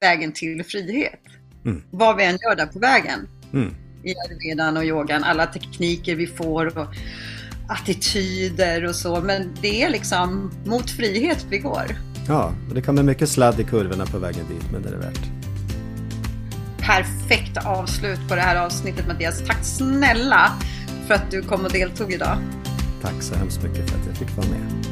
vägen 0.00 0.32
till 0.32 0.64
frihet. 0.64 1.20
Mm. 1.64 1.82
Vad 1.90 2.16
vi 2.16 2.24
än 2.24 2.38
gör 2.42 2.56
där 2.56 2.66
på 2.66 2.78
vägen. 2.78 3.28
Mm. 3.52 3.74
I 4.04 4.14
ayurvedan 4.16 4.76
och 4.76 4.84
yogan, 4.84 5.24
alla 5.24 5.46
tekniker 5.46 6.14
vi 6.16 6.26
får 6.26 6.78
och 6.78 6.86
attityder 7.68 8.84
och 8.84 8.94
så. 8.94 9.20
Men 9.20 9.54
det 9.60 9.82
är 9.82 9.90
liksom 9.90 10.50
mot 10.64 10.90
frihet 10.90 11.46
vi 11.50 11.58
går. 11.58 11.96
Ja, 12.28 12.52
och 12.68 12.74
det 12.74 12.82
kan 12.82 12.94
bli 12.94 13.04
mycket 13.04 13.28
sladd 13.28 13.60
i 13.60 13.64
kurvorna 13.64 14.06
på 14.06 14.18
vägen 14.18 14.46
dit, 14.48 14.72
men 14.72 14.82
det 14.82 14.88
är 14.88 14.92
det 14.92 14.98
värt. 14.98 15.30
Perfekt 16.78 17.56
avslut 17.66 18.28
på 18.28 18.34
det 18.34 18.40
här 18.40 18.56
avsnittet 18.56 19.08
Mattias. 19.08 19.42
Tack 19.46 19.64
snälla 19.64 20.52
för 21.06 21.14
att 21.14 21.30
du 21.30 21.42
kom 21.42 21.64
och 21.64 21.72
deltog 21.72 22.12
idag. 22.12 22.36
Tack 23.02 23.22
så 23.22 23.34
hemskt 23.34 23.62
mycket 23.62 23.90
för 23.90 23.98
att 23.98 24.06
jag 24.06 24.16
fick 24.16 24.36
vara 24.36 24.46
med. 24.46 24.91